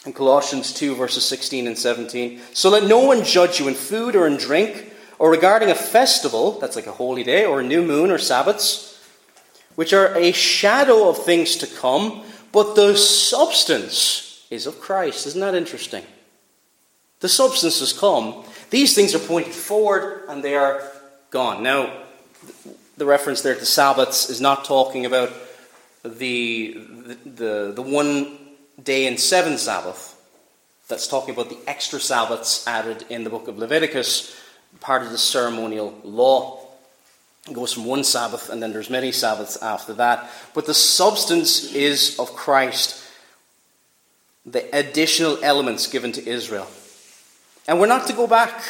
in 0.07 0.13
Colossians 0.13 0.73
2, 0.73 0.95
verses 0.95 1.23
16 1.25 1.67
and 1.67 1.77
17 1.77 2.41
So 2.53 2.71
let 2.71 2.85
no 2.85 3.01
one 3.01 3.23
judge 3.23 3.59
you 3.59 3.67
in 3.67 3.75
food 3.75 4.15
or 4.15 4.25
in 4.25 4.37
drink 4.37 4.86
or 5.19 5.31
regarding 5.31 5.69
a 5.69 5.75
festival, 5.75 6.59
that's 6.59 6.75
like 6.75 6.87
a 6.87 6.91
holy 6.91 7.23
day, 7.23 7.45
or 7.45 7.59
a 7.59 7.63
new 7.63 7.81
moon 7.83 8.11
or 8.11 8.17
Sabbaths, 8.17 9.01
which 9.75 9.93
are 9.93 10.15
a 10.17 10.31
shadow 10.31 11.09
of 11.09 11.17
things 11.17 11.55
to 11.57 11.67
come, 11.67 12.23
but 12.51 12.75
the 12.75 12.95
substance 12.95 14.45
is 14.49 14.65
of 14.65 14.79
Christ. 14.79 15.27
Isn't 15.27 15.41
that 15.41 15.55
interesting? 15.55 16.03
The 17.19 17.29
substance 17.29 17.79
has 17.79 17.93
come. 17.93 18.43
These 18.69 18.95
things 18.95 19.15
are 19.15 19.19
pointed 19.19 19.53
forward 19.53 20.23
and 20.29 20.43
they 20.43 20.55
are 20.55 20.83
gone. 21.29 21.63
Now, 21.63 21.91
the 22.97 23.05
reference 23.05 23.41
there 23.41 23.55
to 23.55 23.65
Sabbaths 23.65 24.29
is 24.29 24.41
not 24.41 24.65
talking 24.65 25.05
about 25.05 25.31
the, 26.03 26.73
the, 26.73 27.17
the, 27.25 27.71
the 27.75 27.81
one 27.81 28.37
day 28.81 29.07
in 29.07 29.17
seven 29.17 29.57
Sabbath. 29.57 30.13
That's 30.87 31.07
talking 31.07 31.33
about 31.33 31.49
the 31.49 31.57
extra 31.67 31.99
Sabbaths 31.99 32.65
added 32.67 33.05
in 33.09 33.23
the 33.23 33.29
book 33.29 33.47
of 33.47 33.57
Leviticus 33.57 34.35
part 34.79 35.03
of 35.03 35.11
the 35.11 35.17
ceremonial 35.17 35.99
law. 36.03 36.59
It 37.49 37.53
goes 37.53 37.73
from 37.73 37.85
one 37.85 38.03
Sabbath, 38.03 38.49
and 38.49 38.61
then 38.61 38.73
there's 38.73 38.89
many 38.89 39.11
Sabbaths 39.11 39.61
after 39.61 39.93
that. 39.93 40.29
But 40.53 40.65
the 40.65 40.73
substance 40.73 41.73
is 41.73 42.19
of 42.19 42.33
Christ, 42.33 43.03
the 44.45 44.67
additional 44.77 45.39
elements 45.41 45.87
given 45.87 46.11
to 46.13 46.27
Israel. 46.27 46.67
And 47.67 47.79
we're 47.79 47.87
not 47.87 48.07
to 48.07 48.13
go 48.13 48.27
back. 48.27 48.61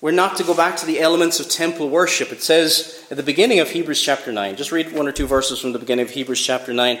We're 0.00 0.10
not 0.10 0.36
to 0.36 0.44
go 0.44 0.54
back 0.54 0.76
to 0.78 0.86
the 0.86 1.00
elements 1.00 1.40
of 1.40 1.48
temple 1.48 1.88
worship. 1.88 2.30
It 2.30 2.42
says 2.42 3.04
at 3.10 3.16
the 3.16 3.22
beginning 3.22 3.60
of 3.60 3.70
Hebrews 3.70 4.02
chapter 4.02 4.32
9, 4.32 4.56
just 4.56 4.72
read 4.72 4.92
one 4.92 5.08
or 5.08 5.12
two 5.12 5.26
verses 5.26 5.60
from 5.60 5.72
the 5.72 5.78
beginning 5.78 6.04
of 6.04 6.10
Hebrews 6.10 6.44
chapter 6.44 6.72
9. 6.72 7.00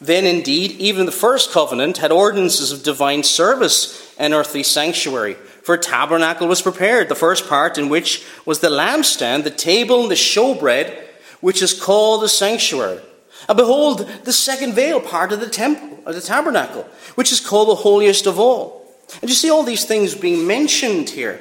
Then 0.00 0.24
indeed, 0.24 0.72
even 0.72 1.04
the 1.06 1.12
first 1.12 1.52
covenant 1.52 1.98
had 1.98 2.10
ordinances 2.10 2.72
of 2.72 2.82
divine 2.82 3.22
service 3.22 4.14
and 4.18 4.32
earthly 4.32 4.62
sanctuary. 4.62 5.36
For 5.62 5.76
tabernacle 5.76 6.48
was 6.48 6.62
prepared, 6.62 7.08
the 7.08 7.14
first 7.14 7.48
part 7.48 7.78
in 7.78 7.88
which 7.88 8.24
was 8.46 8.60
the 8.60 8.68
lampstand, 8.68 9.44
the 9.44 9.50
table, 9.50 10.02
and 10.02 10.10
the 10.10 10.14
showbread, 10.14 10.96
which 11.40 11.62
is 11.62 11.78
called 11.78 12.22
the 12.22 12.28
sanctuary. 12.28 13.00
And 13.48 13.56
behold, 13.56 14.08
the 14.24 14.32
second 14.32 14.74
veil 14.74 15.00
part 15.00 15.32
of 15.32 15.40
the 15.40 15.48
temple, 15.48 15.98
of 16.06 16.14
the 16.14 16.20
tabernacle, 16.20 16.82
which 17.14 17.32
is 17.32 17.40
called 17.40 17.68
the 17.68 17.74
holiest 17.74 18.26
of 18.26 18.38
all. 18.38 18.86
And 19.20 19.28
you 19.28 19.34
see 19.34 19.50
all 19.50 19.62
these 19.62 19.84
things 19.84 20.14
being 20.14 20.46
mentioned 20.46 21.10
here. 21.10 21.40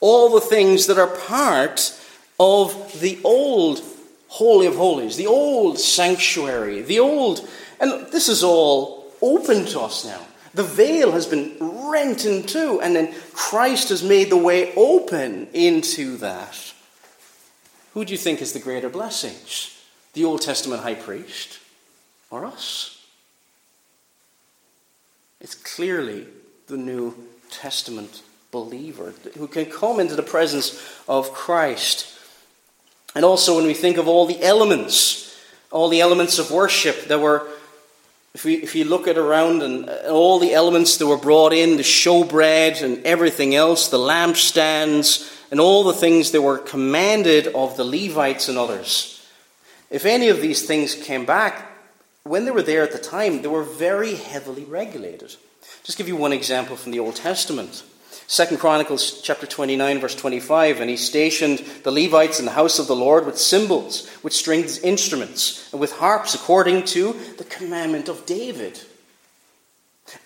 All 0.00 0.30
the 0.30 0.40
things 0.40 0.86
that 0.86 0.98
are 0.98 1.06
part 1.06 1.98
of 2.40 3.00
the 3.00 3.20
old 3.22 3.82
Holy 4.28 4.66
of 4.66 4.76
Holies, 4.76 5.16
the 5.16 5.26
old 5.26 5.78
sanctuary, 5.78 6.82
the 6.82 6.98
old. 6.98 7.46
And 7.78 8.06
this 8.10 8.28
is 8.28 8.42
all 8.42 9.12
open 9.20 9.66
to 9.66 9.80
us 9.80 10.04
now. 10.04 10.20
The 10.54 10.64
veil 10.64 11.12
has 11.12 11.26
been 11.26 11.56
rent 11.60 12.24
in 12.24 12.44
two, 12.44 12.80
and 12.82 12.94
then 12.94 13.14
Christ 13.32 13.88
has 13.88 14.02
made 14.02 14.30
the 14.30 14.36
way 14.36 14.74
open 14.74 15.48
into 15.52 16.16
that. 16.18 16.74
Who 17.94 18.04
do 18.04 18.12
you 18.12 18.18
think 18.18 18.42
is 18.42 18.52
the 18.52 18.58
greater 18.58 18.88
blessings? 18.88 19.78
The 20.12 20.24
Old 20.24 20.42
Testament 20.42 20.82
high 20.82 20.94
priest 20.94 21.58
or 22.30 22.44
us? 22.44 23.04
It's 25.40 25.54
clearly 25.54 26.26
the 26.66 26.76
New 26.76 27.14
Testament 27.50 28.22
believer 28.50 29.14
who 29.38 29.46
can 29.46 29.66
come 29.66 29.98
into 29.98 30.14
the 30.14 30.22
presence 30.22 30.82
of 31.08 31.32
Christ 31.32 32.12
and 33.14 33.24
also, 33.24 33.56
when 33.56 33.66
we 33.66 33.74
think 33.74 33.98
of 33.98 34.08
all 34.08 34.26
the 34.26 34.42
elements, 34.42 35.36
all 35.70 35.88
the 35.88 36.00
elements 36.00 36.38
of 36.38 36.50
worship 36.50 37.04
that 37.08 37.20
were, 37.20 37.46
if, 38.34 38.44
we, 38.44 38.54
if 38.54 38.74
you 38.74 38.84
look 38.84 39.08
at 39.08 39.18
around 39.18 39.62
and 39.62 39.88
uh, 39.88 40.10
all 40.10 40.38
the 40.38 40.54
elements 40.54 40.96
that 40.96 41.06
were 41.06 41.18
brought 41.18 41.52
in, 41.52 41.76
the 41.76 41.82
showbread 41.82 42.82
and 42.82 43.04
everything 43.04 43.54
else, 43.54 43.88
the 43.88 43.98
lampstands, 43.98 45.30
and 45.50 45.60
all 45.60 45.84
the 45.84 45.92
things 45.92 46.30
that 46.30 46.40
were 46.40 46.58
commanded 46.58 47.48
of 47.48 47.76
the 47.76 47.84
Levites 47.84 48.48
and 48.48 48.56
others. 48.56 49.26
If 49.90 50.06
any 50.06 50.28
of 50.28 50.40
these 50.40 50.66
things 50.66 50.94
came 50.94 51.26
back, 51.26 51.70
when 52.24 52.44
they 52.46 52.50
were 52.50 52.62
there 52.62 52.82
at 52.82 52.92
the 52.92 52.98
time, 52.98 53.42
they 53.42 53.48
were 53.48 53.64
very 53.64 54.14
heavily 54.14 54.64
regulated. 54.64 55.36
Just 55.84 55.98
give 55.98 56.08
you 56.08 56.16
one 56.16 56.32
example 56.32 56.76
from 56.76 56.92
the 56.92 57.00
Old 57.00 57.16
Testament. 57.16 57.82
Second 58.26 58.58
Chronicles 58.58 59.20
chapter 59.20 59.46
29 59.46 60.00
verse 60.00 60.14
25 60.14 60.80
and 60.80 60.88
he 60.88 60.96
stationed 60.96 61.58
the 61.82 61.90
Levites 61.90 62.38
in 62.38 62.46
the 62.46 62.52
house 62.52 62.78
of 62.78 62.86
the 62.86 62.96
Lord 62.96 63.26
with 63.26 63.38
cymbals 63.38 64.08
with 64.22 64.32
stringed 64.32 64.80
instruments 64.82 65.70
and 65.72 65.80
with 65.80 65.92
harps 65.92 66.34
according 66.34 66.84
to 66.86 67.12
the 67.38 67.44
commandment 67.44 68.08
of 68.08 68.24
David. 68.26 68.80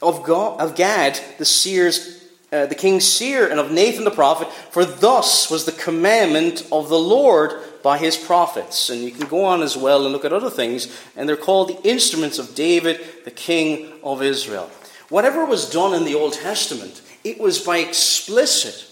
Of, 0.03 0.25
God, 0.25 0.61
of 0.61 0.77
Gad 0.77 1.19
the 1.39 1.45
seers 1.45 2.17
uh, 2.53 2.65
the 2.67 2.77
king's 2.77 3.05
seer 3.05 3.49
and 3.49 3.59
of 3.59 3.73
Nathan 3.73 4.05
the 4.05 4.11
prophet 4.11 4.49
for 4.71 4.85
thus 4.85 5.51
was 5.51 5.65
the 5.65 5.73
commandment 5.73 6.67
of 6.71 6.89
the 6.89 6.99
Lord 6.99 7.61
by 7.83 7.99
his 7.99 8.17
prophets. 8.17 8.89
And 8.89 9.03
you 9.03 9.11
can 9.11 9.27
go 9.27 9.45
on 9.45 9.63
as 9.63 9.77
well 9.77 10.05
and 10.05 10.13
look 10.13 10.25
at 10.25 10.33
other 10.33 10.51
things 10.51 10.87
and 11.17 11.29
they're 11.29 11.37
called 11.37 11.69
the 11.69 11.89
instruments 11.89 12.39
of 12.39 12.55
David 12.55 13.01
the 13.25 13.33
king 13.33 13.93
of 14.03 14.23
Israel. 14.23 14.71
Whatever 15.09 15.45
was 15.45 15.71
done 15.71 15.93
in 15.95 16.05
the 16.05 16.15
Old 16.15 16.35
Testament 16.35 17.03
it 17.27 17.41
was 17.41 17.59
by 17.59 17.79
explicit 17.79 18.89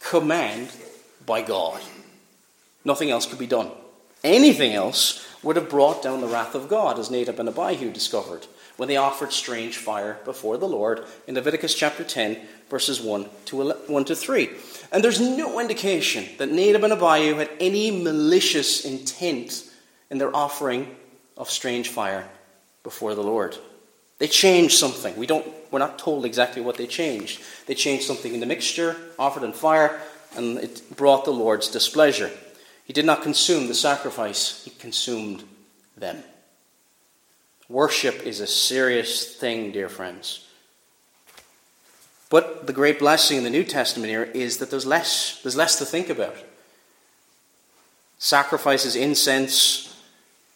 command 0.00 0.70
by 1.24 1.40
God. 1.40 1.80
Nothing 2.84 3.10
else 3.10 3.24
could 3.24 3.38
be 3.38 3.46
done. 3.46 3.70
Anything 4.22 4.74
else 4.74 5.26
would 5.42 5.56
have 5.56 5.70
brought 5.70 6.02
down 6.02 6.20
the 6.20 6.26
wrath 6.26 6.54
of 6.54 6.68
God, 6.68 6.98
as 6.98 7.10
Nadab 7.10 7.40
and 7.40 7.48
Abihu 7.48 7.90
discovered 7.90 8.46
when 8.76 8.88
they 8.88 8.96
offered 8.96 9.32
strange 9.32 9.78
fire 9.78 10.18
before 10.24 10.58
the 10.58 10.68
Lord 10.68 11.04
in 11.26 11.34
Leviticus 11.34 11.74
chapter 11.74 12.04
10, 12.04 12.38
verses 12.68 13.00
1 13.00 13.26
to, 13.46 13.72
1 13.72 14.04
to 14.04 14.14
3. 14.14 14.50
And 14.92 15.02
there's 15.02 15.20
no 15.20 15.58
indication 15.58 16.26
that 16.36 16.50
Nadab 16.50 16.84
and 16.84 16.92
Abihu 16.92 17.36
had 17.36 17.50
any 17.58 17.90
malicious 17.90 18.84
intent 18.84 19.64
in 20.10 20.18
their 20.18 20.34
offering 20.34 20.94
of 21.36 21.50
strange 21.50 21.88
fire 21.88 22.28
before 22.82 23.14
the 23.14 23.22
Lord. 23.22 23.56
They 24.18 24.28
changed 24.28 24.76
something. 24.76 25.16
We 25.16 25.26
don't, 25.26 25.46
we're 25.70 25.78
not 25.78 25.98
told 25.98 26.24
exactly 26.24 26.62
what 26.62 26.76
they 26.76 26.86
changed. 26.86 27.42
They 27.66 27.74
changed 27.74 28.04
something 28.04 28.32
in 28.32 28.40
the 28.40 28.46
mixture, 28.46 28.96
offered 29.18 29.44
on 29.44 29.52
fire, 29.52 30.00
and 30.36 30.58
it 30.58 30.96
brought 30.96 31.24
the 31.24 31.30
Lord's 31.32 31.68
displeasure. 31.68 32.30
He 32.84 32.92
did 32.92 33.04
not 33.04 33.22
consume 33.22 33.68
the 33.68 33.74
sacrifice, 33.74 34.64
he 34.64 34.70
consumed 34.70 35.44
them. 35.96 36.22
Worship 37.68 38.26
is 38.26 38.40
a 38.40 38.46
serious 38.46 39.36
thing, 39.36 39.72
dear 39.72 39.90
friends. 39.90 40.46
But 42.30 42.66
the 42.66 42.72
great 42.72 42.98
blessing 42.98 43.38
in 43.38 43.44
the 43.44 43.50
New 43.50 43.64
Testament 43.64 44.10
here 44.10 44.24
is 44.24 44.58
that 44.58 44.70
there's 44.70 44.86
less, 44.86 45.40
there's 45.42 45.56
less 45.56 45.78
to 45.78 45.84
think 45.84 46.08
about. 46.08 46.36
Sacrifices, 48.18 48.96
incense, 48.96 49.94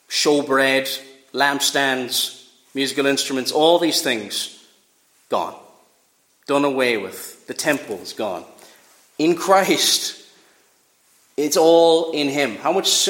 showbread, 0.09 1.01
lampstands, 1.33 2.49
musical 2.75 3.07
instruments, 3.07 3.53
all 3.53 3.79
these 3.79 4.03
things 4.03 4.62
gone, 5.33 5.57
done 6.47 6.65
away 6.65 6.99
with. 6.99 7.47
The 7.47 7.55
temple 7.55 7.97
is 7.97 8.13
gone. 8.13 8.45
In 9.19 9.35
Christ, 9.35 10.23
it's 11.37 11.57
all 11.57 12.13
in 12.13 12.29
Him. 12.29 12.57
How 12.57 12.73
much, 12.73 13.09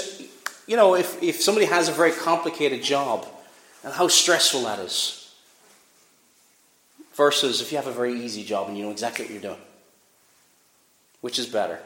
you 0.69 0.77
know, 0.77 0.95
if, 0.95 1.21
if 1.21 1.43
somebody 1.43 1.67
has 1.67 1.89
a 1.89 1.93
very 1.93 2.13
complicated 2.13 2.83
job, 2.83 3.27
and 3.83 3.93
how 3.93 4.07
stressful 4.07 4.63
that 4.63 4.79
is, 4.79 5.35
versus 7.15 7.61
if 7.61 7.73
you 7.73 7.77
have 7.77 7.89
a 7.89 7.93
very 7.93 8.15
easy 8.25 8.45
job 8.45 8.69
and 8.69 8.79
you 8.79 8.85
know 8.85 8.91
exactly 8.93 9.25
what 9.25 9.33
you're 9.33 9.43
doing. 9.43 9.61
Which 11.21 11.39
is 11.39 11.47
better? 11.47 11.81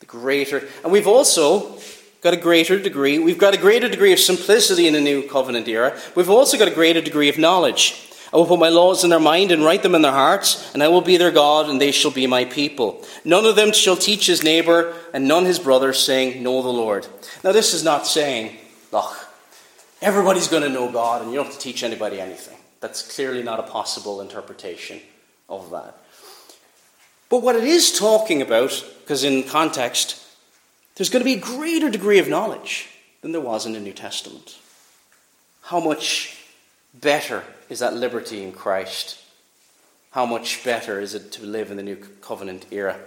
The 0.00 0.06
greater. 0.06 0.66
And 0.82 0.92
we've 0.92 1.06
also 1.06 1.78
got 2.22 2.34
a 2.34 2.38
greater 2.38 2.78
degree. 2.78 3.18
We've 3.18 3.38
got 3.38 3.52
a 3.54 3.58
greater 3.58 3.88
degree 3.88 4.12
of 4.12 4.18
simplicity 4.18 4.86
in 4.86 4.94
the 4.94 5.00
new 5.00 5.28
covenant 5.28 5.68
era. 5.68 5.98
We've 6.14 6.30
also 6.30 6.56
got 6.56 6.68
a 6.68 6.74
greater 6.74 7.00
degree 7.00 7.28
of 7.28 7.36
knowledge. 7.36 8.13
I 8.34 8.36
will 8.36 8.46
put 8.46 8.58
my 8.58 8.68
laws 8.68 9.04
in 9.04 9.10
their 9.10 9.20
mind 9.20 9.52
and 9.52 9.64
write 9.64 9.84
them 9.84 9.94
in 9.94 10.02
their 10.02 10.10
hearts, 10.10 10.74
and 10.74 10.82
I 10.82 10.88
will 10.88 11.02
be 11.02 11.16
their 11.16 11.30
God, 11.30 11.70
and 11.70 11.80
they 11.80 11.92
shall 11.92 12.10
be 12.10 12.26
my 12.26 12.44
people. 12.44 13.00
None 13.24 13.44
of 13.44 13.54
them 13.54 13.72
shall 13.72 13.96
teach 13.96 14.26
his 14.26 14.42
neighbor, 14.42 14.92
and 15.12 15.28
none 15.28 15.44
his 15.44 15.60
brother, 15.60 15.92
saying, 15.92 16.42
Know 16.42 16.60
the 16.60 16.68
Lord. 16.68 17.06
Now, 17.44 17.52
this 17.52 17.72
is 17.72 17.84
not 17.84 18.08
saying, 18.08 18.56
look, 18.90 19.14
everybody's 20.02 20.48
going 20.48 20.64
to 20.64 20.68
know 20.68 20.90
God, 20.90 21.22
and 21.22 21.30
you 21.30 21.36
don't 21.36 21.44
have 21.46 21.54
to 21.54 21.60
teach 21.60 21.84
anybody 21.84 22.20
anything. 22.20 22.58
That's 22.80 23.14
clearly 23.14 23.44
not 23.44 23.60
a 23.60 23.62
possible 23.62 24.20
interpretation 24.20 25.00
of 25.48 25.70
that. 25.70 25.96
But 27.28 27.42
what 27.42 27.54
it 27.54 27.62
is 27.62 27.96
talking 27.96 28.42
about, 28.42 28.84
because 29.02 29.22
in 29.22 29.44
context, 29.44 30.20
there's 30.96 31.08
going 31.08 31.20
to 31.20 31.24
be 31.24 31.34
a 31.34 31.40
greater 31.40 31.88
degree 31.88 32.18
of 32.18 32.28
knowledge 32.28 32.88
than 33.20 33.30
there 33.30 33.40
was 33.40 33.64
in 33.64 33.74
the 33.74 33.80
New 33.80 33.92
Testament. 33.92 34.58
How 35.62 35.78
much 35.78 36.36
better 36.92 37.44
is 37.68 37.78
that 37.80 37.94
liberty 37.94 38.42
in 38.42 38.52
Christ? 38.52 39.20
How 40.10 40.26
much 40.26 40.62
better 40.62 41.00
is 41.00 41.14
it 41.14 41.32
to 41.32 41.44
live 41.44 41.70
in 41.70 41.76
the 41.76 41.82
New 41.82 41.96
Covenant 41.96 42.66
era? 42.70 42.98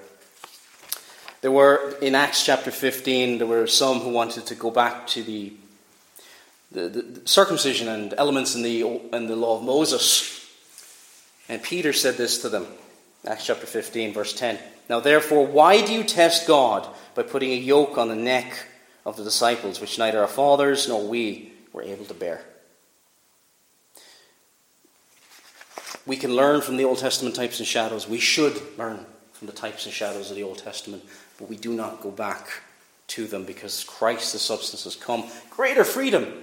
There 1.41 1.51
were, 1.51 1.95
in 2.01 2.15
Acts 2.15 2.45
chapter 2.45 2.71
15, 2.71 3.37
there 3.37 3.47
were 3.47 3.67
some 3.67 3.99
who 3.99 4.09
wanted 4.09 4.47
to 4.47 4.55
go 4.55 4.71
back 4.71 5.07
to 5.07 5.23
the, 5.23 5.53
the, 6.71 6.89
the 6.89 7.27
circumcision 7.27 7.87
and 7.87 8.13
elements 8.17 8.55
in 8.55 8.63
the, 8.63 8.81
in 9.13 9.27
the 9.27 9.35
law 9.35 9.57
of 9.57 9.63
Moses. 9.63 10.45
And 11.47 11.61
Peter 11.61 11.93
said 11.93 12.15
this 12.15 12.41
to 12.41 12.49
them, 12.49 12.65
Acts 13.25 13.45
chapter 13.45 13.67
15, 13.67 14.13
verse 14.13 14.33
10. 14.33 14.57
Now, 14.89 14.99
therefore, 14.99 15.45
why 15.45 15.85
do 15.85 15.93
you 15.93 16.03
test 16.03 16.47
God 16.47 16.87
by 17.13 17.23
putting 17.23 17.51
a 17.51 17.55
yoke 17.55 17.97
on 17.97 18.09
the 18.09 18.15
neck 18.15 18.65
of 19.05 19.15
the 19.15 19.23
disciples, 19.23 19.79
which 19.79 19.97
neither 19.97 20.21
our 20.21 20.27
fathers 20.27 20.87
nor 20.87 21.07
we 21.07 21.53
were 21.71 21.83
able 21.83 22.05
to 22.05 22.13
bear? 22.13 22.41
We 26.05 26.17
can 26.17 26.35
learn 26.35 26.61
from 26.61 26.77
the 26.77 26.85
Old 26.85 26.99
Testament 26.99 27.35
types 27.35 27.59
and 27.59 27.67
shadows. 27.67 28.07
We 28.07 28.19
should 28.19 28.61
learn 28.77 29.05
from 29.33 29.47
the 29.47 29.53
types 29.53 29.85
and 29.85 29.93
shadows 29.93 30.29
of 30.29 30.35
the 30.35 30.43
Old 30.43 30.57
Testament, 30.57 31.03
but 31.37 31.49
we 31.49 31.55
do 31.57 31.73
not 31.73 32.01
go 32.01 32.11
back 32.11 32.61
to 33.07 33.27
them 33.27 33.45
because 33.45 33.83
Christ, 33.83 34.33
the 34.33 34.39
substance, 34.39 34.83
has 34.85 34.95
come. 34.95 35.25
Greater 35.49 35.83
freedom, 35.83 36.33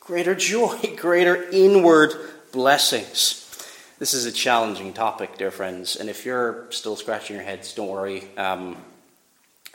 greater 0.00 0.34
joy, 0.34 0.94
greater 0.96 1.48
inward 1.50 2.12
blessings. 2.52 3.38
This 3.98 4.14
is 4.14 4.26
a 4.26 4.32
challenging 4.32 4.92
topic, 4.92 5.38
dear 5.38 5.50
friends, 5.50 5.96
and 5.96 6.10
if 6.10 6.26
you're 6.26 6.66
still 6.70 6.96
scratching 6.96 7.36
your 7.36 7.44
heads, 7.44 7.72
don't 7.72 7.88
worry. 7.88 8.24
Um, 8.36 8.76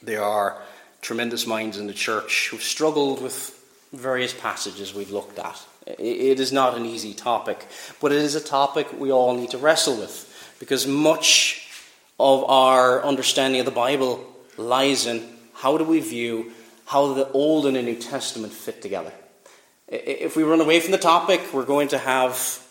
there 0.04 0.24
are 0.24 0.62
tremendous 1.02 1.48
minds 1.48 1.78
in 1.78 1.88
the 1.88 1.94
church 1.94 2.50
who've 2.50 2.62
struggled 2.62 3.22
with 3.22 3.54
various 3.94 4.34
passages 4.34 4.94
we've 4.94 5.12
looked 5.12 5.40
at. 5.40 5.66
It 5.98 6.40
is 6.40 6.52
not 6.52 6.76
an 6.76 6.86
easy 6.86 7.14
topic, 7.14 7.66
but 8.02 8.12
it 8.12 8.18
is 8.18 8.36
a 8.36 8.42
topic 8.42 8.88
we 9.00 9.12
all 9.12 9.36
need 9.36 9.52
to 9.52 9.58
wrestle 9.58 9.98
with 9.98 10.56
because 10.60 10.86
much 10.86 11.70
of 12.20 12.44
our 12.46 13.04
understanding 13.04 13.60
of 13.62 13.66
the 13.66 13.72
Bible 13.72 14.26
lies 14.58 15.06
in 15.06 15.28
how 15.54 15.78
do 15.78 15.84
we 15.84 16.00
view 16.00 16.52
how 16.88 17.14
the 17.14 17.30
Old 17.32 17.66
and 17.66 17.76
the 17.76 17.82
New 17.82 17.96
Testament 17.96 18.54
fit 18.54 18.82
together. 18.82 19.12
If 19.90 20.36
we 20.36 20.44
run 20.44 20.62
away 20.62 20.80
from 20.80 20.92
the 20.92 20.98
topic, 20.98 21.42
we're 21.54 21.66
going 21.66 21.90
to 21.90 21.98
have 21.98 22.66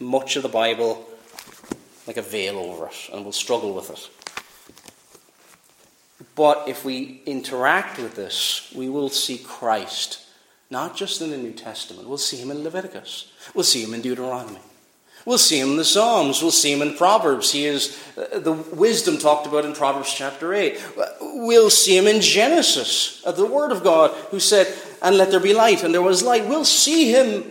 much 0.00 0.36
of 0.36 0.42
the 0.42 0.48
Bible 0.48 1.06
like 2.06 2.16
a 2.16 2.22
veil 2.22 2.58
over 2.58 2.86
it, 2.86 3.10
and 3.12 3.22
we'll 3.24 3.32
struggle 3.32 3.74
with 3.74 3.90
it. 3.90 4.08
But 6.34 6.66
if 6.66 6.84
we 6.84 7.20
interact 7.26 7.98
with 7.98 8.16
this, 8.16 8.72
we 8.74 8.88
will 8.88 9.10
see 9.10 9.36
Christ, 9.36 10.24
not 10.70 10.96
just 10.96 11.20
in 11.22 11.30
the 11.30 11.38
New 11.38 11.52
Testament. 11.52 12.08
We'll 12.08 12.18
see 12.18 12.36
him 12.36 12.50
in 12.50 12.62
Leviticus. 12.62 13.32
We'll 13.54 13.64
see 13.64 13.82
him 13.82 13.94
in 13.94 14.02
Deuteronomy. 14.02 14.60
We'll 15.24 15.38
see 15.38 15.60
him 15.60 15.70
in 15.70 15.76
the 15.76 15.84
Psalms. 15.84 16.40
We'll 16.40 16.50
see 16.50 16.72
him 16.72 16.80
in 16.80 16.96
Proverbs. 16.96 17.52
He 17.52 17.66
is 17.66 17.98
uh, 18.16 18.38
the 18.38 18.52
wisdom 18.52 19.18
talked 19.18 19.46
about 19.46 19.64
in 19.64 19.74
Proverbs 19.74 20.12
chapter 20.14 20.54
8. 20.54 20.80
We'll 21.20 21.70
see 21.70 21.96
him 21.96 22.06
in 22.06 22.22
Genesis, 22.22 23.22
uh, 23.26 23.32
the 23.32 23.44
Word 23.44 23.72
of 23.72 23.82
God, 23.82 24.10
who 24.30 24.40
said, 24.40 24.72
And 25.02 25.18
let 25.18 25.30
there 25.30 25.40
be 25.40 25.52
light, 25.52 25.82
and 25.82 25.92
there 25.92 26.02
was 26.02 26.22
light. 26.22 26.48
We'll 26.48 26.64
see 26.64 27.12
him 27.12 27.44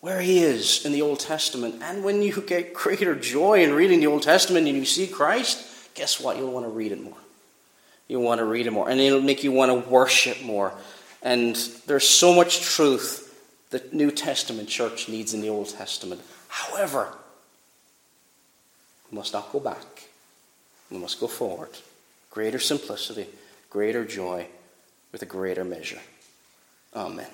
where 0.00 0.20
he 0.20 0.40
is 0.40 0.84
in 0.84 0.92
the 0.92 1.00
Old 1.00 1.18
Testament. 1.18 1.76
And 1.82 2.04
when 2.04 2.20
you 2.20 2.42
get 2.46 2.74
greater 2.74 3.14
joy 3.14 3.62
in 3.62 3.72
reading 3.72 4.00
the 4.00 4.06
Old 4.06 4.22
Testament 4.22 4.68
and 4.68 4.76
you 4.76 4.84
see 4.84 5.06
Christ, 5.06 5.94
guess 5.94 6.20
what? 6.20 6.36
You'll 6.36 6.52
want 6.52 6.66
to 6.66 6.70
read 6.70 6.92
it 6.92 7.02
more. 7.02 7.16
You'll 8.06 8.22
want 8.22 8.40
to 8.40 8.44
read 8.44 8.66
it 8.66 8.70
more. 8.70 8.90
And 8.90 9.00
it'll 9.00 9.22
make 9.22 9.42
you 9.42 9.52
want 9.52 9.70
to 9.70 9.88
worship 9.88 10.42
more. 10.42 10.74
And 11.24 11.56
there's 11.86 12.06
so 12.06 12.34
much 12.34 12.60
truth 12.60 13.22
the 13.70 13.82
New 13.92 14.12
Testament 14.12 14.68
church 14.68 15.08
needs 15.08 15.34
in 15.34 15.40
the 15.40 15.48
Old 15.48 15.70
Testament. 15.70 16.20
However, 16.48 17.12
we 19.10 19.16
must 19.16 19.32
not 19.32 19.50
go 19.50 19.58
back. 19.58 20.08
We 20.90 20.98
must 20.98 21.18
go 21.18 21.26
forward. 21.26 21.70
Greater 22.30 22.58
simplicity, 22.60 23.26
greater 23.70 24.04
joy, 24.04 24.46
with 25.12 25.22
a 25.22 25.26
greater 25.26 25.64
measure. 25.64 26.00
Amen. 26.94 27.30